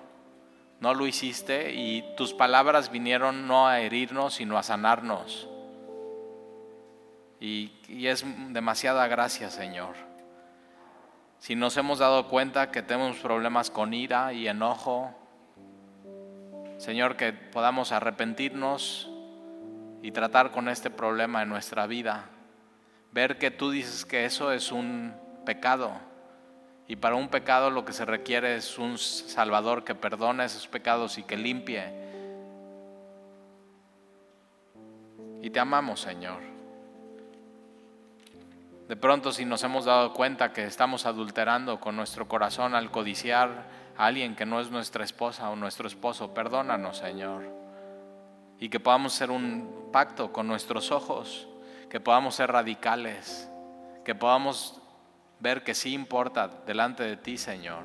no 0.80 0.95
lo 0.95 1.07
hiciste 1.07 1.74
y 1.74 2.03
tus 2.16 2.32
palabras 2.32 2.91
vinieron 2.91 3.47
no 3.47 3.68
a 3.68 3.80
herirnos, 3.80 4.36
sino 4.36 4.57
a 4.57 4.62
sanarnos. 4.62 5.51
Y, 7.41 7.72
y 7.89 8.07
es 8.07 8.24
demasiada 8.55 9.07
gracia, 9.07 9.51
Señor 9.51 10.09
si 11.39 11.55
nos 11.55 11.76
hemos 11.76 11.99
dado 12.01 12.28
cuenta 12.28 12.70
que 12.70 12.82
tenemos 12.82 13.16
problemas 13.18 13.70
con 13.70 13.95
ira 13.95 14.32
y 14.32 14.49
enojo, 14.49 15.14
Señor, 16.78 17.16
que 17.16 17.32
podamos 17.32 17.93
arrepentirnos 17.93 19.11
y 20.03 20.12
tratar 20.12 20.51
con 20.51 20.68
este 20.68 20.91
problema 20.91 21.43
en 21.43 21.49
nuestra 21.49 21.86
vida. 21.86 22.26
Ver 23.12 23.39
que 23.39 23.51
tú 23.51 23.70
dices 23.70 24.05
que 24.05 24.24
eso 24.24 24.53
es 24.53 24.70
un 24.70 25.14
pecado. 25.45 25.93
Y 26.86 26.97
para 26.97 27.16
un 27.16 27.28
pecado 27.28 27.70
lo 27.70 27.84
que 27.84 27.93
se 27.93 28.05
requiere 28.05 28.57
es 28.57 28.78
un 28.78 28.97
Salvador 28.99 29.84
que 29.84 29.95
perdone 29.95 30.45
esos 30.45 30.68
pecados 30.68 31.18
y 31.18 31.22
que 31.22 31.36
limpie. 31.36 31.84
Y 35.43 35.51
te 35.51 35.61
amamos, 35.61 36.01
Señor. 36.01 36.58
De 38.89 38.97
pronto 38.97 39.32
si 39.32 39.45
nos 39.45 39.62
hemos 39.64 39.84
dado 39.84 40.14
cuenta 40.14 40.55
que 40.55 40.64
estamos 40.64 41.05
adulterando 41.05 41.78
con 41.78 41.95
nuestro 41.95 42.26
corazón 42.26 42.74
al 42.74 42.91
codiciar 42.91 43.66
a 43.99 44.07
alguien 44.07 44.34
que 44.34 44.47
no 44.47 44.61
es 44.61 44.70
nuestra 44.70 45.05
esposa 45.05 45.51
o 45.51 45.57
nuestro 45.57 45.86
esposo, 45.86 46.32
perdónanos 46.32 46.97
Señor. 46.97 47.45
Y 48.59 48.70
que 48.70 48.80
podamos 48.80 49.14
hacer 49.14 49.30
un 49.30 49.91
pacto 49.93 50.32
con 50.32 50.47
nuestros 50.47 50.91
ojos, 50.91 51.47
que 51.91 52.01
podamos 52.01 52.34
ser 52.34 52.51
radicales, 52.51 53.51
que 54.07 54.14
podamos 54.14 54.80
ver 55.39 55.62
que 55.62 55.74
sí 55.74 55.93
importa 55.93 56.49
delante 56.66 57.03
de 57.03 57.18
ti 57.18 57.36
Señor. 57.36 57.84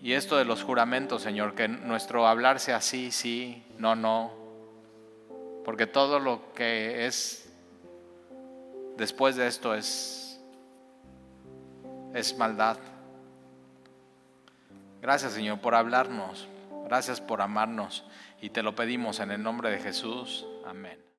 Y 0.00 0.12
esto 0.12 0.36
de 0.36 0.44
los 0.44 0.62
juramentos, 0.62 1.22
Señor, 1.22 1.56
que 1.56 1.66
nuestro 1.66 2.28
hablar 2.28 2.60
sea 2.60 2.80
sí, 2.80 3.10
sí, 3.10 3.64
no, 3.78 3.96
no. 3.96 4.32
Porque 5.64 5.86
todo 5.86 6.20
lo 6.20 6.52
que 6.52 7.06
es 7.06 7.43
después 8.96 9.36
de 9.36 9.46
esto 9.46 9.74
es, 9.74 10.40
es 12.14 12.36
maldad. 12.36 12.78
Gracias 15.00 15.32
Señor 15.32 15.60
por 15.60 15.74
hablarnos, 15.74 16.48
gracias 16.86 17.20
por 17.20 17.42
amarnos 17.42 18.04
y 18.40 18.50
te 18.50 18.62
lo 18.62 18.74
pedimos 18.74 19.20
en 19.20 19.30
el 19.30 19.42
nombre 19.42 19.70
de 19.70 19.78
Jesús. 19.78 20.46
Amén. 20.66 21.03